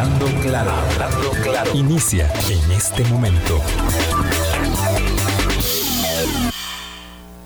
Hablando 0.00 0.26
claro, 0.40 0.70
hablando 0.70 1.30
claro. 1.42 1.70
Inicia 1.74 2.32
en 2.48 2.72
este 2.72 3.04
momento. 3.04 3.60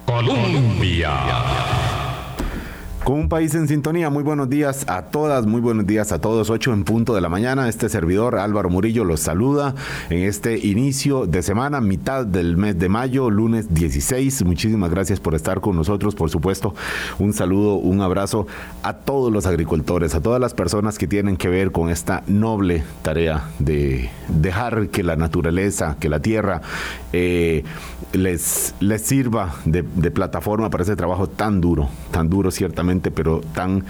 Colombia. 0.06 1.83
Con 3.04 3.16
un 3.20 3.28
país 3.28 3.54
en 3.54 3.68
sintonía, 3.68 4.08
muy 4.08 4.22
buenos 4.22 4.48
días 4.48 4.86
a 4.88 5.02
todas, 5.02 5.44
muy 5.44 5.60
buenos 5.60 5.86
días 5.86 6.10
a 6.10 6.22
todos, 6.22 6.48
8 6.48 6.72
en 6.72 6.84
punto 6.84 7.14
de 7.14 7.20
la 7.20 7.28
mañana. 7.28 7.68
Este 7.68 7.90
servidor 7.90 8.36
Álvaro 8.36 8.70
Murillo 8.70 9.04
los 9.04 9.20
saluda 9.20 9.74
en 10.08 10.22
este 10.22 10.56
inicio 10.66 11.26
de 11.26 11.42
semana, 11.42 11.82
mitad 11.82 12.24
del 12.24 12.56
mes 12.56 12.78
de 12.78 12.88
mayo, 12.88 13.28
lunes 13.28 13.74
16. 13.74 14.46
Muchísimas 14.46 14.90
gracias 14.90 15.20
por 15.20 15.34
estar 15.34 15.60
con 15.60 15.76
nosotros, 15.76 16.14
por 16.14 16.30
supuesto. 16.30 16.74
Un 17.18 17.34
saludo, 17.34 17.74
un 17.74 18.00
abrazo 18.00 18.46
a 18.82 18.94
todos 18.94 19.30
los 19.30 19.44
agricultores, 19.44 20.14
a 20.14 20.22
todas 20.22 20.40
las 20.40 20.54
personas 20.54 20.96
que 20.96 21.06
tienen 21.06 21.36
que 21.36 21.48
ver 21.48 21.72
con 21.72 21.90
esta 21.90 22.22
noble 22.26 22.84
tarea 23.02 23.50
de 23.58 24.08
dejar 24.28 24.88
que 24.88 25.02
la 25.02 25.16
naturaleza, 25.16 25.98
que 26.00 26.08
la 26.08 26.20
tierra 26.20 26.62
eh, 27.12 27.64
les, 28.14 28.74
les 28.80 29.02
sirva 29.02 29.56
de, 29.66 29.82
de 29.82 30.10
plataforma 30.10 30.70
para 30.70 30.84
ese 30.84 30.96
trabajo 30.96 31.26
tan 31.26 31.60
duro, 31.60 31.90
tan 32.10 32.30
duro 32.30 32.50
ciertamente 32.50 32.93
pero 33.10 33.40
tan 33.54 33.84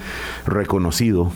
reconocido 0.45 1.31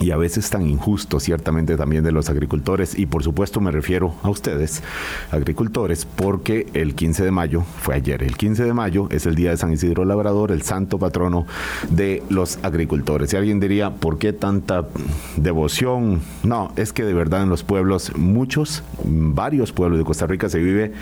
y 0.00 0.10
a 0.10 0.16
veces 0.16 0.50
tan 0.50 0.66
injusto 0.66 1.20
ciertamente 1.20 1.76
también 1.76 2.04
de 2.04 2.12
los 2.12 2.28
agricultores 2.28 2.98
y 2.98 3.06
por 3.06 3.22
supuesto 3.22 3.60
me 3.60 3.70
refiero 3.70 4.14
a 4.22 4.30
ustedes 4.30 4.82
agricultores 5.30 6.04
porque 6.04 6.66
el 6.74 6.94
15 6.94 7.24
de 7.24 7.30
mayo 7.30 7.62
fue 7.78 7.94
ayer 7.94 8.22
el 8.22 8.36
15 8.36 8.64
de 8.64 8.74
mayo 8.74 9.08
es 9.10 9.26
el 9.26 9.34
día 9.34 9.50
de 9.50 9.56
San 9.56 9.72
Isidro 9.72 10.04
Labrador 10.04 10.50
el 10.50 10.62
santo 10.62 10.98
patrono 10.98 11.46
de 11.90 12.22
los 12.28 12.58
agricultores 12.62 13.32
y 13.32 13.36
alguien 13.36 13.60
diría 13.60 13.94
¿por 13.94 14.18
qué 14.18 14.32
tanta 14.32 14.86
devoción? 15.36 16.20
no 16.42 16.72
es 16.76 16.92
que 16.92 17.04
de 17.04 17.14
verdad 17.14 17.42
en 17.42 17.48
los 17.48 17.62
pueblos 17.62 18.12
muchos 18.16 18.82
varios 19.04 19.72
pueblos 19.72 19.98
de 19.98 20.04
Costa 20.04 20.26
Rica 20.26 20.48
se 20.48 20.58
vive 20.58 20.92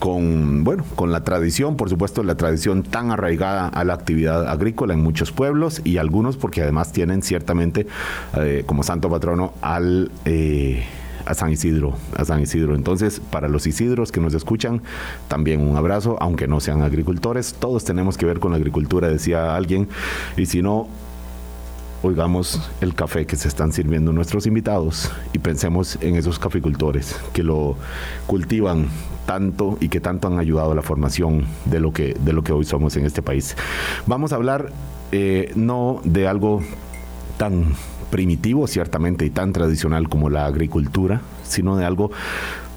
con, 0.00 0.64
bueno, 0.64 0.84
con 0.96 1.12
la 1.12 1.22
tradición, 1.22 1.76
por 1.76 1.90
supuesto, 1.90 2.24
la 2.24 2.34
tradición 2.34 2.82
tan 2.82 3.12
arraigada 3.12 3.68
a 3.68 3.84
la 3.84 3.94
actividad 3.94 4.48
agrícola 4.48 4.94
en 4.94 5.02
muchos 5.02 5.30
pueblos 5.30 5.82
y 5.84 5.98
algunos 5.98 6.38
porque 6.38 6.62
además 6.62 6.90
tienen 6.90 7.22
ciertamente 7.22 7.86
eh, 8.36 8.64
como 8.66 8.82
santo 8.82 9.08
patrono 9.08 9.52
al... 9.62 10.10
Eh, 10.24 10.82
a 11.26 11.34
San 11.34 11.50
Isidro, 11.50 11.94
a 12.16 12.24
San 12.24 12.40
Isidro. 12.40 12.74
Entonces, 12.74 13.20
para 13.20 13.46
los 13.46 13.66
Isidros 13.66 14.10
que 14.10 14.20
nos 14.20 14.32
escuchan, 14.32 14.80
también 15.28 15.60
un 15.60 15.76
abrazo, 15.76 16.16
aunque 16.18 16.48
no 16.48 16.60
sean 16.60 16.80
agricultores, 16.80 17.54
todos 17.54 17.84
tenemos 17.84 18.16
que 18.16 18.24
ver 18.24 18.40
con 18.40 18.52
la 18.52 18.56
agricultura, 18.56 19.06
decía 19.06 19.54
alguien, 19.54 19.86
y 20.38 20.46
si 20.46 20.62
no, 20.62 20.88
oigamos 22.02 22.70
el 22.80 22.94
café 22.94 23.26
que 23.26 23.36
se 23.36 23.48
están 23.48 23.72
sirviendo 23.72 24.12
nuestros 24.12 24.46
invitados 24.46 25.12
y 25.34 25.38
pensemos 25.38 25.98
en 26.00 26.16
esos 26.16 26.38
caficultores 26.38 27.14
que 27.34 27.42
lo 27.42 27.76
cultivan 28.26 28.88
y 29.80 29.88
que 29.88 30.00
tanto 30.00 30.28
han 30.28 30.38
ayudado 30.38 30.72
a 30.72 30.74
la 30.74 30.82
formación 30.82 31.44
de 31.66 31.80
lo 31.80 31.92
que, 31.92 32.14
de 32.14 32.32
lo 32.32 32.42
que 32.42 32.52
hoy 32.52 32.64
somos 32.64 32.96
en 32.96 33.06
este 33.06 33.22
país. 33.22 33.56
Vamos 34.06 34.32
a 34.32 34.36
hablar 34.36 34.72
eh, 35.12 35.52
no 35.54 36.00
de 36.04 36.26
algo 36.26 36.62
tan 37.36 37.74
primitivo 38.10 38.66
ciertamente 38.66 39.24
y 39.24 39.30
tan 39.30 39.52
tradicional 39.52 40.08
como 40.08 40.30
la 40.30 40.46
agricultura, 40.46 41.20
sino 41.44 41.76
de 41.76 41.84
algo 41.84 42.10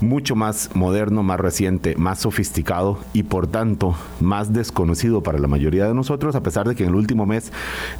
mucho 0.03 0.35
más 0.35 0.69
moderno, 0.75 1.23
más 1.23 1.39
reciente, 1.39 1.95
más 1.95 2.19
sofisticado 2.19 2.99
y 3.13 3.23
por 3.23 3.47
tanto 3.47 3.95
más 4.19 4.53
desconocido 4.53 5.23
para 5.23 5.39
la 5.39 5.47
mayoría 5.47 5.87
de 5.87 5.93
nosotros, 5.93 6.35
a 6.35 6.43
pesar 6.43 6.67
de 6.67 6.75
que 6.75 6.83
en 6.83 6.89
el 6.89 6.95
último 6.95 7.25
mes 7.25 7.51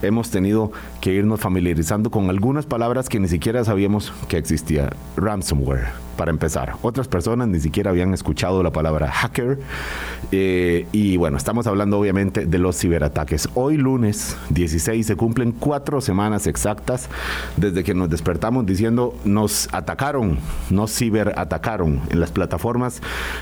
hemos 0.02 0.30
tenido 0.30 0.72
que 1.02 1.14
irnos 1.14 1.40
familiarizando 1.40 2.12
con 2.12 2.30
algunas 2.30 2.66
palabras 2.66 3.10
que 3.10 3.20
ni 3.20 3.28
siquiera 3.28 3.64
sabíamos 3.64 4.14
que 4.28 4.38
existía. 4.38 4.92
Ransomware, 5.16 5.88
para 6.18 6.32
empezar. 6.32 6.76
Otras 6.82 7.08
personas 7.08 7.48
ni 7.48 7.60
siquiera 7.60 7.92
habían 7.92 8.14
escuchado 8.14 8.64
la 8.64 8.72
palabra 8.72 9.12
hacker. 9.12 9.60
Eh, 10.32 10.88
y 10.92 11.18
bueno, 11.18 11.38
estamos 11.38 11.68
hablando 11.68 12.00
obviamente 12.00 12.46
de 12.46 12.58
los 12.60 12.80
ciberataques. 12.80 13.50
Hoy 13.56 13.78
lunes 13.78 14.38
16 14.50 15.06
se 15.06 15.16
cumplen 15.16 15.52
cuatro 15.52 16.02
semanas 16.02 16.48
exactas 16.48 17.10
desde 17.58 17.84
que 17.84 17.94
nos 17.94 18.10
despertamos 18.10 18.66
diciendo 18.66 19.16
nos 19.26 19.70
atacaron, 19.74 20.38
nos 20.70 20.96
ciberatacaron 20.96 22.02
en 22.10 22.20
las 22.20 22.32
plataformas 22.32 23.02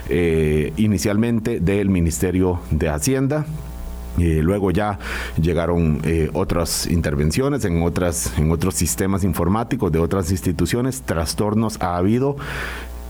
eh, 0.09 0.73
inicialmente 0.77 1.59
del 1.59 1.89
Ministerio 1.89 2.59
de 2.71 2.89
Hacienda. 2.89 3.45
Eh, 4.19 4.41
luego 4.43 4.71
ya 4.71 4.99
llegaron 5.41 6.01
eh, 6.03 6.29
otras 6.33 6.87
intervenciones 6.87 7.63
en, 7.65 7.81
otras, 7.81 8.37
en 8.37 8.51
otros 8.51 8.75
sistemas 8.75 9.23
informáticos 9.23 9.91
de 9.91 9.99
otras 9.99 10.31
instituciones. 10.31 11.01
Trastornos 11.01 11.81
ha 11.81 11.97
habido 11.97 12.35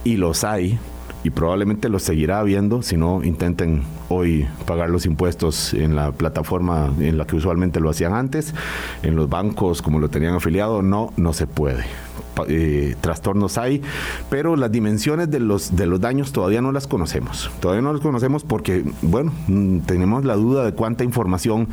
y 0.04 0.16
los 0.16 0.44
hay 0.44 0.78
y 1.24 1.30
probablemente 1.30 1.88
los 1.88 2.02
seguirá 2.02 2.40
habiendo 2.40 2.82
si 2.82 2.96
no 2.96 3.22
intenten 3.22 3.82
hoy 4.08 4.46
pagar 4.66 4.90
los 4.90 5.06
impuestos 5.06 5.72
en 5.74 5.94
la 5.94 6.12
plataforma 6.12 6.92
en 6.98 7.16
la 7.16 7.26
que 7.26 7.36
usualmente 7.36 7.80
lo 7.80 7.90
hacían 7.90 8.12
antes, 8.12 8.54
en 9.02 9.14
los 9.14 9.28
bancos 9.28 9.82
como 9.82 10.00
lo 10.00 10.08
tenían 10.08 10.34
afiliado, 10.34 10.82
no, 10.82 11.12
no 11.16 11.32
se 11.32 11.46
puede. 11.46 11.84
Eh, 12.48 12.96
trastornos 13.00 13.58
hay, 13.58 13.82
pero 14.30 14.56
las 14.56 14.72
dimensiones 14.72 15.30
de 15.30 15.40
los, 15.40 15.76
de 15.76 15.86
los 15.86 16.00
daños 16.00 16.32
todavía 16.32 16.62
no 16.62 16.72
las 16.72 16.86
conocemos. 16.86 17.50
Todavía 17.60 17.82
no 17.82 17.92
las 17.92 18.02
conocemos 18.02 18.44
porque, 18.44 18.84
bueno, 19.02 19.32
mm, 19.48 19.80
tenemos 19.80 20.24
la 20.24 20.34
duda 20.34 20.64
de 20.64 20.72
cuánta 20.72 21.04
información 21.04 21.68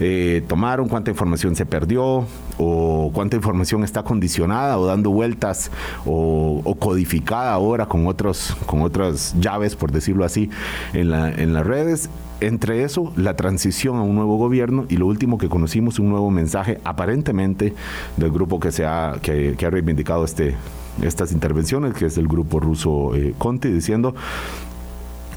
eh, 0.00 0.44
tomaron, 0.48 0.88
cuánta 0.88 1.10
información 1.10 1.56
se 1.56 1.66
perdió, 1.66 2.26
o 2.58 3.10
cuánta 3.12 3.36
información 3.36 3.84
está 3.84 4.02
condicionada 4.02 4.78
o 4.78 4.86
dando 4.86 5.10
vueltas 5.10 5.70
o, 6.04 6.76
codificada 6.78 7.52
ahora 7.52 7.86
con, 7.86 8.06
otros, 8.06 8.56
con 8.66 8.82
otras 8.82 9.34
llaves, 9.40 9.76
por 9.76 9.92
decirlo 9.92 10.24
así, 10.24 10.50
en, 10.92 11.10
la, 11.10 11.30
en 11.30 11.52
las 11.52 11.66
redes 11.66 12.10
entre 12.40 12.84
eso, 12.84 13.12
la 13.16 13.34
transición 13.36 13.96
a 13.96 14.02
un 14.02 14.14
nuevo 14.14 14.36
gobierno 14.36 14.86
y 14.88 14.96
lo 14.96 15.06
último 15.06 15.38
que 15.38 15.48
conocimos, 15.48 15.98
un 15.98 16.10
nuevo 16.10 16.30
mensaje 16.30 16.80
aparentemente 16.84 17.74
del 18.16 18.30
grupo 18.30 18.60
que, 18.60 18.72
se 18.72 18.84
ha, 18.84 19.16
que, 19.22 19.56
ha 19.64 19.70
reivindicado 19.70 20.24
este, 20.24 20.54
estas 21.02 21.32
intervenciones, 21.32 21.94
que 21.94 22.06
es 22.06 22.18
el 22.18 22.28
grupo 22.28 22.60
ruso 22.60 23.14
eh, 23.14 23.34
Conti, 23.38 23.68
diciendo 23.68 24.14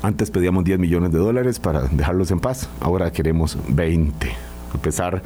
antes 0.02 0.32
pedíamos 0.32 0.64
10 0.64 0.80
millones 0.80 1.12
de 1.12 1.20
dólares 1.20 1.60
para 1.60 1.82
dejarlos 1.82 2.32
en 2.32 2.40
paz, 2.40 2.70
ahora 2.80 3.12
queremos 3.12 3.58
20. 3.68 4.32
A 4.74 4.78
pesar 4.78 5.22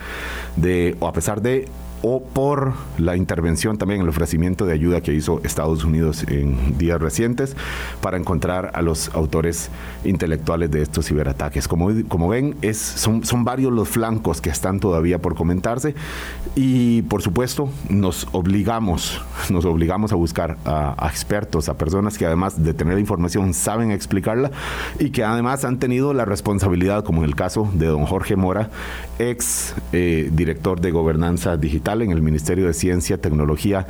de, 0.56 0.96
o 1.00 1.08
a 1.08 1.14
pesar 1.14 1.42
de 1.42 1.68
o 2.06 2.22
por 2.22 2.74
la 2.98 3.16
intervención 3.16 3.78
también, 3.78 4.02
el 4.02 4.10
ofrecimiento 4.10 4.66
de 4.66 4.74
ayuda 4.74 5.00
que 5.00 5.14
hizo 5.14 5.40
Estados 5.46 5.86
Unidos 5.86 6.26
en 6.28 6.78
días 6.78 7.02
recientes 7.02 7.56
para 8.02 8.18
encontrar 8.18 8.72
a 8.74 8.82
los 8.82 9.16
autores 9.16 9.70
intelectuales 10.04 10.70
de 10.70 10.82
estos 10.82 11.08
ciberataques. 11.08 11.70
Como, 11.70 11.90
como 12.10 12.28
ven, 12.28 12.58
es, 12.62 12.78
son, 12.78 13.24
son 13.24 13.46
varios 13.46 13.72
los 13.72 13.88
flancos 13.88 14.42
que 14.42 14.50
están 14.50 14.82
todavía 14.82 15.20
por 15.20 15.34
comentarse 15.36 15.96
y 16.56 17.04
por 17.04 17.22
supuesto 17.22 17.70
nos 17.90 18.28
obligamos, 18.34 19.22
nos 19.50 19.64
obligamos 19.64 20.12
a 20.12 20.16
buscar 20.16 20.58
a, 20.66 21.08
expertos, 21.10 21.70
a 21.70 21.78
personas 21.78 22.18
que 22.18 22.26
además 22.26 22.62
de 22.62 22.74
tener 22.74 23.00
información 23.00 23.54
saben 23.54 23.92
explicarla 23.92 24.52
y 25.00 25.12
que 25.12 25.24
además 25.24 25.64
han 25.64 25.80
tenido 25.80 26.14
la 26.14 26.26
responsabilidad, 26.26 27.06
como 27.06 27.24
en 27.24 27.30
el 27.30 27.36
caso 27.36 27.70
de 27.74 27.86
don 27.86 28.06
Jorge 28.06 28.36
Mora, 28.36 28.70
ex 29.20 29.74
eh, 29.94 30.30
director 30.34 30.82
de 30.82 30.92
gobernanza 30.92 31.56
digital 31.56 31.93
en 32.02 32.12
el 32.12 32.22
Ministerio 32.22 32.66
de 32.66 32.74
Ciencia, 32.74 33.18
Tecnología 33.18 33.86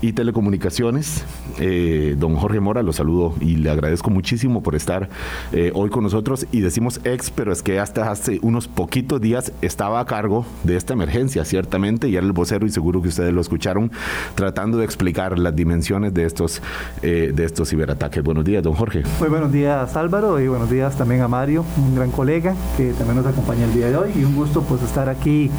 y 0.00 0.12
Telecomunicaciones. 0.12 1.24
Eh, 1.58 2.14
don 2.18 2.36
Jorge 2.36 2.60
Mora, 2.60 2.82
lo 2.82 2.92
saludo 2.92 3.34
y 3.40 3.56
le 3.56 3.70
agradezco 3.70 4.10
muchísimo 4.10 4.62
por 4.62 4.74
estar 4.74 5.08
eh, 5.52 5.70
hoy 5.74 5.90
con 5.90 6.02
nosotros. 6.02 6.46
Y 6.52 6.60
decimos 6.60 7.00
ex, 7.04 7.30
pero 7.30 7.52
es 7.52 7.62
que 7.62 7.80
hasta 7.80 8.10
hace 8.10 8.38
unos 8.42 8.68
poquitos 8.68 9.20
días 9.20 9.52
estaba 9.62 10.00
a 10.00 10.04
cargo 10.04 10.44
de 10.64 10.76
esta 10.76 10.92
emergencia, 10.92 11.44
ciertamente, 11.44 12.08
y 12.08 12.16
era 12.16 12.26
el 12.26 12.32
vocero 12.32 12.66
y 12.66 12.70
seguro 12.70 13.00
que 13.02 13.08
ustedes 13.08 13.32
lo 13.32 13.40
escucharon, 13.40 13.90
tratando 14.34 14.78
de 14.78 14.84
explicar 14.84 15.38
las 15.38 15.56
dimensiones 15.56 16.12
de 16.12 16.24
estos, 16.24 16.62
eh, 17.02 17.32
de 17.34 17.44
estos 17.44 17.70
ciberataques. 17.70 18.22
Buenos 18.22 18.44
días, 18.44 18.62
don 18.62 18.74
Jorge. 18.74 19.02
Muy 19.20 19.28
buenos 19.28 19.52
días, 19.52 19.96
Álvaro, 19.96 20.38
y 20.40 20.48
buenos 20.48 20.70
días 20.70 20.96
también 20.96 21.22
a 21.22 21.28
Mario, 21.28 21.64
un 21.78 21.94
gran 21.94 22.10
colega 22.10 22.54
que 22.76 22.92
también 22.92 23.16
nos 23.16 23.26
acompaña 23.26 23.64
el 23.64 23.72
día 23.72 23.88
de 23.88 23.96
hoy, 23.96 24.10
y 24.14 24.24
un 24.24 24.34
gusto 24.34 24.62
pues 24.62 24.82
estar 24.82 25.08
aquí 25.08 25.50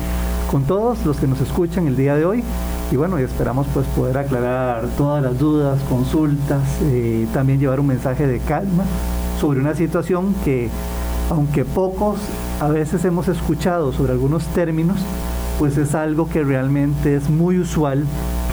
con 0.50 0.64
todos 0.64 1.06
los 1.06 1.18
que 1.18 1.28
nos 1.28 1.42
escuchan 1.42 1.88
el 1.88 1.96
día 1.96 2.16
de 2.16 2.26
hoy 2.26 2.44
y 2.92 2.96
bueno, 2.96 3.18
esperamos 3.18 3.68
pues 3.74 3.86
poder 3.88 4.18
aclarar 4.18 4.86
todas 4.98 5.22
las 5.22 5.38
dudas, 5.38 5.80
consultas, 5.90 6.62
eh, 6.84 7.28
también 7.34 7.60
llevar 7.60 7.80
un 7.80 7.88
mensaje 7.88 8.26
de 8.28 8.40
calma 8.40 8.84
sobre 9.40 9.60
una 9.60 9.76
situación 9.76 10.34
que 10.46 10.70
aunque 11.30 11.66
pocos 11.66 12.20
a 12.62 12.70
veces 12.70 13.04
hemos 13.06 13.28
escuchado 13.28 13.92
sobre 13.92 14.14
algunos 14.14 14.46
términos, 14.48 14.98
pues 15.60 15.78
es 15.78 15.94
algo 15.96 16.30
que 16.30 16.44
realmente 16.44 17.16
es 17.16 17.30
muy 17.30 17.60
usual 17.60 18.06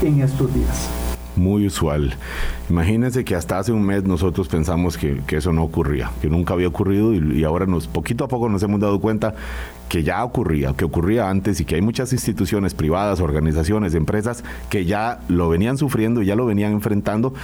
en 0.02 0.22
estos 0.22 0.52
días. 0.52 1.03
Muy 1.36 1.66
usual. 1.66 2.14
Imagínense 2.70 3.24
que 3.24 3.34
hasta 3.34 3.58
hace 3.58 3.72
un 3.72 3.82
mes 3.84 4.04
nosotros 4.04 4.48
pensamos 4.48 4.96
que, 4.96 5.22
eso 5.28 5.52
no 5.52 5.64
ocurría, 5.64 6.10
que 6.22 6.30
nunca 6.30 6.54
había 6.54 6.68
ocurrido 6.68 7.12
y, 7.12 7.40
y, 7.40 7.44
ahora 7.44 7.66
nos 7.66 7.88
poquito 7.88 8.24
a 8.24 8.28
poco 8.28 8.48
nos 8.48 8.62
hemos 8.62 8.80
dado 8.80 9.00
cuenta 9.00 9.34
que 9.88 10.02
ya 10.02 10.24
ocurría, 10.24 10.74
que 10.74 10.84
ocurría 10.84 11.28
antes 11.28 11.60
y 11.60 11.64
que 11.64 11.74
hay 11.74 11.82
muchas 11.82 12.12
instituciones 12.12 12.74
privadas, 12.74 13.20
organizaciones, 13.20 13.94
empresas 13.94 14.44
que 14.70 14.84
ya 14.84 15.20
lo 15.28 15.48
venían 15.48 15.76
sufriendo, 15.76 16.22
ya 16.22 16.36
lo 16.36 16.46
venían 16.46 16.72
enfrentando 16.72 17.34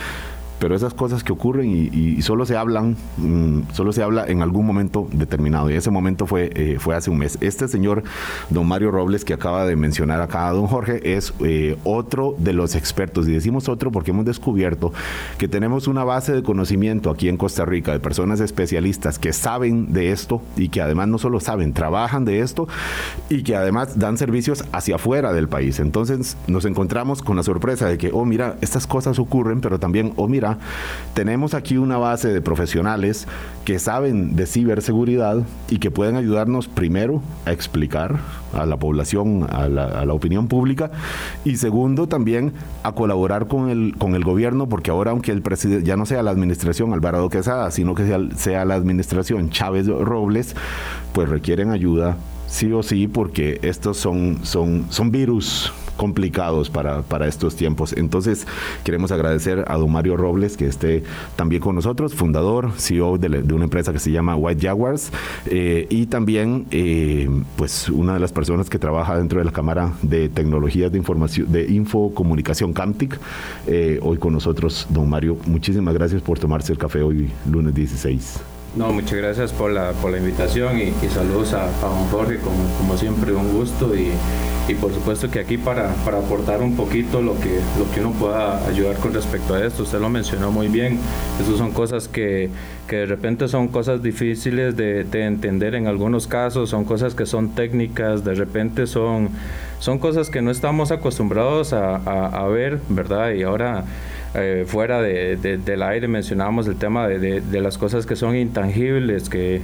pero 0.60 0.76
esas 0.76 0.94
cosas 0.94 1.24
que 1.24 1.32
ocurren 1.32 1.70
y, 1.70 2.20
solo 2.22 2.44
se 2.44 2.56
hablan, 2.56 2.96
mm, 3.16 3.72
solo 3.72 3.92
se 3.92 4.02
habla 4.02 4.26
en 4.26 4.42
algún 4.42 4.66
momento 4.66 5.08
determinado. 5.10 5.70
Y 5.70 5.74
ese 5.74 5.90
momento 5.90 6.26
fue, 6.26 6.50
eh, 6.54 6.76
fue 6.78 6.94
hace 6.94 7.10
un 7.10 7.18
mes. 7.18 7.38
Este 7.40 7.66
señor, 7.66 8.04
don 8.50 8.68
Mario 8.68 8.90
Robles, 8.90 9.24
que 9.24 9.32
acaba 9.32 9.64
de 9.64 9.74
mencionar 9.74 10.20
acá, 10.20 10.50
don 10.50 10.66
Jorge, 10.66 11.16
es 11.16 11.32
eh, 11.40 11.78
otro 11.84 12.36
de 12.38 12.52
los 12.52 12.74
expertos. 12.74 13.26
Y 13.26 13.32
decimos 13.32 13.68
otro 13.70 13.90
porque 13.90 14.10
hemos 14.10 14.26
descubierto 14.26 14.92
que 15.38 15.48
tenemos 15.48 15.88
una 15.88 16.04
base 16.04 16.32
de 16.32 16.42
conocimiento 16.42 17.10
aquí 17.10 17.30
en 17.30 17.38
Costa 17.38 17.64
Rica 17.64 17.92
de 17.92 18.00
personas 18.00 18.40
especialistas 18.40 19.18
que 19.18 19.32
saben 19.32 19.94
de 19.94 20.12
esto 20.12 20.42
y 20.56 20.68
que 20.68 20.82
además 20.82 21.08
no 21.08 21.16
solo 21.16 21.40
saben, 21.40 21.72
trabajan 21.72 22.26
de 22.26 22.40
esto 22.40 22.68
y 23.30 23.42
que 23.44 23.56
además 23.56 23.98
dan 23.98 24.18
servicios 24.18 24.64
hacia 24.72 24.96
afuera 24.96 25.32
del 25.32 25.48
país. 25.48 25.80
Entonces 25.80 26.36
nos 26.46 26.66
encontramos 26.66 27.22
con 27.22 27.36
la 27.36 27.42
sorpresa 27.42 27.88
de 27.88 27.96
que, 27.96 28.10
oh, 28.12 28.26
mira, 28.26 28.56
estas 28.60 28.86
cosas 28.86 29.18
ocurren, 29.18 29.62
pero 29.62 29.78
también, 29.78 30.12
oh, 30.16 30.28
mira, 30.28 30.49
tenemos 31.14 31.54
aquí 31.54 31.76
una 31.76 31.98
base 31.98 32.28
de 32.28 32.40
profesionales 32.40 33.26
que 33.64 33.78
saben 33.78 34.36
de 34.36 34.46
ciberseguridad 34.46 35.42
y 35.68 35.78
que 35.78 35.90
pueden 35.90 36.16
ayudarnos 36.16 36.68
primero 36.68 37.22
a 37.46 37.52
explicar 37.52 38.18
a 38.52 38.66
la 38.66 38.76
población, 38.78 39.46
a 39.50 39.68
la, 39.68 40.12
opinión 40.12 40.48
pública 40.48 40.90
y 41.44 41.56
segundo 41.56 42.08
también 42.08 42.52
a 42.82 42.92
colaborar 42.92 43.46
con 43.46 43.70
el, 43.70 43.94
con 43.96 44.14
el 44.14 44.24
gobierno 44.24 44.68
porque 44.68 44.90
ahora 44.90 45.12
aunque 45.12 45.30
el 45.30 45.42
presidente 45.42 45.86
ya 45.86 45.96
no 45.96 46.06
sea 46.06 46.22
la 46.22 46.30
administración 46.30 46.92
Alvarado 46.92 47.28
Quesada, 47.28 47.70
sino 47.70 47.94
que 47.94 48.06
sea, 48.06 48.18
sea 48.36 48.64
la 48.64 48.74
administración 48.74 49.50
Chávez 49.50 49.86
Robles, 49.86 50.56
pues 51.12 51.28
requieren 51.28 51.70
ayuda 51.70 52.16
sí 52.50 52.72
o 52.72 52.82
sí 52.82 53.06
porque 53.06 53.60
estos 53.62 53.96
son, 53.96 54.40
son, 54.42 54.86
son 54.90 55.10
virus 55.10 55.72
complicados 56.00 56.70
para, 56.70 57.02
para 57.02 57.28
estos 57.28 57.56
tiempos. 57.56 57.92
Entonces, 57.92 58.46
queremos 58.84 59.12
agradecer 59.12 59.66
a 59.68 59.76
don 59.76 59.92
Mario 59.92 60.16
Robles, 60.16 60.56
que 60.56 60.64
esté 60.64 61.02
también 61.36 61.60
con 61.60 61.74
nosotros, 61.74 62.14
fundador, 62.14 62.72
CEO 62.78 63.18
de, 63.18 63.52
una 63.52 63.64
empresa 63.64 63.92
que 63.92 63.98
se 63.98 64.10
llama 64.10 64.34
White 64.34 64.66
Jaguars, 64.66 65.12
eh, 65.44 65.86
y 65.90 66.06
también, 66.06 66.64
eh, 66.70 67.28
pues, 67.54 67.90
una 67.90 68.14
de 68.14 68.20
las 68.20 68.32
personas 68.32 68.70
que 68.70 68.78
trabaja 68.78 69.18
dentro 69.18 69.40
de 69.40 69.44
la 69.44 69.52
Cámara 69.52 69.92
de 70.00 70.30
Tecnologías 70.30 70.90
de 70.90 70.96
Información, 70.96 71.52
de 71.52 71.70
Infocomunicación 71.70 72.72
CAMTIC. 72.72 73.18
Eh, 73.66 73.98
hoy 74.00 74.16
con 74.16 74.32
nosotros, 74.32 74.86
don 74.88 75.06
Mario, 75.06 75.36
muchísimas 75.44 75.92
gracias 75.92 76.22
por 76.22 76.38
tomarse 76.38 76.72
el 76.72 76.78
café 76.78 77.02
hoy, 77.02 77.30
lunes 77.44 77.74
16. 77.74 78.59
No, 78.76 78.92
muchas 78.92 79.14
gracias 79.14 79.52
por 79.52 79.72
la, 79.72 79.92
por 79.92 80.12
la 80.12 80.18
invitación 80.18 80.78
y, 80.78 80.92
saludos 81.08 81.54
a, 81.54 81.64
a 81.64 81.88
don 81.88 82.06
Jorge, 82.10 82.38
como, 82.38 82.68
como 82.78 82.96
siempre, 82.96 83.32
un 83.32 83.52
gusto 83.52 83.96
y 83.96 84.12
y 84.70 84.74
por 84.74 84.92
supuesto 84.94 85.28
que 85.30 85.40
aquí 85.40 85.58
para, 85.58 85.88
para, 86.04 86.18
aportar 86.18 86.62
un 86.62 86.76
poquito 86.76 87.20
lo 87.20 87.34
que, 87.40 87.60
lo 87.78 87.90
que 87.92 88.00
uno 88.00 88.12
pueda 88.12 88.64
ayudar 88.68 88.96
con 88.96 89.12
respecto 89.12 89.54
a 89.54 89.64
esto. 89.64 89.82
Usted 89.82 89.98
lo 89.98 90.08
mencionó 90.08 90.52
muy 90.52 90.68
bien, 90.68 90.98
esas 91.40 91.56
son 91.56 91.72
cosas 91.72 92.06
que, 92.06 92.50
que 92.86 92.96
de 92.96 93.06
repente 93.06 93.48
son 93.48 93.68
cosas 93.68 94.02
difíciles 94.02 94.76
de, 94.76 95.04
de, 95.04 95.24
entender 95.24 95.74
en 95.74 95.88
algunos 95.88 96.26
casos, 96.28 96.70
son 96.70 96.84
cosas 96.84 97.14
que 97.14 97.26
son 97.26 97.54
técnicas, 97.54 98.22
de 98.22 98.34
repente 98.34 98.86
son, 98.86 99.30
son 99.80 99.98
cosas 99.98 100.30
que 100.30 100.40
no 100.40 100.50
estamos 100.50 100.92
acostumbrados 100.92 101.72
a, 101.72 101.96
a, 101.96 102.26
a 102.26 102.46
ver, 102.46 102.78
¿verdad? 102.88 103.32
Y 103.32 103.42
ahora 103.42 103.84
eh, 104.32 104.64
fuera 104.64 105.02
de, 105.02 105.36
del 105.36 105.82
aire 105.82 106.06
mencionábamos 106.06 106.68
el 106.68 106.76
tema 106.76 107.08
de, 107.08 107.60
las 107.60 107.78
cosas 107.78 108.06
que 108.06 108.14
son 108.14 108.36
intangibles, 108.36 109.28
que 109.28 109.60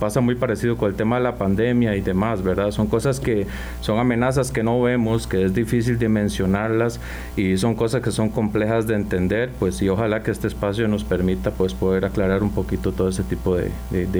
pasa 0.00 0.20
muy 0.20 0.34
parecido 0.34 0.76
con 0.76 0.90
el 0.90 0.96
tema 0.96 1.18
de 1.18 1.22
la 1.22 1.36
pandemia 1.36 1.94
y 1.94 2.00
demás, 2.00 2.42
¿verdad? 2.42 2.72
Son 2.72 2.88
cosas 2.88 3.20
que 3.20 3.46
son 3.80 3.98
amenazas 3.98 4.50
que 4.50 4.64
no 4.64 4.82
vemos, 4.82 5.28
que 5.28 5.44
es 5.44 5.54
difícil 5.54 5.98
de 5.98 6.08
mencionarlas 6.08 7.00
y 7.36 7.56
son 7.58 7.76
cosas 7.76 8.02
que 8.02 8.10
son 8.10 8.30
complejas 8.30 8.88
de 8.88 8.96
entender, 8.96 9.50
pues 9.58 9.80
y 9.82 9.88
ojalá 9.88 10.22
que 10.24 10.32
este 10.32 10.48
espacio 10.48 10.88
nos 10.88 11.04
permita 11.04 11.52
pues 11.52 11.74
poder 11.74 12.04
aclarar 12.04 12.42
un 12.42 12.50
poquito 12.50 12.90
todo 12.92 13.08
ese 13.08 13.22
tipo 13.22 13.56
de, 13.56 13.70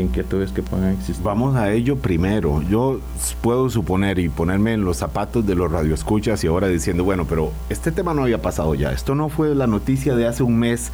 inquietudes 0.01 0.53
que 0.53 0.63
puedan 0.63 0.93
existir. 0.93 1.25
Vamos 1.25 1.57
a 1.57 1.73
ello 1.73 1.97
primero. 1.97 2.63
Yo 2.71 3.01
puedo 3.43 3.69
suponer 3.69 4.21
y 4.21 4.29
ponerme 4.29 4.75
en 4.75 4.85
los 4.85 4.99
zapatos 4.99 5.45
de 5.45 5.57
los 5.57 5.73
radioescuchas 5.73 6.45
y 6.45 6.47
ahora 6.47 6.69
diciendo, 6.69 7.03
bueno, 7.03 7.27
pero 7.29 7.51
este 7.69 7.91
tema 7.91 8.15
no 8.15 8.23
había 8.23 8.41
pasado 8.41 8.77
ya, 8.77 8.93
esto 8.93 9.17
no 9.17 9.29
fue 9.29 9.55
la 9.57 9.67
noticia 9.67 9.88
de 9.89 10.27
hace 10.27 10.43
un 10.43 10.59
mes 10.59 10.93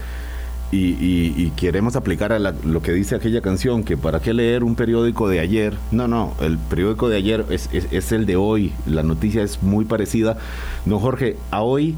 y, 0.71 1.51
queremos 1.51 1.95
aplicar 1.95 2.33
a 2.33 2.39
lo 2.39 2.83
que 2.83 2.93
dice 2.93 3.15
aquella 3.15 3.41
canción, 3.41 3.85
que 3.85 3.97
para 3.97 4.21
qué 4.21 4.35
leer 4.35 4.65
un 4.65 4.75
periódico 4.75 5.29
de 5.29 5.41
ayer. 5.41 5.75
No, 5.93 6.09
no, 6.09 6.35
el 6.41 6.59
periódico 6.59 7.09
de 7.09 7.17
ayer 7.17 7.45
es, 7.51 8.13
el 8.13 8.27
de 8.27 8.37
hoy, 8.37 8.73
la 8.87 9.03
noticia 9.03 9.43
es 9.43 9.63
muy 9.63 9.85
parecida. 9.85 10.37
No, 10.85 10.99
Jorge, 10.99 11.37
a 11.51 11.63
hoy, 11.63 11.95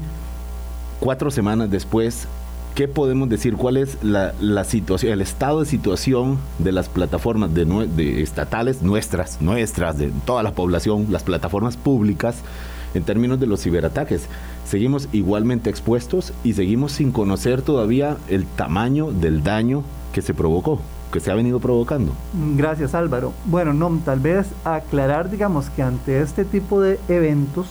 cuatro 0.99 1.31
semanas 1.31 1.71
después, 1.71 2.27
¿qué 2.75 2.87
podemos 2.87 3.29
decir? 3.29 3.55
¿Cuál 3.55 3.77
es 3.77 3.97
la, 4.03 4.63
situación, 4.63 5.11
el 5.11 5.21
estado 5.21 5.61
de 5.61 5.65
situación 5.65 6.37
de 6.59 6.71
las 6.71 6.87
plataformas 6.87 7.53
de, 7.53 7.65
de 7.65 8.21
estatales 8.21 8.83
nuestras, 8.83 9.41
nuestras, 9.41 9.97
de 9.97 10.11
toda 10.25 10.43
la 10.43 10.51
población, 10.51 11.07
las 11.09 11.23
plataformas 11.23 11.77
públicas? 11.77 12.43
en 12.93 13.03
términos 13.03 13.39
de 13.39 13.47
los 13.47 13.61
ciberataques. 13.61 14.27
Seguimos 14.67 15.07
igualmente 15.13 15.69
expuestos 15.69 16.33
y 16.43 16.53
seguimos 16.53 16.91
sin 16.91 17.13
conocer 17.13 17.61
todavía 17.61 18.17
el 18.27 18.45
tamaño 18.45 19.11
del 19.11 19.41
daño 19.41 19.83
que 20.11 20.21
se 20.21 20.33
provocó 20.33 20.79
que 21.11 21.21
se 21.21 21.31
ha 21.31 21.35
venido 21.35 21.61
provocando. 21.61 22.11
Gracias 22.57 22.93
Álvaro. 22.93 23.31
Bueno, 23.45 23.73
no, 23.73 23.89
tal 24.03 24.19
vez 24.19 24.47
aclarar, 24.65 25.29
digamos, 25.29 25.69
que 25.69 25.81
ante 25.81 26.21
este 26.21 26.43
tipo 26.43 26.81
de 26.81 26.99
eventos 27.07 27.67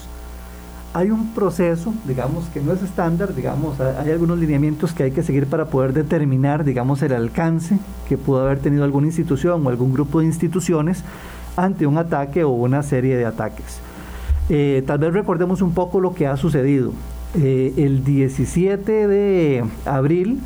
hay 0.94 1.10
un 1.10 1.34
proceso, 1.34 1.92
digamos, 2.06 2.46
que 2.46 2.62
no 2.62 2.72
es 2.72 2.82
estándar, 2.82 3.34
digamos, 3.34 3.78
hay 3.78 4.10
algunos 4.10 4.38
lineamientos 4.38 4.94
que 4.94 5.02
hay 5.02 5.10
que 5.10 5.22
seguir 5.22 5.46
para 5.46 5.66
poder 5.66 5.92
determinar, 5.92 6.64
digamos, 6.64 7.02
el 7.02 7.12
alcance 7.12 7.78
que 8.08 8.16
pudo 8.16 8.40
haber 8.40 8.60
tenido 8.60 8.84
alguna 8.84 9.08
institución 9.08 9.66
o 9.66 9.68
algún 9.68 9.92
grupo 9.92 10.20
de 10.20 10.26
instituciones 10.26 11.04
ante 11.56 11.86
un 11.86 11.98
ataque 11.98 12.44
o 12.44 12.50
una 12.50 12.82
serie 12.82 13.16
de 13.18 13.26
ataques. 13.26 13.80
Eh, 14.48 14.84
tal 14.86 14.98
vez 14.98 15.12
recordemos 15.12 15.60
un 15.60 15.72
poco 15.72 16.00
lo 16.00 16.14
que 16.14 16.26
ha 16.26 16.36
sucedido. 16.36 16.92
Eh, 17.34 17.74
el 17.76 18.04
17 18.04 19.08
de 19.08 19.64
abril 19.84 20.40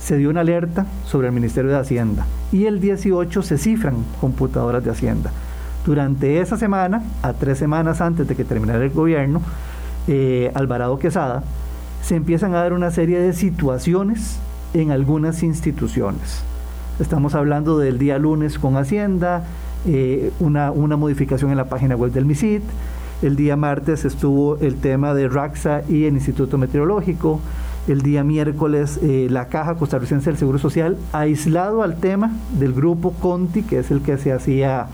se 0.00 0.16
dio 0.16 0.30
una 0.30 0.40
alerta 0.40 0.86
sobre 1.04 1.28
el 1.28 1.32
Ministerio 1.32 1.70
de 1.70 1.78
Hacienda 1.78 2.26
y 2.52 2.66
el 2.66 2.80
18 2.80 3.42
se 3.42 3.58
cifran 3.58 3.96
computadoras 4.20 4.84
de 4.84 4.90
Hacienda. 4.90 5.32
Durante 5.84 6.40
esa 6.40 6.56
semana, 6.56 7.02
a 7.22 7.32
tres 7.32 7.58
semanas 7.58 8.00
antes 8.00 8.26
de 8.28 8.36
que 8.36 8.44
terminara 8.44 8.82
el 8.84 8.90
gobierno, 8.90 9.42
eh, 10.06 10.50
Alvarado 10.54 10.98
Quesada, 10.98 11.42
se 12.02 12.16
empiezan 12.16 12.54
a 12.54 12.58
dar 12.58 12.72
una 12.72 12.90
serie 12.90 13.18
de 13.18 13.32
situaciones 13.32 14.38
en 14.74 14.92
algunas 14.92 15.42
instituciones. 15.42 16.42
Estamos 17.00 17.34
hablando 17.34 17.78
del 17.78 17.98
día 17.98 18.18
lunes 18.18 18.58
con 18.58 18.76
Hacienda, 18.76 19.44
una, 20.40 20.70
una 20.70 20.96
modificación 20.96 21.50
en 21.50 21.58
la 21.58 21.66
página 21.66 21.96
web 21.96 22.12
del 22.12 22.24
MISID, 22.24 22.62
el 23.22 23.36
día 23.36 23.56
martes 23.56 24.04
estuvo 24.04 24.56
el 24.58 24.76
tema 24.76 25.14
de 25.14 25.28
RAXA 25.28 25.82
y 25.88 26.04
el 26.04 26.14
Instituto 26.14 26.58
Meteorológico. 26.58 27.40
El 27.86 28.02
día 28.02 28.24
miércoles 28.24 28.98
eh, 29.02 29.28
la 29.30 29.48
Caja 29.48 29.76
Costarricense 29.76 30.30
del 30.30 30.38
Seguro 30.38 30.58
Social, 30.58 30.96
aislado 31.12 31.82
al 31.82 31.96
tema 31.96 32.32
del 32.58 32.72
grupo 32.72 33.12
Conti, 33.12 33.62
que 33.62 33.78
es 33.78 33.90
el 33.90 34.00
que 34.00 34.16
se 34.16 34.32
hacía 34.32 34.86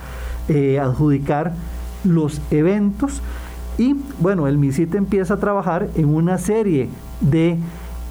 eh, 0.49 0.81
adjudicar 0.81 1.53
los 2.05 2.41
eventos. 2.50 3.23
Y 3.79 3.97
bueno, 4.19 4.49
el 4.49 4.59
MISIT 4.59 4.95
empieza 4.95 5.35
a 5.35 5.37
trabajar 5.39 5.89
en 5.95 6.12
una 6.12 6.39
serie 6.39 6.89
de 7.21 7.59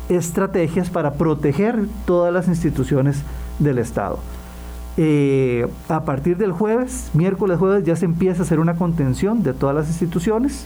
estrategias 0.08 0.90
para 0.90 1.14
proteger 1.14 1.88
todas 2.06 2.34
las 2.34 2.48
instituciones 2.48 3.22
del 3.60 3.78
Estado. 3.78 4.20
Eh, 5.02 5.66
a 5.88 6.04
partir 6.04 6.36
del 6.36 6.52
jueves, 6.52 7.10
miércoles, 7.14 7.58
jueves, 7.58 7.86
ya 7.86 7.96
se 7.96 8.04
empieza 8.04 8.42
a 8.42 8.44
hacer 8.44 8.60
una 8.60 8.76
contención 8.76 9.44
de 9.44 9.54
todas 9.54 9.74
las 9.74 9.88
instituciones. 9.88 10.66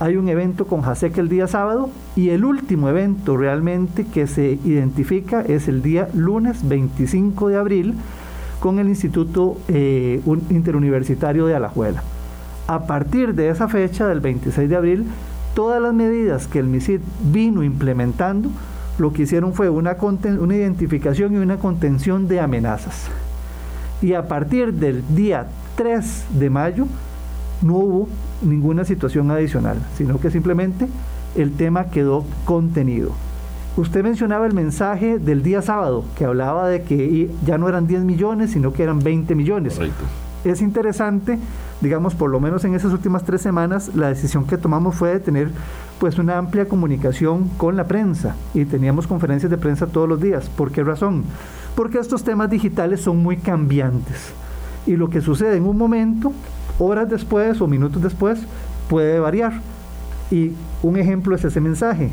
Hay 0.00 0.16
un 0.16 0.28
evento 0.28 0.66
con 0.66 0.82
JASEC 0.82 1.16
el 1.18 1.28
día 1.28 1.46
sábado 1.46 1.88
y 2.16 2.30
el 2.30 2.44
último 2.44 2.88
evento 2.88 3.36
realmente 3.36 4.04
que 4.04 4.26
se 4.26 4.58
identifica 4.64 5.42
es 5.42 5.68
el 5.68 5.80
día 5.80 6.08
lunes 6.12 6.68
25 6.68 7.48
de 7.50 7.56
abril 7.56 7.94
con 8.58 8.80
el 8.80 8.88
Instituto 8.88 9.58
eh, 9.68 10.20
Interuniversitario 10.50 11.46
de 11.46 11.54
Alajuela. 11.54 12.02
A 12.66 12.88
partir 12.88 13.32
de 13.36 13.50
esa 13.50 13.68
fecha, 13.68 14.08
del 14.08 14.18
26 14.18 14.68
de 14.68 14.74
abril, 14.74 15.04
todas 15.54 15.80
las 15.80 15.94
medidas 15.94 16.48
que 16.48 16.58
el 16.58 16.66
MISID 16.66 16.98
vino 17.30 17.62
implementando, 17.62 18.50
lo 18.98 19.12
que 19.12 19.22
hicieron 19.22 19.54
fue 19.54 19.70
una, 19.70 19.96
una 20.40 20.56
identificación 20.56 21.34
y 21.34 21.36
una 21.36 21.58
contención 21.58 22.26
de 22.26 22.40
amenazas 22.40 23.08
y 24.02 24.14
a 24.14 24.28
partir 24.28 24.74
del 24.74 25.02
día 25.14 25.46
3 25.76 26.24
de 26.38 26.50
mayo 26.50 26.86
no 27.62 27.74
hubo 27.74 28.08
ninguna 28.42 28.84
situación 28.84 29.30
adicional, 29.30 29.78
sino 29.96 30.20
que 30.20 30.30
simplemente 30.30 30.88
el 31.34 31.52
tema 31.52 31.86
quedó 31.86 32.24
contenido. 32.44 33.12
Usted 33.76 34.02
mencionaba 34.02 34.46
el 34.46 34.54
mensaje 34.54 35.18
del 35.18 35.42
día 35.42 35.60
sábado, 35.60 36.04
que 36.16 36.24
hablaba 36.24 36.68
de 36.68 36.82
que 36.82 37.30
ya 37.44 37.58
no 37.58 37.68
eran 37.68 37.86
10 37.86 38.04
millones, 38.04 38.52
sino 38.52 38.72
que 38.72 38.82
eran 38.82 39.00
20 39.00 39.34
millones. 39.34 39.74
Correcto. 39.74 40.04
Es 40.44 40.62
interesante, 40.62 41.38
digamos, 41.80 42.14
por 42.14 42.30
lo 42.30 42.40
menos 42.40 42.64
en 42.64 42.74
esas 42.74 42.92
últimas 42.92 43.24
tres 43.24 43.42
semanas, 43.42 43.94
la 43.94 44.08
decisión 44.08 44.46
que 44.46 44.56
tomamos 44.56 44.94
fue 44.94 45.10
de 45.10 45.20
tener 45.20 45.50
pues 45.98 46.18
una 46.18 46.38
amplia 46.38 46.68
comunicación 46.68 47.48
con 47.56 47.76
la 47.76 47.84
prensa 47.84 48.36
y 48.54 48.64
teníamos 48.64 49.06
conferencias 49.06 49.50
de 49.50 49.58
prensa 49.58 49.86
todos 49.86 50.08
los 50.08 50.20
días. 50.20 50.48
¿Por 50.48 50.70
qué 50.70 50.84
razón? 50.84 51.24
Porque 51.76 51.98
estos 51.98 52.24
temas 52.24 52.50
digitales 52.50 53.00
son 53.02 53.22
muy 53.22 53.36
cambiantes 53.36 54.32
y 54.86 54.96
lo 54.96 55.08
que 55.08 55.20
sucede 55.20 55.56
en 55.56 55.64
un 55.64 55.78
momento, 55.78 56.32
horas 56.80 57.08
después 57.08 57.60
o 57.60 57.68
minutos 57.68 58.02
después, 58.02 58.40
puede 58.88 59.20
variar. 59.20 59.60
Y 60.32 60.52
un 60.82 60.96
ejemplo 60.96 61.36
es 61.36 61.44
ese 61.44 61.60
mensaje 61.60 62.10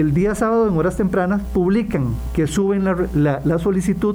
el 0.00 0.14
día 0.14 0.34
sábado 0.36 0.68
en 0.68 0.76
horas 0.76 0.96
tempranas 0.96 1.42
publican 1.52 2.14
que 2.32 2.46
suben 2.46 2.84
la, 2.84 3.58
solicitud 3.58 4.14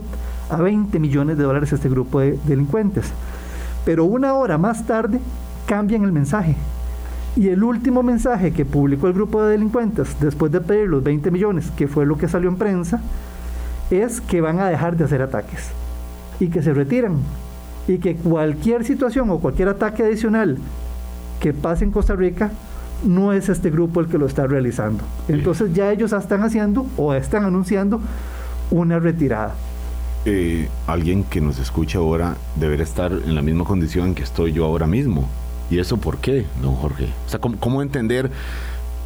a 0.49 0.61
20 0.61 0.97
millones 0.99 1.37
de 1.37 1.43
dólares 1.43 1.73
este 1.73 1.89
grupo 1.89 2.21
de 2.21 2.39
delincuentes. 2.45 3.11
Pero 3.83 4.05
una 4.05 4.33
hora 4.33 4.57
más 4.57 4.85
tarde 4.85 5.19
cambian 5.65 6.03
el 6.03 6.13
mensaje. 6.13 6.55
Y 7.35 7.49
el 7.49 7.63
último 7.63 8.01
mensaje 8.01 8.53
que 8.53 8.63
publicó 8.63 9.07
el 9.07 9.13
grupo 9.13 9.43
de 9.43 9.51
delincuentes 9.51 10.15
después 10.21 10.51
de 10.51 10.61
pedir 10.61 10.87
los 10.87 11.03
20 11.03 11.31
millones, 11.31 11.69
que 11.71 11.87
fue 11.87 12.05
lo 12.05 12.17
que 12.17 12.29
salió 12.29 12.49
en 12.49 12.55
prensa, 12.55 13.01
es 14.01 14.21
que 14.21 14.41
van 14.41 14.59
a 14.59 14.67
dejar 14.67 14.97
de 14.97 15.03
hacer 15.03 15.21
ataques 15.21 15.69
y 16.39 16.47
que 16.47 16.61
se 16.61 16.73
retiran. 16.73 17.17
Y 17.87 17.97
que 17.97 18.15
cualquier 18.15 18.85
situación 18.85 19.29
o 19.29 19.39
cualquier 19.39 19.67
ataque 19.69 20.03
adicional 20.03 20.57
que 21.39 21.53
pase 21.53 21.83
en 21.83 21.91
Costa 21.91 22.15
Rica 22.15 22.51
no 23.03 23.33
es 23.33 23.49
este 23.49 23.69
grupo 23.69 23.99
el 23.99 24.07
que 24.07 24.17
lo 24.17 24.25
está 24.25 24.47
realizando. 24.47 25.03
Entonces 25.27 25.73
ya 25.73 25.91
ellos 25.91 26.13
están 26.13 26.43
haciendo 26.43 26.85
o 26.95 27.13
están 27.13 27.43
anunciando 27.43 27.99
una 28.71 28.99
retirada. 28.99 29.53
Eh, 30.25 30.69
alguien 30.87 31.25
que 31.25 31.41
nos 31.41 31.59
escucha 31.59 31.99
ahora 31.99 32.37
debería 32.55 32.85
estar 32.85 33.11
en 33.11 33.35
la 33.35 33.41
misma 33.41 33.65
condición 33.65 34.07
en 34.07 34.15
que 34.15 34.23
estoy 34.23 34.53
yo 34.53 34.65
ahora 34.65 34.87
mismo. 34.87 35.27
¿Y 35.69 35.79
eso 35.79 35.97
por 35.97 36.17
qué, 36.17 36.45
don 36.61 36.75
Jorge? 36.75 37.09
O 37.25 37.29
sea, 37.29 37.39
¿cómo, 37.39 37.81
entender 37.81 38.31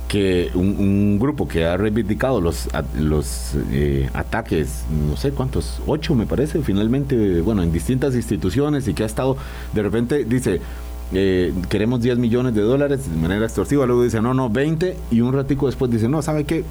que 0.07 0.51
un, 0.53 1.19
grupo 1.19 1.47
que 1.47 1.65
ha 1.65 1.77
reivindicado 1.77 2.39
los, 2.39 2.69
los 2.97 3.53
eh, 3.71 4.09
ataques, 4.13 4.85
no 5.09 5.17
sé 5.17 5.31
cuántos, 5.31 5.81
ocho 5.85 6.15
me 6.15 6.25
parece, 6.25 6.61
finalmente, 6.61 7.41
bueno, 7.41 7.63
en 7.63 7.71
distintas 7.71 8.15
instituciones 8.15 8.87
y 8.87 8.93
que 8.93 9.03
ha 9.03 9.05
estado, 9.05 9.37
de 9.73 9.83
repente 9.83 10.23
dice, 10.23 10.61
eh, 11.13 11.53
queremos 11.69 12.01
10 12.01 12.17
millones 12.17 12.53
de 12.53 12.61
dólares 12.61 13.09
de 13.09 13.17
manera 13.17 13.45
extorsiva, 13.45 13.85
luego 13.85 14.03
dice, 14.03 14.21
no, 14.21 14.33
no, 14.33 14.49
20, 14.49 14.95
y 15.11 15.21
un 15.21 15.33
ratico 15.33 15.65
después 15.65 15.91
dice, 15.91 16.07
no, 16.07 16.21
¿sabe 16.21 16.45
qué? 16.45 16.63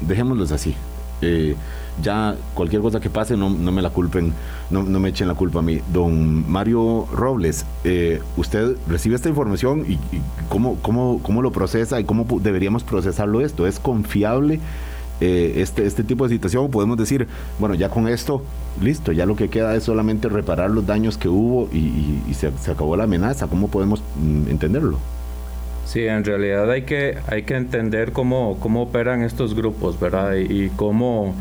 Dejémoslos 0.00 0.52
así. 0.52 0.74
Eh, 1.22 1.54
ya 2.00 2.36
cualquier 2.54 2.80
cosa 2.80 3.00
que 3.00 3.10
pase 3.10 3.36
no, 3.36 3.50
no 3.50 3.72
me 3.72 3.82
la 3.82 3.90
culpen, 3.90 4.32
no, 4.70 4.82
no, 4.82 5.00
me 5.00 5.10
echen 5.10 5.28
la 5.28 5.34
culpa 5.34 5.58
a 5.58 5.62
mí. 5.62 5.80
Don 5.92 6.50
Mario 6.50 7.06
Robles, 7.12 7.66
eh, 7.84 8.20
usted 8.36 8.76
recibe 8.88 9.16
esta 9.16 9.28
información 9.28 9.84
y, 9.86 9.98
cómo, 10.48 10.76
cómo, 10.80 11.20
cómo, 11.22 11.42
lo 11.42 11.52
procesa 11.52 12.00
y 12.00 12.04
cómo 12.04 12.26
deberíamos 12.40 12.84
procesarlo 12.84 13.40
esto. 13.40 13.66
¿Es 13.66 13.78
confiable? 13.78 14.60
Eh, 15.20 15.60
este, 15.62 15.86
este 15.86 16.02
tipo 16.02 16.26
de 16.26 16.34
situación, 16.34 16.68
podemos 16.68 16.96
decir, 16.96 17.28
bueno, 17.60 17.76
ya 17.76 17.88
con 17.90 18.08
esto, 18.08 18.42
listo, 18.80 19.12
ya 19.12 19.24
lo 19.24 19.36
que 19.36 19.48
queda 19.48 19.76
es 19.76 19.84
solamente 19.84 20.28
reparar 20.28 20.70
los 20.70 20.84
daños 20.84 21.16
que 21.16 21.28
hubo 21.28 21.68
y, 21.72 22.34
se, 22.34 22.48
acabó 22.70 22.96
la 22.96 23.04
amenaza. 23.04 23.46
¿Cómo 23.46 23.68
podemos 23.68 24.02
mm, 24.20 24.50
entenderlo? 24.50 24.98
Sí, 25.84 26.06
en 26.06 26.24
realidad 26.24 26.70
hay 26.70 26.82
que, 26.82 27.18
hay 27.28 27.42
que 27.42 27.54
entender 27.54 28.12
cómo, 28.12 28.58
cómo 28.58 28.82
operan 28.82 29.22
estos 29.22 29.54
grupos, 29.54 30.00
¿verdad? 30.00 30.34
Y, 30.36 30.70
cómo, 30.70 31.34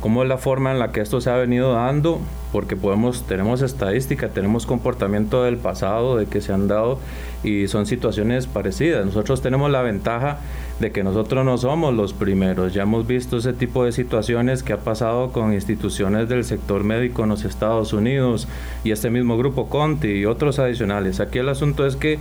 cómo 0.00 0.22
es 0.22 0.28
la 0.28 0.38
forma 0.38 0.70
en 0.72 0.78
la 0.78 0.92
que 0.92 1.00
esto 1.00 1.20
se 1.20 1.30
ha 1.30 1.36
venido 1.36 1.72
dando, 1.72 2.20
porque 2.52 2.76
podemos, 2.76 3.24
tenemos 3.26 3.62
estadística, 3.62 4.28
tenemos 4.28 4.64
comportamiento 4.64 5.42
del 5.42 5.56
pasado, 5.56 6.16
de 6.16 6.26
que 6.26 6.40
se 6.40 6.52
han 6.52 6.68
dado, 6.68 6.98
y 7.42 7.68
son 7.68 7.86
situaciones 7.86 8.46
parecidas. 8.46 9.04
Nosotros 9.04 9.42
tenemos 9.42 9.70
la 9.70 9.82
ventaja 9.82 10.38
de 10.80 10.92
que 10.92 11.02
nosotros 11.02 11.44
no 11.44 11.58
somos 11.58 11.94
los 11.94 12.12
primeros. 12.12 12.74
Ya 12.74 12.82
hemos 12.82 13.06
visto 13.06 13.38
ese 13.38 13.52
tipo 13.52 13.84
de 13.84 13.92
situaciones 13.92 14.62
que 14.62 14.72
ha 14.72 14.78
pasado 14.78 15.32
con 15.32 15.52
instituciones 15.52 16.28
del 16.28 16.44
sector 16.44 16.84
médico 16.84 17.24
en 17.24 17.30
los 17.30 17.44
Estados 17.44 17.92
Unidos 17.92 18.48
y 18.84 18.92
este 18.92 19.10
mismo 19.10 19.36
grupo 19.36 19.68
Conti 19.68 20.08
y 20.08 20.24
otros 20.24 20.58
adicionales. 20.58 21.20
Aquí 21.20 21.38
el 21.38 21.48
asunto 21.48 21.86
es 21.86 21.96
que 21.96 22.18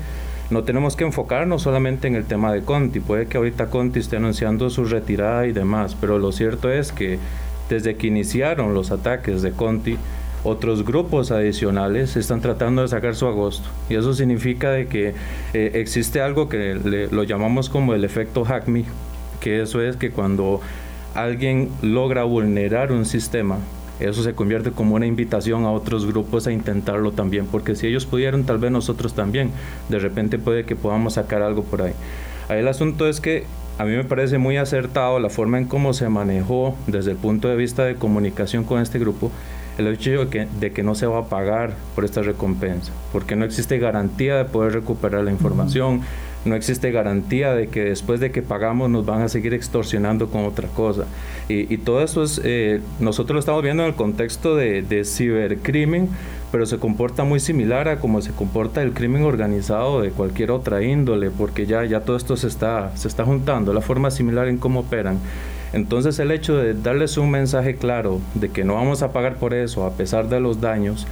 no 0.50 0.64
tenemos 0.64 0.96
que 0.96 1.04
enfocarnos 1.04 1.64
solamente 1.64 2.08
en 2.08 2.16
el 2.16 2.26
tema 2.26 2.52
de 2.54 2.62
Conti. 2.62 3.00
Puede 3.00 3.28
que 3.28 3.38
ahorita 3.38 3.68
Conti 3.68 4.00
esté 4.00 4.18
anunciando 4.18 4.70
su 4.70 4.86
retirada 4.86 5.46
y 5.46 5.52
demás, 5.52 5.96
pero 6.00 6.20
lo 6.20 6.32
cierto 6.32 6.72
es 6.72 6.92
que 6.92 7.20
desde 7.70 7.96
que 7.96 8.08
iniciaron 8.08 8.74
los 8.74 8.92
ataques 8.92 9.42
de 9.42 9.52
Conti, 9.52 9.98
otros 10.44 10.86
grupos 10.86 11.32
adicionales 11.32 12.16
están 12.16 12.42
tratando 12.42 12.82
de 12.82 12.88
sacar 12.88 13.16
su 13.16 13.28
agosto. 13.28 13.68
Y 13.90 13.96
eso 13.96 14.14
significa 14.14 14.72
de 14.72 14.88
que 14.88 15.14
eh, 15.54 15.72
existe 15.76 16.22
algo 16.22 16.48
que 16.48 16.76
lo 17.12 17.24
llamamos 17.24 17.70
como 17.70 17.94
el 17.94 18.04
efecto 18.04 18.46
hack 18.46 18.68
me, 18.68 18.86
que 19.42 19.62
eso 19.62 19.82
es 19.82 19.98
que 19.98 20.12
cuando 20.12 20.62
alguien 21.16 21.70
logra 21.82 22.24
vulnerar 22.24 22.92
un 22.92 23.06
sistema, 23.06 23.58
eso 24.00 24.22
se 24.22 24.34
convierte 24.34 24.72
como 24.72 24.96
una 24.96 25.08
invitación 25.08 25.66
a 25.66 25.72
otros 25.72 26.06
grupos 26.06 26.46
a 26.46 26.52
intentarlo 26.52 27.12
también, 27.12 27.48
porque 27.48 27.76
si 27.76 27.88
ellos 27.88 28.06
pudieron, 28.06 28.44
tal 28.44 28.60
vez 28.60 28.72
nosotros 28.72 29.14
también. 29.14 29.50
De 29.90 29.98
repente 29.98 30.38
puede 30.38 30.66
que 30.66 30.76
podamos 30.76 31.16
sacar 31.16 31.42
algo 31.42 31.64
por 31.64 31.82
ahí. 31.82 31.94
Ahí 32.50 32.60
el 32.60 32.68
asunto 32.68 33.08
es 33.08 33.20
que 33.20 33.46
a 33.78 33.86
mí 33.86 33.96
me 33.96 34.04
parece 34.04 34.38
muy 34.38 34.58
acertado 34.58 35.20
la 35.20 35.30
forma 35.30 35.58
en 35.58 35.66
cómo 35.66 35.94
se 35.94 36.10
manejó 36.10 36.76
desde 36.88 37.12
el 37.12 37.18
punto 37.18 37.48
de 37.48 37.56
vista 37.56 37.86
de 37.86 37.96
comunicación 37.96 38.64
con 38.64 38.82
este 38.82 39.00
grupo 39.00 39.32
el 39.78 39.88
hecho 39.88 40.12
de 40.12 40.28
que, 40.28 40.48
de 40.60 40.72
que 40.72 40.82
no 40.82 40.96
se 40.96 41.06
va 41.06 41.20
a 41.20 41.26
pagar 41.26 41.76
por 41.94 42.04
esta 42.04 42.22
recompensa, 42.24 42.92
porque 43.14 43.36
no 43.36 43.46
existe 43.46 43.78
garantía 43.78 44.36
de 44.36 44.46
poder 44.46 44.74
recuperar 44.74 45.24
la 45.24 45.32
información, 45.32 46.02
no 46.46 46.56
existe 46.56 46.92
garantía 46.92 47.54
de 47.54 47.68
que 47.68 47.84
después 47.84 48.20
de 48.20 48.32
que 48.32 48.42
pagamos 48.42 48.90
nos 48.90 49.06
van 49.06 49.22
a 49.22 49.30
seguir 49.30 49.54
extorsionando 49.54 50.30
con 50.30 50.46
otra 50.46 50.68
cosa. 50.70 51.06
Y, 51.50 51.78
todo 51.78 52.02
eso 52.02 52.24
es, 52.24 52.42
eh, 52.44 52.82
nosotros 53.00 53.36
lo 53.36 53.40
estamos 53.40 53.64
viendo 53.64 53.84
en 53.84 53.90
el 53.90 53.96
contexto 53.96 54.56
de, 54.56 54.82
de, 54.82 55.06
cibercrimen, 55.06 56.10
pero 56.52 56.66
se 56.66 56.78
comporta 56.78 57.24
muy 57.24 57.40
similar 57.40 57.88
a 57.88 58.00
como 58.00 58.22
se 58.22 58.32
comporta 58.32 58.82
el 58.82 58.94
crimen 58.94 59.24
organizado 59.24 60.02
de 60.02 60.12
cualquier 60.12 60.52
otra 60.52 60.84
índole, 60.84 61.30
porque 61.30 61.66
ya, 61.66 61.84
ya 61.86 62.02
todo 62.02 62.18
esto 62.18 62.38
se 62.38 62.48
está, 62.48 62.96
se 62.96 63.08
está 63.08 63.26
juntando, 63.26 63.74
la 63.74 63.82
forma 63.82 64.12
similar 64.12 64.48
en 64.48 64.58
cómo 64.58 64.82
operan. 64.82 65.20
Entonces 65.74 66.18
el 66.20 66.32
hecho 66.32 66.56
de 66.56 66.74
darles 66.74 67.18
un 67.18 67.30
mensaje 67.30 67.76
claro 67.76 68.22
de 68.36 68.50
que 68.50 68.64
no 68.64 68.76
vamos 68.76 69.02
a 69.02 69.12
pagar 69.12 69.36
por 69.36 69.54
eso 69.54 69.86
a 69.86 69.92
pesar 69.92 70.30
de 70.30 70.40
los 70.40 70.62
daños, 70.62 71.06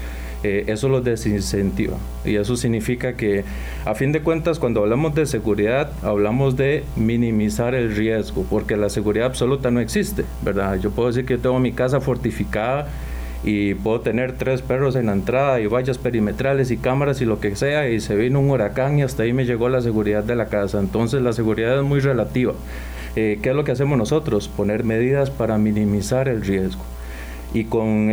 eh, 0.43 0.65
eso 0.67 0.87
los 0.89 1.03
desincentiva. 1.03 1.97
Y 2.23 2.35
eso 2.35 2.55
significa 2.55 3.13
que 3.13 3.43
a 3.83 3.95
fin 3.95 4.11
de 4.11 4.21
cuentas 4.21 4.59
cuando 4.59 4.81
hablamos 4.81 5.15
de 5.15 5.25
seguridad 5.25 5.91
hablamos 6.03 6.55
de 6.55 6.83
minimizar 6.95 7.75
el 7.75 7.95
riesgo, 7.95 8.45
porque 8.49 8.77
la 8.77 8.89
seguridad 8.89 9.25
absoluta 9.25 9.71
no 9.71 9.79
existe, 9.79 10.23
¿verdad? 10.43 10.79
Yo 10.79 10.91
puedo 10.91 11.09
decir 11.09 11.25
que 11.25 11.37
tengo 11.37 11.59
mi 11.59 11.73
casa 11.73 11.99
fortificada 11.99 12.87
y 13.45 13.75
puedo 13.75 14.01
tener 14.01 14.33
tres 14.33 14.63
perros 14.63 14.95
en 14.95 15.05
la 15.05 15.13
entrada 15.13 15.61
y 15.61 15.67
vallas 15.67 15.99
perimetrales 15.99 16.71
y 16.71 16.77
cámaras 16.77 17.21
y 17.21 17.25
lo 17.25 17.39
que 17.39 17.55
sea 17.55 17.87
y 17.87 17.99
se 17.99 18.15
vino 18.15 18.39
un 18.39 18.49
huracán 18.49 18.97
y 18.97 19.03
hasta 19.03 19.21
ahí 19.21 19.33
me 19.33 19.45
llegó 19.45 19.69
la 19.69 19.81
seguridad 19.81 20.23
de 20.23 20.35
la 20.35 20.47
casa. 20.47 20.79
Entonces 20.79 21.21
la 21.21 21.31
seguridad 21.31 21.77
es 21.77 21.83
muy 21.83 21.99
relativa. 21.99 22.53
Eh, 23.15 23.37
¿Qué 23.43 23.49
es 23.51 23.55
lo 23.55 23.63
que 23.63 23.71
hacemos 23.71 23.99
nosotros? 23.99 24.47
Poner 24.47 24.83
medidas 24.83 25.29
para 25.29 25.59
minimizar 25.59 26.27
el 26.27 26.41
riesgo. 26.41 26.83
Y 27.53 27.65
con 27.65 28.11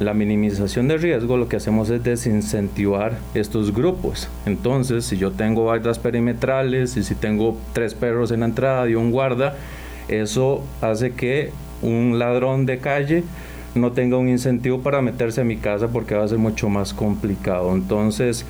la 0.00 0.14
minimización 0.14 0.88
del 0.88 1.00
riesgo 1.00 1.36
lo 1.36 1.48
que 1.48 1.56
hacemos 1.56 1.88
es 1.88 2.02
desincentivar 2.02 3.18
estos 3.34 3.72
grupos. 3.72 4.28
Entonces, 4.46 5.04
si 5.04 5.16
yo 5.16 5.30
tengo 5.30 5.64
barras 5.64 6.00
perimetrales 6.00 6.96
y 6.96 7.04
si 7.04 7.14
tengo 7.14 7.56
tres 7.72 7.94
perros 7.94 8.32
en 8.32 8.40
la 8.40 8.46
entrada 8.46 8.90
y 8.90 8.96
un 8.96 9.12
guarda, 9.12 9.54
eso 10.08 10.62
hace 10.82 11.12
que 11.12 11.52
un 11.80 12.18
ladrón 12.18 12.66
de 12.66 12.78
calle 12.78 13.22
no 13.76 13.92
tenga 13.92 14.16
un 14.16 14.28
incentivo 14.28 14.80
para 14.80 15.02
meterse 15.02 15.40
a 15.40 15.44
mi 15.44 15.56
casa 15.56 15.88
porque 15.88 16.14
va 16.14 16.24
a 16.24 16.28
ser 16.28 16.38
mucho 16.38 16.68
más 16.68 16.92
complicado. 16.94 17.74
Entonces, 17.74 18.44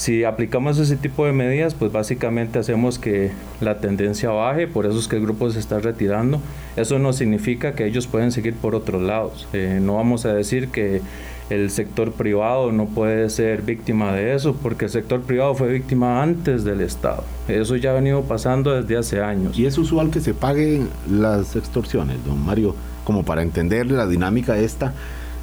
si 0.00 0.24
aplicamos 0.24 0.78
ese 0.78 0.96
tipo 0.96 1.26
de 1.26 1.32
medidas, 1.32 1.74
pues 1.74 1.92
básicamente 1.92 2.58
hacemos 2.58 2.98
que 2.98 3.32
la 3.60 3.80
tendencia 3.80 4.30
baje, 4.30 4.66
por 4.66 4.86
eso 4.86 4.98
es 4.98 5.08
que 5.08 5.16
el 5.16 5.22
grupo 5.22 5.50
se 5.50 5.58
está 5.58 5.78
retirando. 5.78 6.40
Eso 6.76 6.98
no 6.98 7.12
significa 7.12 7.74
que 7.74 7.84
ellos 7.84 8.06
pueden 8.06 8.32
seguir 8.32 8.54
por 8.54 8.74
otros 8.74 9.02
lados. 9.02 9.46
Eh, 9.52 9.78
no 9.82 9.96
vamos 9.96 10.24
a 10.24 10.32
decir 10.32 10.68
que 10.68 11.02
el 11.50 11.70
sector 11.70 12.12
privado 12.12 12.72
no 12.72 12.86
puede 12.86 13.28
ser 13.28 13.60
víctima 13.60 14.14
de 14.14 14.34
eso, 14.34 14.54
porque 14.54 14.86
el 14.86 14.90
sector 14.90 15.20
privado 15.20 15.54
fue 15.54 15.68
víctima 15.68 16.22
antes 16.22 16.64
del 16.64 16.80
Estado. 16.80 17.24
Eso 17.48 17.76
ya 17.76 17.90
ha 17.90 17.94
venido 17.94 18.22
pasando 18.22 18.80
desde 18.80 18.96
hace 18.96 19.20
años. 19.20 19.58
¿Y 19.58 19.66
es 19.66 19.76
usual 19.76 20.10
que 20.10 20.20
se 20.20 20.32
paguen 20.32 20.88
las 21.10 21.56
extorsiones, 21.56 22.24
don 22.24 22.42
Mario? 22.42 22.74
Como 23.10 23.24
para 23.24 23.42
entender 23.42 23.90
la 23.90 24.06
dinámica 24.06 24.56
esta 24.56 24.94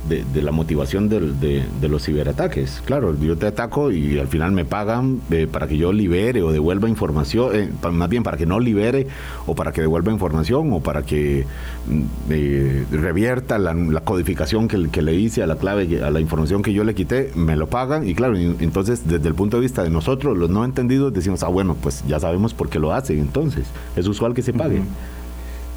de, 0.08 0.42
la 0.42 0.54
motivación 0.54 1.10
de, 1.10 1.90
los 1.90 2.06
ciberataques. 2.06 2.82
Claro, 2.86 3.14
yo 3.20 3.38
te 3.38 3.48
ataco 3.48 3.92
y 3.92 4.18
al 4.20 4.30
final 4.30 4.54
me 4.54 4.64
pagan 4.64 5.20
eh, 5.32 5.48
para 5.52 5.68
que 5.68 5.76
yo 5.76 5.92
libere 5.92 6.44
o 6.44 6.54
devuelva 6.54 6.88
información, 6.88 7.54
eh, 7.54 7.70
más 7.92 8.08
bien 8.08 8.24
para 8.24 8.38
que 8.38 8.46
no 8.46 8.62
libere 8.62 9.08
o 9.48 9.54
para 9.54 9.74
que 9.74 9.82
devuelva 9.82 10.14
información 10.14 10.72
o 10.72 10.80
para 10.80 11.04
que 11.04 11.46
mm, 11.90 12.02
eh, 12.30 12.86
revierta 12.90 13.58
la, 13.60 13.76
codificación 14.00 14.70
que, 14.70 15.02
le 15.02 15.14
hice 15.14 15.44
a 15.44 15.48
la 15.48 15.58
clave, 15.58 16.02
a 16.02 16.10
la 16.10 16.22
información 16.22 16.62
que 16.62 16.72
yo 16.72 16.86
le 16.86 16.96
quité, 16.96 17.32
me 17.36 17.58
lo 17.58 17.68
pagan 17.68 18.08
y 18.08 18.16
claro, 18.16 18.38
entonces 18.38 19.10
desde 19.10 19.28
el 19.28 19.36
punto 19.36 19.58
de 19.58 19.62
vista 19.64 19.84
de 19.84 19.90
nosotros, 19.90 20.38
los 20.38 20.50
no 20.50 20.64
entendidos, 20.64 21.12
decimos, 21.12 21.44
ah, 21.44 21.50
bueno, 21.50 21.76
pues 21.76 22.06
ya 22.08 22.18
sabemos 22.22 22.54
por 22.54 22.70
qué 22.70 22.80
lo 22.80 22.94
hacen, 22.94 23.20
entonces 23.20 23.68
es 23.98 24.08
usual 24.08 24.34
que 24.34 24.42
se 24.42 24.54
pague. 24.54 24.82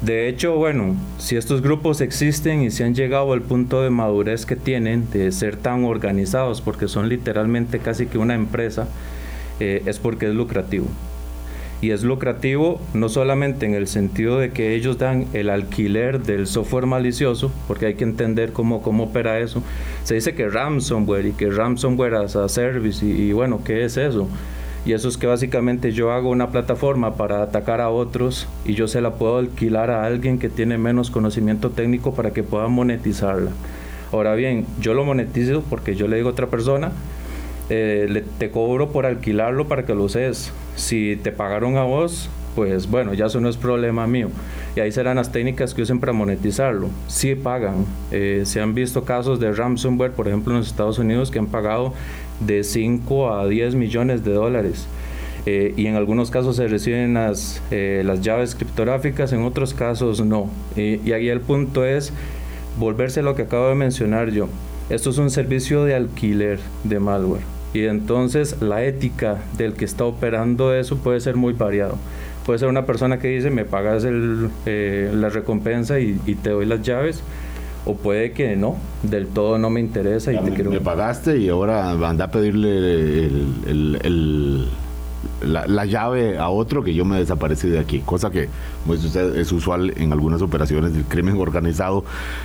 De 0.01 0.27
hecho, 0.27 0.55
bueno, 0.55 0.95
si 1.19 1.35
estos 1.35 1.61
grupos 1.61 2.01
existen 2.01 2.63
y 2.63 2.71
se 2.71 2.83
han 2.83 2.95
llegado 2.95 3.33
al 3.33 3.43
punto 3.43 3.83
de 3.83 3.91
madurez 3.91 4.47
que 4.47 4.55
tienen, 4.55 5.07
de 5.11 5.31
ser 5.31 5.57
tan 5.57 5.85
organizados, 5.85 6.59
porque 6.59 6.87
son 6.87 7.07
literalmente 7.07 7.77
casi 7.77 8.07
que 8.07 8.17
una 8.17 8.33
empresa, 8.33 8.87
eh, 9.59 9.83
es 9.85 9.99
porque 9.99 10.27
es 10.27 10.33
lucrativo. 10.33 10.87
Y 11.81 11.91
es 11.91 12.03
lucrativo 12.03 12.81
no 12.95 13.09
solamente 13.09 13.67
en 13.67 13.75
el 13.75 13.87
sentido 13.87 14.39
de 14.39 14.49
que 14.49 14.73
ellos 14.73 14.97
dan 14.97 15.27
el 15.33 15.51
alquiler 15.51 16.21
del 16.21 16.47
software 16.47 16.87
malicioso, 16.87 17.51
porque 17.67 17.85
hay 17.85 17.93
que 17.93 18.03
entender 18.03 18.53
cómo, 18.53 18.81
cómo 18.81 19.03
opera 19.03 19.39
eso. 19.39 19.61
Se 20.03 20.15
dice 20.15 20.33
que 20.33 20.49
ransomware 20.49 21.27
y 21.27 21.31
que 21.33 21.51
ransomware 21.51 22.15
as 22.15 22.35
a 22.35 22.49
service, 22.49 23.05
y, 23.05 23.09
y 23.09 23.33
bueno, 23.33 23.61
¿qué 23.63 23.85
es 23.85 23.97
eso? 23.97 24.27
Y 24.85 24.93
eso 24.93 25.07
es 25.09 25.17
que 25.17 25.27
básicamente 25.27 25.91
yo 25.91 26.11
hago 26.11 26.29
una 26.29 26.49
plataforma 26.49 27.15
para 27.15 27.43
atacar 27.43 27.81
a 27.81 27.89
otros 27.89 28.47
y 28.65 28.73
yo 28.73 28.87
se 28.87 29.01
la 29.01 29.11
puedo 29.13 29.37
alquilar 29.37 29.91
a 29.91 30.05
alguien 30.05 30.39
que 30.39 30.49
tiene 30.49 30.77
menos 30.77 31.11
conocimiento 31.11 31.69
técnico 31.69 32.13
para 32.13 32.31
que 32.31 32.41
pueda 32.41 32.67
monetizarla. 32.67 33.51
Ahora 34.11 34.33
bien, 34.33 34.65
yo 34.79 34.93
lo 34.93 35.05
monetizo 35.05 35.61
porque 35.69 35.95
yo 35.95 36.07
le 36.07 36.17
digo 36.17 36.29
a 36.29 36.31
otra 36.31 36.47
persona, 36.47 36.91
eh, 37.69 38.07
le, 38.09 38.21
te 38.21 38.49
cobro 38.49 38.91
por 38.91 39.05
alquilarlo 39.05 39.67
para 39.67 39.85
que 39.85 39.93
lo 39.93 40.03
uses. 40.03 40.51
Si 40.75 41.15
te 41.15 41.31
pagaron 41.31 41.77
a 41.77 41.83
vos, 41.83 42.29
pues 42.55 42.89
bueno, 42.89 43.13
ya 43.13 43.27
eso 43.27 43.39
no 43.39 43.49
es 43.49 43.57
problema 43.57 44.07
mío. 44.07 44.29
Y 44.75 44.79
ahí 44.79 44.91
serán 44.91 45.17
las 45.17 45.31
técnicas 45.31 45.73
que 45.73 45.81
usen 45.81 45.99
para 45.99 46.11
monetizarlo. 46.11 46.89
Sí 47.07 47.35
pagan. 47.35 47.85
Eh, 48.11 48.43
se 48.45 48.61
han 48.61 48.73
visto 48.73 49.03
casos 49.05 49.39
de 49.39 49.53
ransomware, 49.53 50.11
por 50.11 50.27
ejemplo, 50.27 50.53
en 50.53 50.59
los 50.59 50.67
Estados 50.67 50.99
Unidos, 50.99 51.31
que 51.31 51.39
han 51.39 51.47
pagado 51.47 51.93
de 52.45 52.63
5 52.63 53.33
a 53.33 53.47
10 53.47 53.75
millones 53.75 54.23
de 54.23 54.33
dólares. 54.33 54.87
Eh, 55.45 55.73
y 55.75 55.87
en 55.87 55.95
algunos 55.95 56.29
casos 56.29 56.55
se 56.55 56.67
reciben 56.67 57.15
las, 57.15 57.61
eh, 57.71 58.03
las 58.05 58.21
llaves 58.21 58.53
criptográficas, 58.53 59.33
en 59.33 59.43
otros 59.43 59.73
casos 59.73 60.23
no. 60.23 60.49
y 60.75 61.11
ahí 61.13 61.29
el 61.29 61.41
punto 61.41 61.83
es 61.83 62.13
volverse 62.77 63.21
a 63.21 63.23
lo 63.23 63.35
que 63.35 63.43
acabo 63.43 63.67
de 63.69 63.75
mencionar 63.75 64.29
yo. 64.31 64.47
Esto 64.89 65.09
es 65.09 65.17
un 65.17 65.29
servicio 65.29 65.85
de 65.85 65.95
alquiler 65.95 66.59
de 66.83 66.99
malware. 66.99 67.41
Y 67.73 67.85
entonces 67.85 68.61
la 68.61 68.83
ética 68.83 69.37
del 69.57 69.73
que 69.73 69.85
está 69.85 70.03
operando 70.03 70.75
eso 70.75 70.97
puede 70.97 71.19
ser 71.21 71.37
muy 71.37 71.53
variado. 71.53 71.97
Puede 72.45 72.59
ser 72.59 72.67
una 72.67 72.85
persona 72.85 73.19
que 73.19 73.29
dice, 73.29 73.49
me 73.49 73.65
pagas 73.65 74.03
el, 74.03 74.49
eh, 74.65 75.11
la 75.13 75.29
recompensa 75.29 75.99
y, 75.99 76.19
y 76.25 76.35
te 76.35 76.49
doy 76.49 76.65
las 76.65 76.81
llaves 76.81 77.23
o 77.85 77.95
puede 77.95 78.31
que 78.31 78.55
no, 78.55 78.77
del 79.03 79.27
todo 79.27 79.57
no 79.57 79.69
me 79.69 79.79
interesa 79.79 80.31
y 80.31 80.37
te 80.37 80.51
me, 80.51 80.53
quiero... 80.53 80.71
Me 80.71 80.81
pagaste 80.81 81.37
y 81.37 81.49
ahora 81.49 81.91
anda 81.91 82.25
a 82.25 82.31
pedirle 82.31 83.25
el, 83.25 84.69
la, 85.41 85.85
llave 85.85 86.37
a 86.37 86.49
otro 86.49 86.83
que 86.83 86.93
yo 86.93 87.05
me 87.05 87.17
desaparecí 87.17 87.69
de 87.69 87.79
aquí, 87.79 87.99
cosa 87.99 88.29
que 88.29 88.49
pues, 88.85 89.15
es 89.15 89.51
usual 89.51 89.93
en 89.97 90.11
algunas 90.11 90.41
operaciones 90.41 90.93
del 90.93 91.05
crimen 91.05 91.37
organizado, 91.39 92.03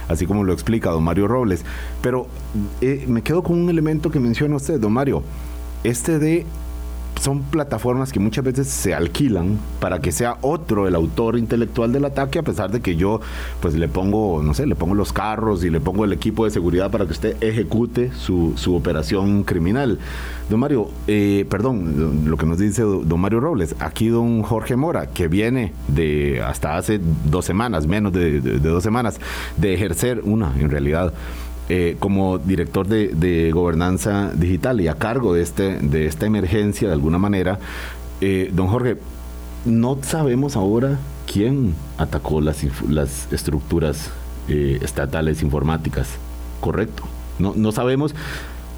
así 0.08 0.26
como 0.26 0.44
lo 0.44 0.52
explica 0.52 0.90
don 0.90 1.04
Mario 1.04 1.28
Robles. 1.28 1.64
Pero 2.02 2.26
eh, 2.80 3.04
me 3.06 3.22
quedo 3.22 3.42
con 3.42 3.58
un 3.60 3.68
elemento 3.68 4.10
que 4.10 4.20
menciona 4.20 4.56
usted, 4.56 4.80
don 4.80 4.92
Mario, 4.92 5.22
este 5.84 6.18
de 6.18 6.46
son 7.20 7.42
plataformas 7.42 8.12
que 8.12 8.20
muchas 8.20 8.44
veces 8.44 8.68
se 8.68 8.94
alquilan 8.94 9.58
para 9.80 10.00
que 10.00 10.12
sea 10.12 10.38
otro 10.42 10.86
el 10.86 10.94
autor 10.94 11.38
intelectual 11.38 11.92
del 11.92 12.04
ataque, 12.04 12.38
a 12.38 12.42
pesar 12.42 12.70
de 12.70 12.80
que 12.80 12.96
yo 12.96 13.20
pues 13.60 13.74
le 13.74 13.88
pongo, 13.88 14.42
no 14.42 14.54
sé, 14.54 14.66
le 14.66 14.74
pongo 14.74 14.94
los 14.94 15.12
carros 15.12 15.64
y 15.64 15.70
le 15.70 15.80
pongo 15.80 16.04
el 16.04 16.12
equipo 16.12 16.44
de 16.44 16.50
seguridad 16.50 16.90
para 16.90 17.06
que 17.06 17.12
usted 17.12 17.42
ejecute 17.42 18.12
su, 18.12 18.54
operación 18.76 19.44
criminal. 19.44 19.98
Don 20.50 20.60
Mario, 20.60 20.88
eh, 21.06 21.46
perdón, 21.48 22.24
lo 22.26 22.36
que 22.36 22.46
nos 22.46 22.58
dice 22.58 22.82
don 22.82 23.20
Mario 23.20 23.40
Robles, 23.40 23.74
aquí 23.80 24.08
don 24.08 24.42
Jorge 24.42 24.76
Mora, 24.76 25.06
que 25.06 25.28
viene 25.28 25.72
de 25.88 26.42
hasta 26.42 26.76
hace 26.76 27.00
dos 27.24 27.44
semanas, 27.44 27.86
menos 27.86 28.12
de 28.12 28.40
dos 28.40 28.82
semanas, 28.82 29.18
de 29.56 29.74
ejercer 29.74 30.20
una, 30.24 30.52
en 30.58 30.70
realidad, 30.70 31.12
eh, 31.68 31.96
como 31.98 32.38
director 32.38 32.86
de, 32.86 33.50
gobernanza 33.52 34.30
digital 34.32 34.80
y 34.80 34.86
a 34.86 34.94
cargo 34.94 35.34
de, 35.34 35.42
este, 35.42 35.78
de 35.78 36.06
esta 36.06 36.24
emergencia 36.24 36.86
de 36.86 36.94
alguna 36.94 37.18
manera, 37.18 37.58
eh, 38.20 38.50
don 38.52 38.68
Jorge, 38.68 38.98
no 39.64 39.98
sabemos 40.02 40.54
ahora 40.54 40.98
quién 41.30 41.74
atacó 41.98 42.40
las, 42.40 42.64
las 42.88 43.32
estructuras 43.32 44.10
eh, 44.48 44.78
estatales 44.80 45.42
informáticas, 45.42 46.08
¿correcto? 46.60 47.02
No, 47.40 47.52
no 47.56 47.72
sabemos 47.72 48.14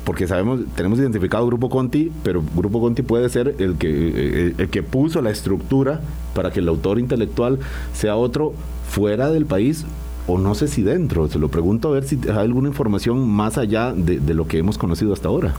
porque 0.05 0.27
sabemos, 0.27 0.61
tenemos 0.75 0.99
identificado 0.99 1.47
Grupo 1.47 1.69
Conti, 1.69 2.11
pero 2.23 2.43
Grupo 2.57 2.81
Conti 2.81 3.03
puede 3.03 3.29
ser 3.29 3.55
el 3.59 3.77
que, 3.77 4.55
el 4.57 4.71
que 4.71 4.83
puso 4.83 5.21
la 5.21 5.29
estructura 5.29 6.01
para 6.35 6.51
que 6.51 6.61
el 6.61 6.69
autor 6.69 6.99
intelectual 6.99 7.59
sea 7.93 8.17
otro 8.17 8.55
fuera 8.89 9.29
del 9.29 9.45
país 9.45 9.85
o 10.29 10.39
no 10.39 10.55
sé 10.55 10.69
si 10.69 10.83
dentro. 10.83 11.27
Se 11.29 11.39
lo 11.39 11.49
pregunto 11.49 11.89
a 11.89 11.93
ver 11.93 12.05
si 12.05 12.21
hay 12.29 12.37
alguna 12.37 12.69
información 12.69 13.29
más 13.29 13.59
allá 13.59 13.93
de, 13.93 14.35
lo 14.35 14.47
que 14.47 14.59
hemos 14.59 14.79
conocido 14.79 15.13
hasta 15.13 15.29
ahora. 15.29 15.55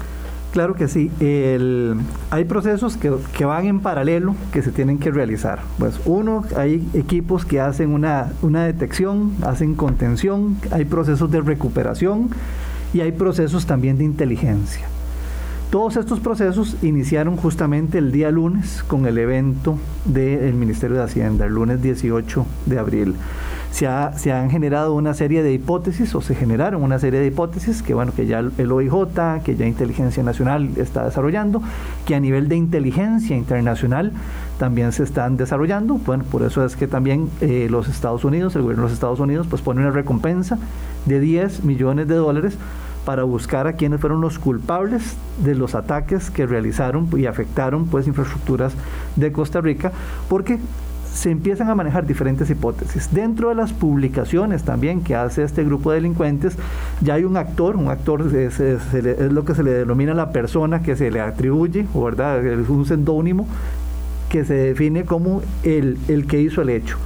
Claro 0.54 0.74
que 0.76 0.88
sí. 0.88 1.12
hay 2.32 2.46
procesos 2.46 2.96
que, 2.96 3.12
que, 3.38 3.46
van 3.46 3.66
en 3.66 3.82
paralelo 3.82 4.36
que 4.52 4.62
se 4.62 4.72
tienen 4.72 4.98
que 4.98 5.12
realizar. 5.12 5.60
Pues 5.78 6.00
uno, 6.06 6.44
hay 6.56 6.88
equipos 6.94 7.46
que 7.46 7.60
hacen 7.60 7.94
una, 7.94 8.32
una 8.42 8.64
detección, 8.66 9.34
hacen 9.42 9.76
contención, 9.76 10.58
hay 10.72 10.86
procesos 10.86 11.30
de 11.30 11.42
recuperación 11.42 12.30
y 12.94 13.02
hay 13.02 13.12
procesos 13.12 13.66
también 13.66 13.98
de 13.98 14.06
inteligencia. 14.06 14.88
Todos 15.70 15.98
estos 15.98 16.20
procesos 16.20 16.78
iniciaron 16.82 17.38
justamente 17.38 18.00
el 18.00 18.12
día 18.12 18.32
lunes 18.32 18.84
con 18.88 19.06
el 19.06 19.20
evento 19.20 19.78
del 20.06 20.56
Ministerio 20.56 20.98
de 20.98 21.04
Hacienda, 21.04 21.46
el 21.46 21.54
lunes 21.54 21.82
18 21.82 22.46
de 22.66 22.80
abril 22.80 23.16
se, 23.72 23.88
han 24.32 24.50
generado 24.50 24.94
una 24.94 25.14
serie 25.14 25.44
de 25.44 25.54
hipótesis 25.54 26.14
o 26.16 26.22
se 26.22 26.36
generaron 26.36 26.84
una 26.84 27.00
serie 27.00 27.20
de 27.20 27.28
hipótesis 27.28 27.82
que 27.82 27.94
bueno 27.94 28.12
que 28.16 28.26
ya 28.26 28.40
el 28.40 28.72
OIJ, 28.72 29.44
que 29.44 29.56
ya 29.56 29.66
Inteligencia 29.66 30.24
Nacional 30.24 30.72
está 30.78 31.06
desarrollando, 31.06 31.62
que 32.06 32.16
a 32.16 32.20
nivel 32.20 32.50
de 32.50 32.56
inteligencia 32.56 33.38
internacional 33.38 34.12
también 34.58 34.92
se 34.92 35.04
están 35.04 35.38
desarrollando. 35.38 35.96
Bueno, 35.96 36.24
por 36.30 36.42
eso 36.44 36.66
es 36.66 36.76
que 36.76 36.88
también 36.88 37.30
eh, 37.42 37.68
los 37.70 37.88
Estados 37.88 38.26
Unidos, 38.26 38.56
el 38.56 38.64
gobierno 38.64 38.84
de 38.84 38.90
los 38.90 38.94
Estados 38.94 39.20
Unidos, 39.20 39.48
pues 39.50 39.62
pone 39.62 39.82
una 39.82 39.92
recompensa 39.92 40.58
de 41.06 41.20
10 41.20 41.64
millones 41.64 42.08
de 42.08 42.16
dólares 42.16 42.58
para 43.10 43.24
buscar 43.24 43.66
a 43.66 43.74
quienes 43.74 44.00
fueron 44.00 44.22
los 44.22 44.38
culpables 44.38 45.18
de 45.44 45.56
los 45.56 45.74
ataques 45.74 46.30
que 46.30 46.46
realizaron 46.46 47.10
y 47.18 47.26
afectaron 47.26 47.88
pues 47.88 48.06
infraestructuras 48.06 48.74
de 49.16 49.32
Costa 49.32 49.62
Rica, 49.62 49.92
porque 50.30 50.60
se 51.12 51.32
empiezan 51.32 51.72
a 51.72 51.74
manejar 51.74 52.06
diferentes 52.06 52.52
hipótesis. 52.52 53.12
Dentro 53.12 53.50
de 53.50 53.56
las 53.56 53.74
publicaciones 53.74 54.62
también 54.62 55.02
que 55.02 55.16
hace 55.16 55.44
este 55.44 55.64
grupo 55.64 55.90
de 55.90 55.96
delincuentes, 55.96 56.56
ya 57.02 57.16
hay 57.16 57.24
un 57.24 57.36
actor, 57.36 57.78
un 57.78 57.88
actor 57.88 58.32
es, 58.32 58.60
lo 58.60 59.44
que 59.44 59.56
se 59.56 59.64
le 59.64 59.72
denomina 59.72 60.14
la 60.14 60.32
persona 60.32 60.84
que 60.84 60.96
se 60.96 61.10
le 61.10 61.20
atribuye, 61.20 61.88
verdad, 61.96 62.46
es 62.46 62.70
un 62.70 62.86
seudónimo 62.86 63.48
que 64.30 64.46
se 64.46 64.54
define 64.54 65.06
como 65.06 65.42
el, 65.64 65.98
el 66.10 66.28
que 66.28 66.40
hizo 66.42 66.62
el 66.62 66.70
hecho 66.70 67.00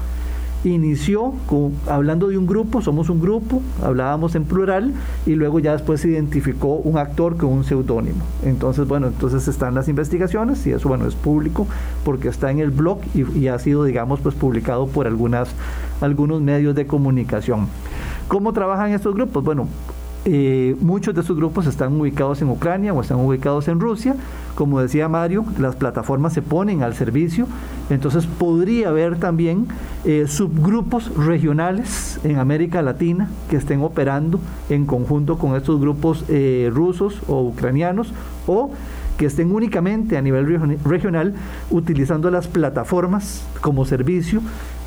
inició 0.70 1.34
hablando 1.88 2.28
de 2.28 2.38
un 2.38 2.48
grupo, 2.48 2.82
somos 2.82 3.10
un 3.10 3.20
grupo, 3.20 3.62
hablábamos 3.82 4.36
en 4.36 4.46
plural 4.46 4.94
y 5.26 5.36
luego 5.36 5.60
ya 5.60 5.74
después 5.74 6.02
se 6.02 6.10
identificó 6.10 6.76
un 6.76 6.98
actor 6.98 7.38
con 7.38 7.50
un 7.50 7.64
seudónimo. 7.64 8.24
Entonces, 8.44 8.88
bueno, 8.88 9.08
entonces 9.08 9.48
están 9.48 9.76
las 9.76 9.88
investigaciones 9.88 10.66
y 10.66 10.72
eso, 10.72 10.90
bueno, 10.90 11.08
es 11.08 11.16
público 11.16 11.68
porque 12.04 12.28
está 12.28 12.52
en 12.52 12.60
el 12.60 12.72
blog 12.72 13.00
y, 13.14 13.48
ha 13.48 13.60
sido, 13.60 13.84
digamos, 13.84 14.20
pues 14.22 14.36
publicado 14.36 14.88
por 14.88 15.08
algunas, 15.08 15.50
algunos 16.02 16.42
medios 16.42 16.76
de 16.76 16.88
comunicación. 16.88 17.68
¿Cómo 18.28 18.54
trabajan 18.54 18.92
estos 18.92 19.14
grupos? 19.14 19.44
Bueno, 19.44 19.68
eh, 20.26 20.78
muchos 20.80 21.14
de 21.14 21.22
estos 21.22 21.36
grupos 21.36 21.68
están 21.68 22.00
ubicados 22.00 22.42
en 22.42 22.50
Ucrania 22.50 22.94
o 22.94 23.02
están 23.02 23.18
ubicados 23.20 23.68
en 23.68 23.80
Rusia. 23.80 24.16
Como 24.56 24.80
decía 24.80 25.10
Mario, 25.10 25.46
las 25.60 25.76
plataformas 25.76 26.34
se 26.34 26.42
ponen 26.42 26.84
al 26.84 26.94
servicio, 26.94 27.48
entonces 27.90 28.28
podría 28.28 28.90
haber 28.90 29.18
también 29.18 29.68
eh, 30.06 30.26
subgrupos 30.28 31.16
regionales 31.18 32.20
en 32.24 32.38
América 32.38 32.82
Latina 32.82 33.30
que 33.50 33.58
estén 33.58 33.82
operando 33.82 34.40
en 34.70 34.86
conjunto 34.86 35.38
con 35.38 35.56
estos 35.56 35.82
grupos 35.82 36.24
eh, 36.30 36.70
rusos 36.72 37.20
o 37.28 37.42
ucranianos 37.42 38.14
o 38.46 38.72
que 39.18 39.26
estén 39.26 39.52
únicamente 39.52 40.18
a 40.18 40.22
nivel 40.22 40.78
regional 40.86 41.34
utilizando 41.70 42.32
las 42.32 42.48
plataformas 42.48 43.46
como 43.62 43.86
servicio 43.86 44.42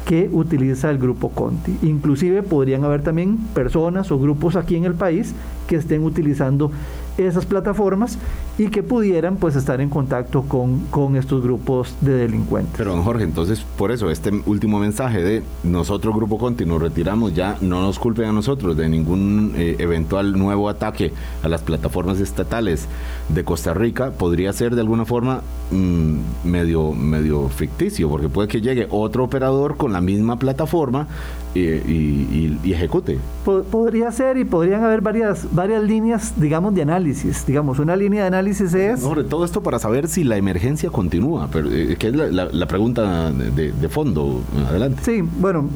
que 0.06 0.30
utiliza 0.32 0.88
el 0.88 0.98
grupo 0.98 1.30
Conti. 1.30 1.76
Inclusive 1.82 2.42
podrían 2.44 2.84
haber 2.84 3.02
también 3.02 3.38
personas 3.52 4.10
o 4.12 4.18
grupos 4.18 4.54
aquí 4.54 4.76
en 4.76 4.84
el 4.84 4.94
país 4.94 5.34
que 5.66 5.76
estén 5.76 6.04
utilizando 6.04 6.70
esas 7.18 7.46
plataformas 7.46 8.18
y 8.58 8.68
que 8.68 8.82
pudieran 8.82 9.36
pues 9.36 9.56
estar 9.56 9.80
en 9.80 9.88
contacto 9.88 10.42
con, 10.42 10.80
con 10.90 11.16
estos 11.16 11.42
grupos 11.42 11.94
de 12.00 12.12
delincuentes. 12.12 12.74
Pero 12.76 12.92
don 12.92 13.02
Jorge, 13.02 13.24
entonces 13.24 13.64
por 13.76 13.90
eso 13.90 14.10
este 14.10 14.30
último 14.46 14.78
mensaje 14.78 15.22
de 15.22 15.42
nosotros 15.62 16.14
Grupo 16.14 16.38
Conti 16.38 16.64
nos 16.64 16.80
retiramos, 16.80 17.34
ya 17.34 17.56
no 17.60 17.80
nos 17.82 17.98
culpen 17.98 18.26
a 18.26 18.32
nosotros 18.32 18.76
de 18.76 18.88
ningún 18.88 19.52
eh, 19.56 19.76
eventual 19.78 20.38
nuevo 20.38 20.68
ataque 20.68 21.12
a 21.42 21.48
las 21.48 21.62
plataformas 21.62 22.20
estatales 22.20 22.86
de 23.28 23.44
Costa 23.44 23.74
Rica, 23.74 24.12
podría 24.12 24.52
ser 24.52 24.74
de 24.74 24.80
alguna 24.80 25.04
forma 25.04 25.42
mm, 25.70 26.18
medio, 26.44 26.92
medio 26.92 27.48
ficticio, 27.48 28.08
porque 28.08 28.28
puede 28.28 28.48
que 28.48 28.60
llegue 28.60 28.86
otro 28.90 29.24
operador 29.24 29.76
con 29.76 29.92
la 29.92 30.00
misma 30.00 30.38
plataforma 30.38 31.08
y, 31.54 32.72
ejecute. 32.72 33.18
Podría 33.44 34.12
ser 34.12 34.36
y 34.36 34.44
podrían 34.44 34.84
haber 34.84 35.00
varias, 35.00 35.46
varias 35.52 35.82
líneas, 35.82 36.34
digamos, 36.36 36.74
de 36.74 36.82
análisis. 36.82 37.05
Digamos, 37.46 37.78
una 37.78 37.96
línea 37.96 38.22
de 38.22 38.26
análisis 38.28 38.74
es... 38.74 39.00
Sobre 39.00 39.24
todo 39.24 39.44
esto 39.44 39.62
para 39.62 39.78
saber 39.78 40.08
si 40.08 40.24
la 40.24 40.36
emergencia 40.36 40.90
continúa, 40.90 41.48
pero, 41.52 41.70
eh, 41.70 41.96
que 41.98 42.08
es 42.08 42.14
la, 42.14 42.66
pregunta 42.66 43.32
de, 43.32 43.88
fondo. 43.88 44.42
Adelante. 44.68 45.02
Sí, 45.04 45.22
bueno, 45.22 45.68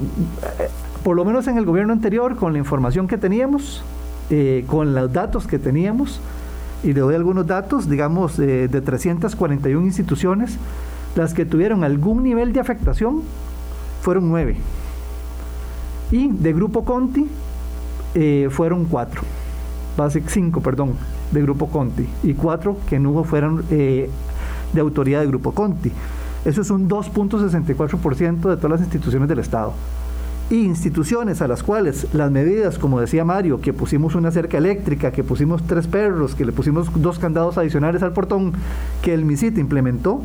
eh, 0.58 0.68
por 1.02 1.16
lo 1.16 1.24
menos 1.24 1.46
en 1.46 1.58
el 1.58 1.64
gobierno 1.64 1.92
anterior, 1.92 2.36
con 2.36 2.52
la 2.52 2.58
información 2.58 3.06
que 3.06 3.18
teníamos, 3.18 3.82
eh, 4.30 4.64
con 4.66 4.94
los 4.94 5.12
datos 5.12 5.46
que 5.46 5.58
teníamos, 5.58 6.20
y 6.82 6.92
le 6.92 7.00
doy 7.00 7.14
algunos 7.14 7.46
datos, 7.46 7.88
digamos, 7.88 8.36
de 8.36 8.68
341 8.68 9.84
instituciones, 9.84 10.56
las 11.14 11.34
que 11.34 11.44
tuvieron 11.44 11.84
algún 11.84 12.22
nivel 12.22 12.52
de 12.52 12.60
afectación 12.60 13.22
fueron 14.00 14.28
nueve. 14.28 14.56
Y 16.10 16.28
de 16.28 16.52
Grupo 16.52 16.84
Conti 16.84 17.26
eh, 18.14 18.48
fueron 18.50 18.84
cuatro, 18.86 19.22
base 19.96 20.22
cinco, 20.26 20.60
perdón, 20.60 20.94
de 21.30 21.42
Grupo 21.42 21.68
Conti, 21.68 22.06
y 22.22 22.34
cuatro 22.34 22.76
que 22.88 22.98
no 22.98 23.22
fueron 23.24 23.64
eh, 23.70 24.10
de 24.72 24.80
autoridad 24.80 25.20
de 25.20 25.26
Grupo 25.26 25.52
Conti. 25.52 25.92
Eso 26.44 26.62
es 26.62 26.70
un 26.70 26.88
2.64% 26.88 28.48
de 28.48 28.56
todas 28.56 28.70
las 28.70 28.80
instituciones 28.80 29.28
del 29.28 29.40
Estado. 29.40 29.72
Y 30.48 30.64
instituciones 30.64 31.42
a 31.42 31.48
las 31.48 31.62
cuales 31.62 32.08
las 32.12 32.30
medidas, 32.30 32.78
como 32.78 33.00
decía 33.00 33.24
Mario, 33.24 33.60
que 33.60 33.72
pusimos 33.72 34.16
una 34.16 34.32
cerca 34.32 34.58
eléctrica, 34.58 35.12
que 35.12 35.22
pusimos 35.22 35.62
tres 35.62 35.86
perros, 35.86 36.34
que 36.34 36.44
le 36.44 36.50
pusimos 36.50 36.88
dos 37.00 37.20
candados 37.20 37.56
adicionales 37.56 38.02
al 38.02 38.12
portón, 38.12 38.52
que 39.02 39.14
el 39.14 39.24
MISIT 39.24 39.58
implementó, 39.58 40.22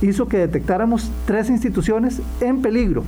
hizo 0.00 0.28
que 0.28 0.38
detectáramos 0.38 1.10
tres 1.26 1.50
instituciones 1.50 2.20
en 2.40 2.62
peligro 2.62 3.02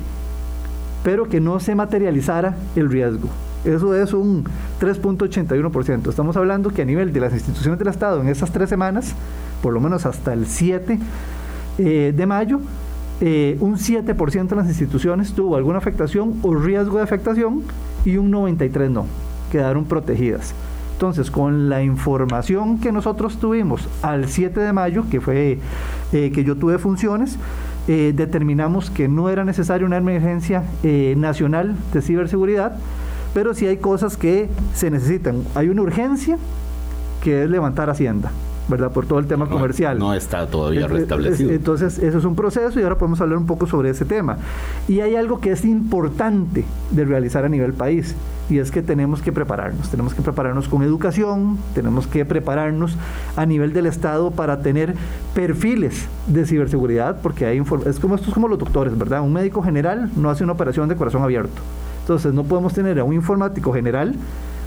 pero 1.06 1.28
que 1.28 1.40
no 1.40 1.60
se 1.60 1.76
materializara 1.76 2.56
el 2.74 2.90
riesgo. 2.90 3.28
Eso 3.64 3.94
es 3.94 4.12
un 4.12 4.44
3.81%. 4.80 6.08
Estamos 6.08 6.36
hablando 6.36 6.70
que 6.70 6.82
a 6.82 6.84
nivel 6.84 7.12
de 7.12 7.20
las 7.20 7.32
instituciones 7.32 7.78
del 7.78 7.88
Estado 7.88 8.20
en 8.20 8.28
esas 8.28 8.52
tres 8.52 8.68
semanas, 8.68 9.14
por 9.62 9.72
lo 9.72 9.80
menos 9.80 10.06
hasta 10.06 10.32
el 10.32 10.46
7 10.46 10.98
eh, 11.78 12.12
de 12.16 12.26
mayo, 12.26 12.60
eh, 13.20 13.56
un 13.60 13.76
7% 13.76 14.48
de 14.48 14.56
las 14.56 14.66
instituciones 14.66 15.32
tuvo 15.32 15.56
alguna 15.56 15.78
afectación 15.78 16.34
o 16.42 16.54
riesgo 16.54 16.98
de 16.98 17.04
afectación 17.04 17.62
y 18.04 18.18
un 18.18 18.30
93% 18.30 18.90
no, 18.90 19.06
quedaron 19.50 19.86
protegidas. 19.86 20.54
Entonces, 20.92 21.30
con 21.30 21.68
la 21.68 21.82
información 21.82 22.78
que 22.78 22.92
nosotros 22.92 23.38
tuvimos 23.38 23.88
al 24.02 24.28
7 24.28 24.60
de 24.60 24.72
mayo, 24.72 25.04
que 25.10 25.20
fue 25.20 25.58
eh, 26.12 26.30
que 26.30 26.44
yo 26.44 26.56
tuve 26.56 26.78
funciones, 26.78 27.38
eh, 27.88 28.12
determinamos 28.14 28.90
que 28.90 29.08
no 29.08 29.30
era 29.30 29.44
necesaria 29.44 29.86
una 29.86 29.96
emergencia 29.96 30.64
nacional 31.16 31.74
de 31.92 32.02
ciberseguridad, 32.02 32.76
pero 33.36 33.52
sí 33.52 33.66
hay 33.66 33.76
cosas 33.76 34.16
que 34.16 34.48
se 34.72 34.90
necesitan. 34.90 35.44
Hay 35.54 35.68
una 35.68 35.82
urgencia 35.82 36.38
que 37.22 37.42
es 37.42 37.50
levantar 37.50 37.90
Hacienda. 37.90 38.32
¿verdad? 38.66 38.90
Por 38.90 39.04
todo 39.04 39.18
el 39.18 39.26
tema 39.26 39.46
comercial. 39.46 39.98
No 39.98 40.14
está 40.14 40.46
todavía 40.46 40.88
restablecido. 40.88 41.52
Entonces, 41.52 41.98
eso 41.98 42.16
es 42.16 42.24
un 42.24 42.34
proceso 42.34 42.80
y 42.80 42.82
ahora 42.82 42.96
podemos 42.96 43.20
hablar 43.20 43.36
un 43.36 43.44
poco 43.46 43.66
sobre 43.66 43.90
ese 43.90 44.06
tema. 44.06 44.38
Y 44.88 45.00
hay 45.00 45.16
algo 45.16 45.38
que 45.38 45.52
es 45.52 45.66
importante 45.66 46.64
de 46.90 47.04
realizar 47.04 47.44
a 47.44 47.50
nivel 47.50 47.74
país 47.74 48.14
y 48.48 48.58
es 48.58 48.70
que 48.70 48.80
tenemos 48.80 49.20
que 49.20 49.32
prepararnos, 49.32 49.90
tenemos 49.90 50.14
que 50.14 50.22
prepararnos 50.22 50.66
con 50.68 50.82
educación, 50.82 51.58
tenemos 51.74 52.06
que 52.06 52.24
prepararnos 52.24 52.96
a 53.36 53.44
nivel 53.44 53.74
del 53.74 53.84
Estado 53.84 54.30
para 54.30 54.62
tener 54.62 54.94
perfiles 55.34 56.06
de 56.26 56.46
ciberseguridad, 56.46 57.20
porque 57.20 57.44
hay 57.44 57.58
es 57.58 58.00
como 58.00 58.14
esto 58.14 58.28
es 58.28 58.34
como 58.34 58.48
los 58.48 58.58
doctores, 58.58 58.96
¿verdad? 58.96 59.20
Un 59.20 59.34
médico 59.34 59.62
general 59.62 60.10
no 60.16 60.30
hace 60.30 60.42
una 60.42 60.54
operación 60.54 60.88
de 60.88 60.96
corazón 60.96 61.22
abierto. 61.22 61.60
Entonces, 62.06 62.32
no 62.32 62.44
podemos 62.44 62.72
tener 62.72 63.00
a 63.00 63.04
un 63.04 63.14
informático 63.14 63.72
general 63.72 64.14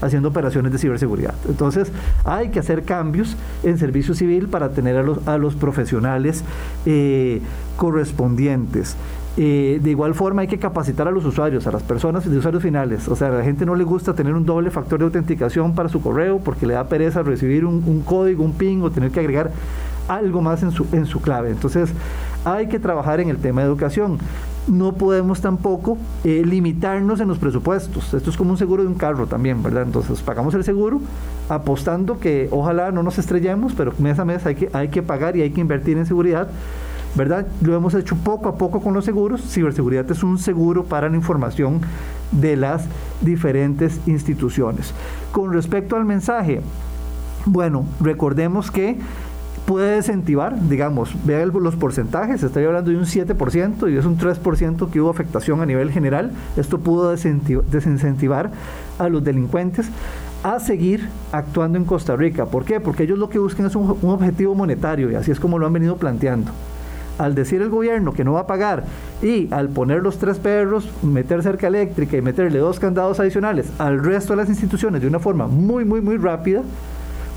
haciendo 0.02 0.28
operaciones 0.28 0.74
de 0.74 0.78
ciberseguridad. 0.78 1.34
Entonces 1.48 1.90
hay 2.26 2.50
que 2.50 2.60
hacer 2.60 2.84
cambios 2.84 3.38
en 3.64 3.78
servicio 3.78 4.14
civil 4.14 4.48
para 4.48 4.70
tener 4.70 4.98
a 4.98 5.04
los, 5.04 5.26
a 5.26 5.38
los 5.38 5.56
profesionales 5.56 6.44
eh, 6.86 7.42
correspondientes. 7.78 8.96
Eh, 9.38 9.80
de 9.82 9.92
igual 9.92 10.16
forma 10.16 10.42
hay 10.42 10.48
que 10.50 10.60
capacitar 10.60 11.08
a 11.08 11.12
los 11.12 11.24
usuarios, 11.24 11.66
a 11.66 11.72
las 11.72 11.84
personas 11.84 12.30
de 12.30 12.38
usuarios 12.38 12.62
finales. 12.62 13.08
O 13.08 13.16
sea, 13.16 13.28
a 13.28 13.32
la 13.32 13.44
gente 13.44 13.66
no 13.66 13.76
le 13.76 13.86
gusta 13.86 14.14
tener 14.14 14.34
un 14.34 14.46
doble 14.46 14.70
factor 14.70 15.00
de 15.00 15.06
autenticación 15.06 15.76
para 15.76 15.88
su 15.88 16.02
correo 16.02 16.40
porque 16.40 16.66
le 16.66 16.74
da 16.74 16.86
pereza 16.86 17.24
recibir 17.24 17.64
un, 17.66 18.02
código, 18.02 18.44
un 18.44 18.54
ping 18.54 18.82
o 18.82 18.92
tener 18.92 19.12
que 19.12 19.22
agregar 19.22 19.52
algo 20.10 20.42
más 20.42 20.64
en 20.64 21.06
su 21.06 21.22
clave. 21.22 21.52
Entonces, 21.52 21.92
hay 22.46 22.68
que 22.68 22.80
trabajar 22.80 23.20
en 23.20 23.30
el 23.30 23.38
tema 23.38 23.62
de 23.62 23.68
educación 23.68 24.18
no 24.68 24.94
podemos 24.94 25.42
tampoco 25.42 25.98
eh, 26.24 26.44
limitarnos 26.46 27.20
en 27.20 27.28
los 27.28 27.38
presupuestos. 27.38 28.14
Esto 28.14 28.30
es 28.30 28.38
como 28.38 28.52
un 28.52 28.58
seguro 28.58 28.84
de 28.84 28.90
un 28.90 28.96
carro 28.96 29.28
también, 29.28 29.64
¿verdad? 29.64 29.84
Entonces 29.84 30.22
pagamos 30.22 30.54
el 30.54 30.64
seguro 30.64 31.02
apostando 31.50 32.20
que 32.20 32.48
ojalá 32.52 32.92
no 32.92 33.02
nos 33.02 33.18
estrellemos, 33.18 33.74
pero 33.74 33.94
mes 33.98 34.20
a 34.20 34.26
mes 34.26 34.46
hay 34.46 34.56
que, 34.56 34.70
hay 34.74 34.90
que 34.90 35.02
pagar 35.02 35.36
y 35.36 35.42
hay 35.42 35.52
que 35.52 35.62
invertir 35.62 35.98
en 35.98 36.06
seguridad. 36.06 36.48
¿verdad? 37.16 37.48
Lo 37.62 37.76
hemos 37.76 37.96
hecho 37.96 38.16
poco 38.16 38.50
a 38.50 38.56
poco 38.56 38.82
con 38.82 38.94
los 38.94 39.04
seguros. 39.04 39.42
Ciberseguridad 39.42 40.10
es 40.12 40.22
un 40.24 40.38
seguro 40.38 40.84
para 40.84 41.10
la 41.10 41.16
información 41.16 41.82
de 42.32 42.56
las 42.56 42.86
diferentes 43.22 44.00
instituciones. 44.06 44.94
Con 45.32 45.52
respecto 45.52 45.96
al 45.96 46.06
mensaje, 46.06 46.62
bueno, 47.46 47.86
recordemos 48.00 48.70
que 48.70 49.00
puede 49.70 49.98
desincentivar, 49.98 50.68
digamos, 50.68 51.14
vean 51.26 51.52
los 51.54 51.76
porcentajes, 51.76 52.42
estoy 52.42 52.66
hablando 52.66 52.90
de 52.90 52.98
un 52.98 53.06
7% 53.06 53.94
y 53.94 53.98
es 53.98 54.04
un 54.04 54.18
3% 54.18 54.90
que 54.90 55.00
hubo 55.00 55.12
afectación 55.12 55.62
a 55.62 55.68
nivel 55.68 55.92
general, 55.92 56.32
esto 56.58 56.80
pudo 56.80 57.12
desincentivar 57.12 58.50
a 58.98 59.10
los 59.10 59.24
delincuentes 59.24 59.86
a 60.42 60.60
seguir 60.60 61.08
actuando 61.32 61.78
en 61.78 61.86
Costa 61.86 62.16
Rica. 62.16 62.48
¿Por 62.48 62.66
qué? 62.66 62.80
Porque 62.80 63.04
ellos 63.04 63.20
lo 63.20 63.30
que 63.30 63.38
buscan 63.38 63.68
es 63.68 63.76
un, 63.76 63.96
objetivo 64.02 64.56
monetario 64.56 65.12
y 65.12 65.14
así 65.14 65.30
es 65.30 65.40
como 65.40 65.60
lo 65.60 65.68
han 65.68 65.74
venido 65.74 65.98
planteando. 65.98 66.52
Al 67.20 67.36
decir 67.36 67.62
el 67.62 67.70
gobierno 67.70 68.14
que 68.14 68.24
no 68.24 68.34
va 68.34 68.40
a 68.40 68.48
pagar 68.48 68.86
y 69.22 69.54
al 69.54 69.70
poner 69.70 70.02
los 70.02 70.18
tres 70.18 70.40
perros, 70.40 70.90
meter 71.04 71.44
cerca 71.44 71.68
eléctrica 71.68 72.18
y 72.18 72.24
meterle 72.24 72.58
dos 72.58 72.80
candados 72.80 73.20
adicionales 73.20 73.72
al 73.78 74.04
resto 74.04 74.34
de 74.34 74.38
las 74.38 74.50
instituciones 74.50 75.00
de 75.00 75.08
una 75.08 75.20
forma 75.20 75.46
muy, 75.46 75.86
muy, 75.86 76.02
muy 76.02 76.18
rápida, 76.18 76.64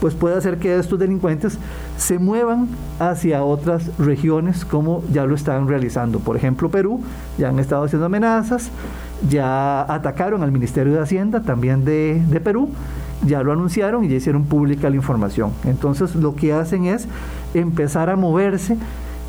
pues 0.02 0.14
puede 0.14 0.36
hacer 0.36 0.58
que 0.58 0.76
estos 0.76 0.98
delincuentes 0.98 1.58
se 1.96 2.18
muevan 2.18 2.66
hacia 2.98 3.44
otras 3.44 3.96
regiones 4.00 4.64
como 4.64 5.04
ya 5.12 5.24
lo 5.26 5.36
están 5.36 5.68
realizando. 5.68 6.18
Por 6.18 6.36
ejemplo, 6.36 6.72
Perú, 6.72 7.00
ya 7.38 7.50
han 7.50 7.60
estado 7.60 7.84
haciendo 7.84 8.06
amenazas, 8.06 8.68
ya 9.30 9.82
atacaron 9.82 10.42
al 10.42 10.50
Ministerio 10.50 10.92
de 10.92 10.98
Hacienda 10.98 11.42
también 11.42 11.84
de, 11.84 12.20
de 12.28 12.40
Perú, 12.40 12.70
ya 13.24 13.44
lo 13.44 13.52
anunciaron 13.52 14.02
y 14.02 14.08
ya 14.08 14.16
hicieron 14.16 14.42
pública 14.42 14.90
la 14.90 14.96
información. 14.96 15.52
Entonces 15.64 16.16
lo 16.16 16.34
que 16.34 16.52
hacen 16.52 16.86
es 16.86 17.06
empezar 17.54 18.10
a 18.10 18.16
moverse 18.16 18.76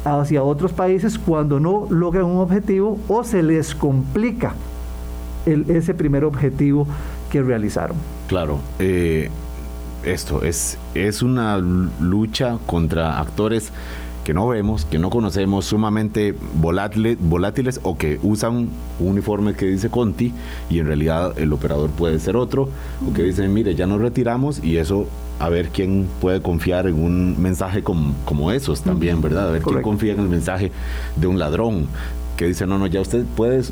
hacia 0.04 0.42
otros 0.42 0.74
países 0.74 1.20
cuando 1.20 1.60
no 1.60 1.86
logran 1.92 2.26
un 2.26 2.40
objetivo 2.40 2.98
o 3.08 3.24
se 3.24 3.44
les 3.44 3.76
complica 3.76 4.56
el, 5.46 5.70
ese 5.70 5.94
primer 5.94 6.24
objetivo 6.24 6.88
que 7.30 7.44
realizaron. 7.44 7.96
Claro. 8.28 8.58
Eh, 8.80 9.30
esto, 10.06 10.44
es, 10.44 10.78
es 10.94 11.22
una 11.22 11.58
lucha 11.58 12.58
contra 12.66 13.20
actores 13.20 13.72
que 14.24 14.34
no 14.34 14.48
vemos, 14.48 14.86
que 14.86 15.00
no 15.00 15.10
conocemos, 15.10 15.66
sumamente 15.66 16.34
volátiles, 16.56 17.18
volátiles 17.20 17.80
o 17.84 17.98
que 17.98 18.20
usan 18.24 18.56
un 18.56 18.72
uniforme 19.00 19.54
que 19.54 19.66
dice 19.66 19.90
Conti 19.90 20.34
y 20.70 20.80
en 20.80 20.88
realidad 20.88 21.38
el 21.38 21.52
operador 21.52 21.90
puede 21.90 22.20
ser 22.20 22.38
otro, 22.38 22.70
o 23.08 23.14
que 23.14 23.24
dicen, 23.24 23.54
mire, 23.54 23.76
ya 23.76 23.86
nos 23.86 24.00
retiramos 24.00 24.64
y 24.64 24.78
eso, 24.78 25.08
a 25.40 25.50
ver 25.50 25.70
quién 25.70 26.08
puede 26.22 26.42
confiar 26.42 26.88
en 26.88 26.96
un 26.96 27.42
mensaje 27.42 27.84
como, 27.84 28.14
como 28.24 28.52
esos 28.52 28.82
también, 28.82 29.22
¿verdad? 29.22 29.50
A 29.50 29.52
ver 29.52 29.62
quién 29.62 29.82
confía 29.82 30.14
en 30.14 30.22
el 30.22 30.30
mensaje 30.30 30.72
de 31.18 31.28
un 31.28 31.38
ladrón. 31.38 31.88
Que 32.38 32.48
dice, 32.48 32.66
no, 32.66 32.78
no, 32.78 32.88
ya 32.88 33.02
usted 33.02 33.26
puede, 33.36 33.64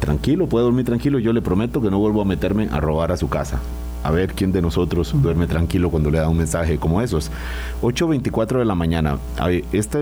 tranquilo, 0.00 0.46
puede 0.46 0.64
dormir 0.64 0.84
tranquilo, 0.84 1.18
yo 1.18 1.32
le 1.32 1.42
prometo 1.42 1.80
que 1.80 1.90
no 1.90 1.98
vuelvo 1.98 2.22
a 2.22 2.24
meterme 2.24 2.68
a 2.70 2.80
robar 2.80 3.12
a 3.12 3.16
su 3.16 3.28
casa. 3.28 3.60
A 4.02 4.10
ver 4.12 4.34
quién 4.34 4.52
de 4.52 4.62
nosotros 4.62 5.12
duerme 5.20 5.48
tranquilo 5.48 5.90
cuando 5.90 6.12
le 6.12 6.18
da 6.18 6.28
un 6.28 6.36
mensaje 6.36 6.78
como 6.78 7.02
esos. 7.02 7.32
8.24 7.82 8.58
de 8.58 8.64
la 8.64 8.76
mañana. 8.76 9.18
Esta 9.72 9.98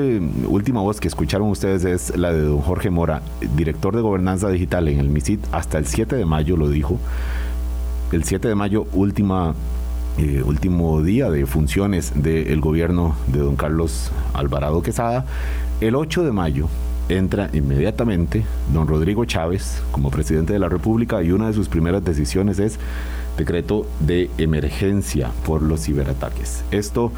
última 0.47 0.83
voz 0.83 1.01
que 1.01 1.09
escucharon 1.09 1.49
ustedes 1.49 1.85
es 1.87 2.15
la 2.15 2.31
de 2.31 2.43
don 2.43 2.61
Jorge 2.61 2.91
Mora, 2.91 3.23
director 3.57 3.97
de 3.97 4.03
gobernanza 4.03 4.51
digital 4.51 4.89
en 4.89 4.99
el 4.99 5.09
MISIT. 5.09 5.41
Hasta 5.53 5.79
el 5.79 5.87
7 5.87 6.17
de 6.17 6.27
mayo 6.27 6.59
lo 6.59 6.69
dijo. 6.69 6.99
El 8.13 8.25
7 8.25 8.47
de 8.47 8.55
mayo, 8.55 8.87
última 8.93 9.55
eh, 10.19 10.43
último 10.45 11.03
día 11.03 11.29
de 11.29 11.45
funciones 11.45 12.13
del 12.15 12.61
gobierno 12.61 13.17
de 13.27 13.41
don 13.41 13.57
Carlos 13.57 14.13
Alvarado 14.35 14.83
Quesada. 14.83 15.25
El 15.81 15.97
8 15.97 16.25
de 16.25 16.33
mayo 16.33 16.69
entra 17.09 17.51
inmediatamente 17.53 18.45
don 18.73 18.89
Rodrigo 18.89 19.25
Chávez 19.25 19.83
como 19.91 20.11
presidente 20.11 20.53
de 20.53 20.59
la 20.59 20.69
República 20.69 21.23
y 21.23 21.33
una 21.33 21.49
de 21.49 21.53
sus 21.53 21.69
primeras 21.69 22.05
decisiones 22.05 22.59
es 22.59 22.79
decreto 23.37 23.87
de 24.01 24.31
emergencia 24.39 25.31
por 25.45 25.63
los 25.63 25.85
ciberataques. 25.85 26.65
Esto 26.71 27.13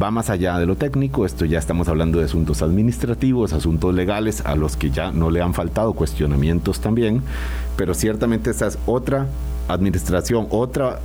va 0.00 0.10
más 0.10 0.30
allá 0.30 0.58
de 0.58 0.66
lo 0.66 0.76
técnico, 0.76 1.26
esto 1.26 1.44
ya 1.44 1.58
estamos 1.58 1.88
hablando 1.88 2.18
de 2.18 2.24
asuntos 2.24 2.62
administrativos, 2.62 3.52
asuntos 3.52 3.94
legales 3.94 4.42
a 4.46 4.54
los 4.54 4.76
que 4.76 4.90
ya 4.90 5.10
no 5.10 5.30
le 5.30 5.42
han 5.42 5.54
faltado 5.54 5.92
cuestionamientos 5.92 6.80
también, 6.80 7.22
pero 7.76 7.94
ciertamente 7.94 8.50
esa 8.50 8.68
es 8.68 8.78
otra 8.86 9.26
administración, 9.68 10.46
otra 10.50 11.00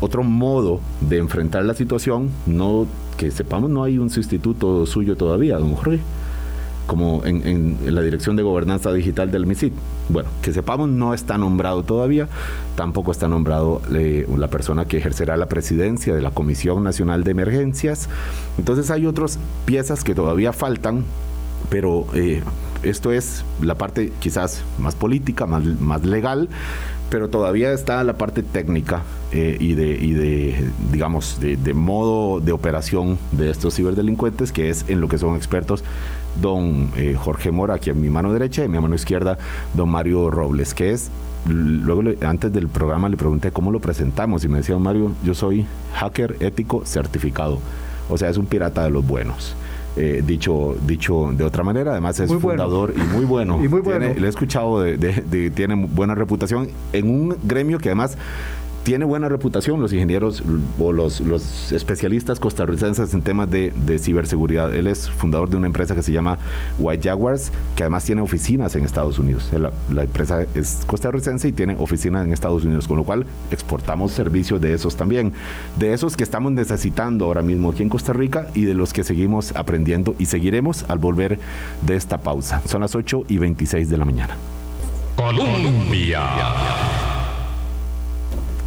otro 0.00 0.22
modo 0.22 0.80
de 1.00 1.18
enfrentar 1.18 1.64
la 1.64 1.74
situación, 1.74 2.30
no 2.46 2.86
que 3.16 3.32
sepamos 3.32 3.68
no 3.68 3.82
hay 3.82 3.98
un 3.98 4.10
sustituto 4.10 4.86
suyo 4.86 5.16
todavía, 5.16 5.58
don 5.58 5.74
Jorge 5.74 5.98
como 6.88 7.22
en, 7.24 7.76
la 7.84 8.00
dirección 8.00 8.34
de 8.34 8.42
gobernanza 8.42 8.90
digital 8.92 9.30
del 9.30 9.46
MISID. 9.46 9.72
Bueno, 10.08 10.30
que 10.40 10.54
sepamos, 10.54 10.88
no 10.88 11.12
está 11.12 11.36
nombrado 11.36 11.82
todavía, 11.82 12.28
tampoco 12.76 13.12
está 13.12 13.28
nombrado 13.28 13.82
eh, 13.94 14.26
la 14.36 14.48
persona 14.48 14.86
que 14.86 14.96
ejercerá 14.96 15.36
la 15.36 15.46
presidencia 15.46 16.14
de 16.14 16.22
la 16.22 16.30
Comisión 16.30 16.82
Nacional 16.82 17.24
de 17.24 17.30
Emergencias. 17.32 18.08
Entonces 18.56 18.90
hay 18.90 19.04
otras 19.04 19.38
piezas 19.66 20.02
que 20.02 20.14
todavía 20.14 20.54
faltan, 20.54 21.04
pero 21.68 22.06
eh, 22.14 22.42
esto 22.82 23.12
es 23.12 23.44
la 23.60 23.76
parte 23.76 24.10
quizás 24.18 24.64
más 24.78 24.94
política, 24.94 25.44
más, 25.44 25.62
más 25.64 26.06
legal, 26.06 26.48
pero 27.10 27.28
todavía 27.28 27.70
está 27.72 28.02
la 28.02 28.16
parte 28.16 28.42
técnica 28.42 29.02
eh, 29.30 29.58
y, 29.60 29.74
de, 29.74 29.90
y 29.90 30.12
de, 30.12 30.70
digamos, 30.90 31.38
de, 31.38 31.58
de, 31.58 31.74
modo 31.74 32.40
de 32.40 32.52
operación 32.52 33.18
de 33.32 33.50
estos 33.50 33.74
ciberdelincuentes, 33.74 34.52
que 34.52 34.70
es 34.70 34.86
en 34.88 35.02
lo 35.02 35.08
que 35.08 35.18
son 35.18 35.36
expertos 35.36 35.84
don 36.40 36.90
eh, 36.96 37.16
Jorge 37.18 37.50
Mora, 37.50 37.74
aquí 37.74 37.90
en 37.90 38.00
mi 38.00 38.10
mano 38.10 38.32
derecha, 38.32 38.62
y 38.62 38.66
en 38.66 38.72
mi 38.72 38.80
mano 38.80 38.94
izquierda, 38.94 39.38
don 39.74 39.88
Mario 39.88 40.30
Robles, 40.30 40.74
que 40.74 40.92
es, 40.92 41.10
luego 41.46 42.02
antes 42.22 42.52
del 42.52 42.68
programa 42.68 43.08
le 43.08 43.16
pregunté 43.16 43.50
cómo 43.50 43.70
lo 43.70 43.80
presentamos 43.80 44.44
y 44.44 44.48
me 44.48 44.58
decía 44.58 44.74
don 44.74 44.82
Mario, 44.82 45.12
yo 45.24 45.34
soy 45.34 45.66
hacker 45.94 46.36
ético 46.40 46.82
certificado, 46.84 47.58
o 48.08 48.18
sea, 48.18 48.28
es 48.28 48.36
un 48.36 48.46
pirata 48.46 48.84
de 48.84 48.90
los 48.90 49.06
buenos. 49.06 49.54
Eh, 50.00 50.22
dicho, 50.24 50.76
dicho 50.86 51.32
de 51.32 51.42
otra 51.42 51.64
manera, 51.64 51.90
además 51.90 52.20
es 52.20 52.32
fundador 52.32 52.94
y 52.96 53.00
muy 53.00 53.24
bueno. 53.24 53.58
Y 53.64 53.66
muy 53.66 53.80
bueno. 53.80 54.06
le 54.14 54.26
he 54.26 54.28
escuchado, 54.28 54.80
de, 54.82 55.50
tiene 55.50 55.74
buena 55.74 56.14
reputación 56.14 56.68
en 56.92 57.10
un 57.10 57.36
gremio 57.42 57.78
que 57.80 57.88
además 57.88 58.16
tiene 58.84 59.04
buena 59.04 59.28
reputación 59.28 59.80
los 59.80 59.92
ingenieros 59.92 60.42
o 60.78 60.92
los, 60.92 61.20
los 61.20 61.72
especialistas 61.72 62.40
costarricenses 62.40 63.12
en 63.12 63.22
temas 63.22 63.50
de, 63.50 63.72
ciberseguridad. 63.98 64.74
Él 64.74 64.86
es 64.86 65.10
fundador 65.10 65.50
de 65.50 65.56
una 65.56 65.66
empresa 65.66 65.94
que 65.94 66.02
se 66.02 66.12
llama 66.12 66.38
White 66.78 67.08
Jaguars, 67.08 67.52
que 67.76 67.82
además 67.82 68.04
tiene 68.04 68.22
oficinas 68.22 68.74
en 68.76 68.84
Estados 68.84 69.18
Unidos. 69.18 69.50
La, 69.52 69.72
la 69.92 70.04
empresa 70.04 70.46
es 70.54 70.82
costarricense 70.86 71.48
y 71.48 71.52
tiene 71.52 71.76
oficinas 71.78 72.24
en 72.24 72.32
Estados 72.32 72.64
Unidos, 72.64 72.88
con 72.88 72.96
lo 72.96 73.04
cual 73.04 73.26
exportamos 73.50 74.12
servicios 74.12 74.60
de 74.60 74.72
esos 74.72 74.96
también. 74.96 75.32
De 75.78 75.92
esos 75.92 76.16
que 76.16 76.24
estamos 76.24 76.52
necesitando 76.52 77.26
ahora 77.26 77.42
mismo 77.42 77.70
aquí 77.70 77.82
en 77.82 77.88
Costa 77.88 78.12
Rica 78.12 78.48
y 78.54 78.64
de 78.64 78.74
los 78.74 78.92
que 78.92 79.04
seguimos 79.04 79.54
aprendiendo 79.54 80.14
y 80.18 80.26
seguiremos 80.26 80.84
al 80.88 80.98
volver 80.98 81.38
de 81.82 81.96
esta 81.96 82.18
pausa. 82.18 82.62
Son 82.66 82.80
las 82.80 82.94
8 82.94 83.24
y 83.28 83.38
26 83.38 83.90
de 83.90 83.98
la 83.98 84.04
mañana. 84.04 84.36
Colombia 85.16 86.22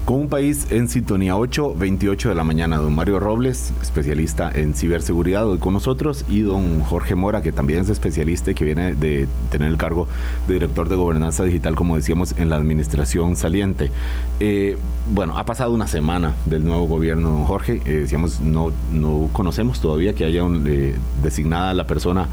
con 0.06 0.22
un 0.22 0.30
país 0.30 0.68
en 0.72 0.90
sintonía 0.90 1.38
8, 1.38 1.76
28 1.76 2.30
de 2.30 2.36
la 2.36 2.44
mañana. 2.44 2.78
Don 2.78 2.94
Mario 2.94 3.20
Robles, 3.20 3.72
especialista 3.82 4.52
en 4.54 4.74
ciberseguridad, 4.74 5.48
hoy 5.48 5.60
con 5.60 5.74
nosotros, 5.74 6.26
y 6.28 6.42
don 6.42 6.82
Jorge 6.82 7.16
Mora, 7.16 7.42
que 7.42 7.52
también 7.52 7.82
es 7.82 7.90
especialista 7.90 8.52
y 8.52 8.56
que 8.56 8.66
viene 8.66 8.96
de 8.96 9.28
tener 9.50 9.70
el 9.70 9.78
cargo 9.78 10.08
de 10.48 10.56
director 10.56 10.90
de 10.90 10.96
gobernanza 10.96 11.44
digital, 11.44 11.76
como 11.76 11.96
decíamos, 11.96 12.36
en 12.38 12.50
la 12.50 12.56
administración 12.56 13.36
saliente. 13.36 13.92
Eh, 14.40 14.78
bueno, 15.10 15.38
ha 15.38 15.46
pasado 15.46 15.72
una 15.72 15.88
semana 15.88 16.36
del 16.46 16.64
nuevo 16.64 16.86
gobierno, 16.86 17.46
Jorge. 17.46 17.82
Eh, 17.86 18.02
decíamos, 18.02 18.40
no, 18.40 18.72
no 18.92 19.30
conocemos 19.34 19.82
todavía 19.82 20.14
que 20.14 20.26
haya 20.26 20.44
un, 20.44 20.66
eh, 20.68 20.96
designada 21.24 21.74
la 21.74 21.88
persona 21.88 22.28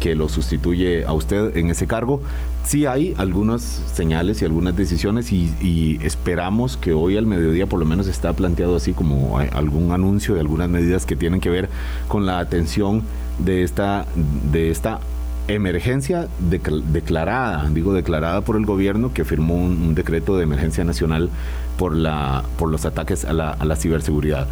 que 0.00 0.14
lo 0.14 0.28
sustituye 0.28 1.04
a 1.04 1.12
usted 1.12 1.56
en 1.56 1.70
ese 1.70 1.86
cargo. 1.86 2.22
Sí 2.64 2.86
hay 2.86 3.14
algunas 3.18 3.62
señales 3.62 4.42
y 4.42 4.44
algunas 4.44 4.76
decisiones 4.76 5.32
y, 5.32 5.98
esperamos 6.02 6.76
que 6.76 6.92
hoy 6.92 7.16
al 7.16 7.26
mediodía 7.26 7.66
por 7.66 7.78
lo 7.78 7.84
menos 7.84 8.06
está 8.08 8.32
planteado 8.32 8.76
así 8.76 8.92
como 8.92 9.38
algún 9.38 9.92
anuncio 9.92 10.34
de 10.34 10.40
algunas 10.40 10.68
medidas 10.68 11.06
que 11.06 11.16
tienen 11.16 11.40
que 11.40 11.50
ver 11.50 11.68
con 12.08 12.26
la 12.26 12.38
atención 12.38 13.02
de 13.38 13.62
esta, 13.62 14.06
de 14.50 14.70
esta 14.70 15.00
emergencia 15.48 16.28
declarada, 16.40 17.68
digo 17.70 17.92
declarada 17.92 18.42
por 18.42 18.56
el 18.56 18.64
gobierno 18.64 19.12
que 19.12 19.24
firmó 19.24 19.54
un, 19.54 19.94
decreto 19.94 20.36
de 20.36 20.44
emergencia 20.44 20.84
nacional 20.84 21.30
por, 21.78 21.94
la, 21.94 22.44
por 22.58 22.70
los 22.70 22.84
ataques 22.84 23.24
a 23.24 23.32
la, 23.32 23.50
a 23.50 23.64
la 23.64 23.76
ciberseguridad. 23.76 24.46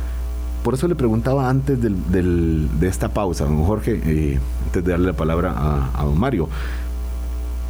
Por 0.63 0.75
eso 0.75 0.89
le 0.89 0.95
preguntaba 0.95 1.49
antes 1.49 1.79
de 1.81 2.89
esta 2.89 3.09
pausa, 3.09 3.47
don 3.47 3.65
Jorge, 3.65 4.01
eh, 4.05 4.39
antes 4.67 4.85
de 4.85 4.91
darle 4.91 5.07
la 5.07 5.13
palabra 5.15 5.55
a, 5.57 6.05
don 6.05 6.19
Mario. 6.19 6.49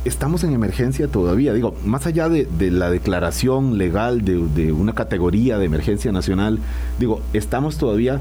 Estamos 0.04 0.42
en 0.44 0.54
emergencia 0.54 1.06
todavía, 1.06 1.52
digo, 1.52 1.74
más 1.84 2.06
allá 2.06 2.28
de, 2.28 2.48
la 2.70 2.90
declaración 2.90 3.78
legal 3.78 4.24
de, 4.24 4.72
una 4.72 4.94
categoría 4.94 5.58
de 5.58 5.66
emergencia 5.66 6.10
nacional, 6.10 6.58
digo, 6.98 7.20
estamos 7.32 7.78
todavía 7.78 8.20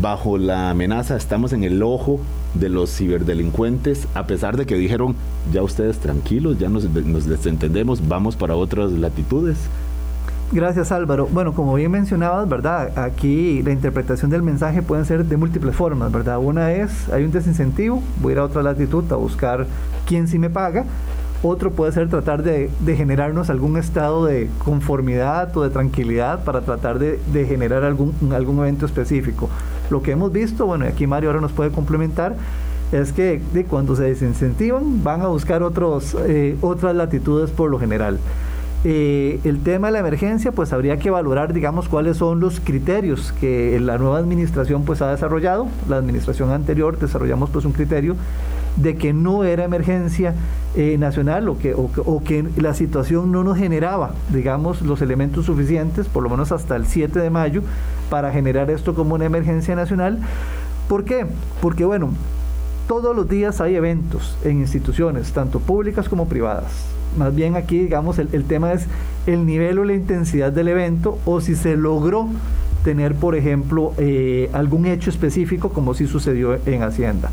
bajo 0.00 0.38
la 0.38 0.70
amenaza, 0.70 1.16
estamos 1.16 1.52
en 1.52 1.64
el 1.64 1.82
ojo 1.82 2.20
de 2.54 2.68
los 2.68 2.94
ciberdelincuentes, 2.96 4.06
a 4.14 4.26
pesar 4.26 4.56
de 4.56 4.66
que 4.66 4.76
dijeron, 4.76 5.14
ya 5.52 5.62
ustedes 5.62 5.98
tranquilos, 5.98 6.58
ya 6.58 6.68
nos, 6.68 6.84
nos 6.84 7.26
desentendemos, 7.26 8.06
vamos 8.06 8.36
para 8.36 8.56
otras 8.56 8.92
latitudes. 8.92 9.56
Gracias 10.52 10.92
Álvaro. 10.92 11.26
Bueno, 11.32 11.52
como 11.52 11.74
bien 11.74 11.90
mencionabas, 11.90 12.48
¿verdad? 12.48 12.96
Aquí 12.98 13.62
la 13.62 13.72
interpretación 13.72 14.30
del 14.30 14.42
mensaje 14.42 14.82
puede 14.82 15.04
ser 15.04 15.24
de 15.24 15.36
múltiples 15.36 15.74
formas, 15.74 16.12
¿verdad? 16.12 16.38
Una 16.38 16.72
es, 16.72 17.08
hay 17.08 17.24
un 17.24 17.32
desincentivo, 17.32 18.02
voy 18.20 18.30
a 18.30 18.32
ir 18.34 18.38
a 18.38 18.44
otra 18.44 18.62
latitud 18.62 19.10
a 19.10 19.16
buscar 19.16 19.66
quién 20.06 20.28
sí 20.28 20.38
me 20.38 20.50
paga. 20.50 20.84
Otro 21.42 21.72
puede 21.72 21.92
ser 21.92 22.08
tratar 22.08 22.42
de, 22.42 22.70
generarnos 22.96 23.50
algún 23.50 23.76
estado 23.76 24.24
de 24.24 24.48
conformidad 24.64 25.54
o 25.56 25.62
de 25.62 25.70
tranquilidad 25.70 26.42
para 26.44 26.62
tratar 26.62 26.98
de, 26.98 27.18
generar 27.46 27.84
algún, 27.84 28.14
algún 28.32 28.60
evento 28.60 28.86
específico. 28.86 29.50
Lo 29.90 30.02
que 30.02 30.12
hemos 30.12 30.32
visto, 30.32 30.66
bueno, 30.66 30.86
aquí 30.86 31.06
Mario 31.06 31.30
ahora 31.30 31.40
nos 31.40 31.52
puede 31.52 31.70
complementar, 31.70 32.36
es 32.92 33.12
que 33.12 33.40
de 33.52 33.64
cuando 33.64 33.96
se 33.96 34.04
desincentivan 34.04 35.02
van 35.02 35.22
a 35.22 35.28
buscar 35.28 35.62
otros, 35.62 36.16
eh, 36.26 36.56
otras 36.60 36.94
latitudes 36.94 37.50
por 37.50 37.70
lo 37.70 37.78
general. 37.78 38.18
Eh, 38.86 39.40
el 39.44 39.62
tema 39.62 39.86
de 39.86 39.94
la 39.94 40.00
emergencia, 40.00 40.52
pues 40.52 40.74
habría 40.74 40.98
que 40.98 41.08
valorar, 41.10 41.54
digamos, 41.54 41.88
cuáles 41.88 42.18
son 42.18 42.38
los 42.40 42.60
criterios 42.60 43.32
que 43.40 43.80
la 43.80 43.96
nueva 43.96 44.18
administración 44.18 44.84
pues 44.84 45.00
ha 45.00 45.10
desarrollado. 45.10 45.66
La 45.88 45.96
administración 45.96 46.50
anterior 46.50 46.98
desarrollamos 46.98 47.48
pues 47.48 47.64
un 47.64 47.72
criterio 47.72 48.14
de 48.76 48.96
que 48.96 49.12
no 49.12 49.44
era 49.44 49.64
emergencia 49.64 50.34
eh, 50.76 50.96
nacional 50.98 51.48
o 51.48 51.56
que, 51.56 51.74
o, 51.74 52.22
que 52.24 52.44
la 52.56 52.74
situación 52.74 53.32
no 53.32 53.42
nos 53.42 53.56
generaba, 53.56 54.12
digamos, 54.30 54.82
los 54.82 55.00
elementos 55.00 55.46
suficientes, 55.46 56.06
por 56.06 56.22
lo 56.22 56.28
menos 56.28 56.52
hasta 56.52 56.76
el 56.76 56.86
7 56.86 57.18
de 57.20 57.30
mayo, 57.30 57.62
para 58.10 58.32
generar 58.32 58.70
esto 58.70 58.94
como 58.94 59.14
una 59.14 59.24
emergencia 59.24 59.74
nacional. 59.74 60.18
¿Por 60.88 61.04
qué? 61.04 61.26
Porque, 61.60 61.84
bueno, 61.84 62.10
todos 62.88 63.14
los 63.16 63.28
días 63.28 63.60
hay 63.60 63.76
eventos 63.76 64.36
en 64.44 64.60
instituciones, 64.60 65.32
tanto 65.32 65.60
públicas 65.60 66.08
como 66.08 66.28
privadas 66.28 66.94
más 67.16 67.34
bien 67.34 67.56
aquí, 67.56 67.78
digamos, 67.78 68.18
el, 68.18 68.44
tema 68.44 68.72
es 68.72 68.86
el 69.26 69.46
nivel 69.46 69.78
o 69.78 69.84
la 69.84 69.94
intensidad 69.94 70.52
del 70.52 70.68
evento 70.68 71.18
o 71.24 71.40
si 71.40 71.54
se 71.54 71.76
logró 71.76 72.28
tener, 72.82 73.14
por 73.14 73.34
ejemplo, 73.34 73.92
eh, 73.98 74.50
algún 74.52 74.86
hecho 74.86 75.10
específico 75.10 75.70
como 75.70 75.94
si 75.94 76.06
sucedió 76.06 76.58
en 76.66 76.82
Hacienda. 76.82 77.30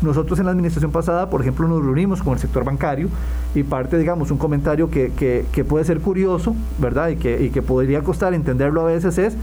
Nosotros 0.00 0.38
en 0.38 0.46
la 0.46 0.52
administración 0.52 0.90
pasada, 0.90 1.30
por 1.30 1.40
ejemplo, 1.40 1.66
nos 1.68 1.82
reunimos 1.82 2.22
con 2.22 2.34
el 2.34 2.40
sector 2.40 2.64
bancario 2.64 3.08
y 3.54 3.62
parte, 3.62 3.98
digamos, 3.98 4.30
un 4.30 4.38
comentario 4.38 4.90
que, 4.90 5.12
que, 5.12 5.64
puede 5.64 5.84
ser 5.84 6.00
curioso, 6.00 6.56
¿verdad? 6.78 7.08
Y 7.10 7.16
que, 7.16 7.42
y 7.42 7.50
que, 7.50 7.62
podría 7.62 8.02
costar 8.02 8.34
entenderlo 8.34 8.80
a 8.80 8.84
veces 8.84 9.16
es, 9.18 9.36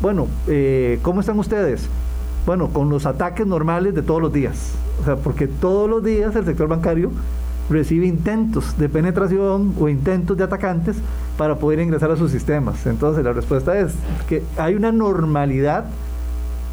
bueno, 0.00 0.28
eh, 0.48 0.98
¿cómo 1.02 1.20
están 1.20 1.38
ustedes? 1.38 1.88
Bueno, 2.46 2.68
con 2.68 2.88
los 2.88 3.06
ataques 3.06 3.46
normales 3.46 3.94
de 3.94 4.02
todos 4.02 4.20
los 4.20 4.32
días. 4.32 4.72
O 5.00 5.04
sea, 5.04 5.16
porque 5.16 5.46
todos 5.46 5.88
los 5.88 6.02
días 6.02 6.34
el 6.34 6.44
sector 6.44 6.68
bancario 6.68 7.10
recibe 7.70 8.06
intentos 8.06 8.76
de 8.78 8.88
penetración 8.88 9.74
o 9.78 9.88
intentos 9.88 10.36
de 10.36 10.44
atacantes 10.44 10.96
para 11.38 11.56
poder 11.56 11.80
ingresar 11.80 12.10
a 12.10 12.16
sus 12.16 12.30
sistemas. 12.30 12.86
Entonces 12.86 13.24
la 13.24 13.32
respuesta 13.32 13.78
es 13.78 13.94
que 14.28 14.42
hay 14.56 14.74
una 14.74 14.92
normalidad 14.92 15.86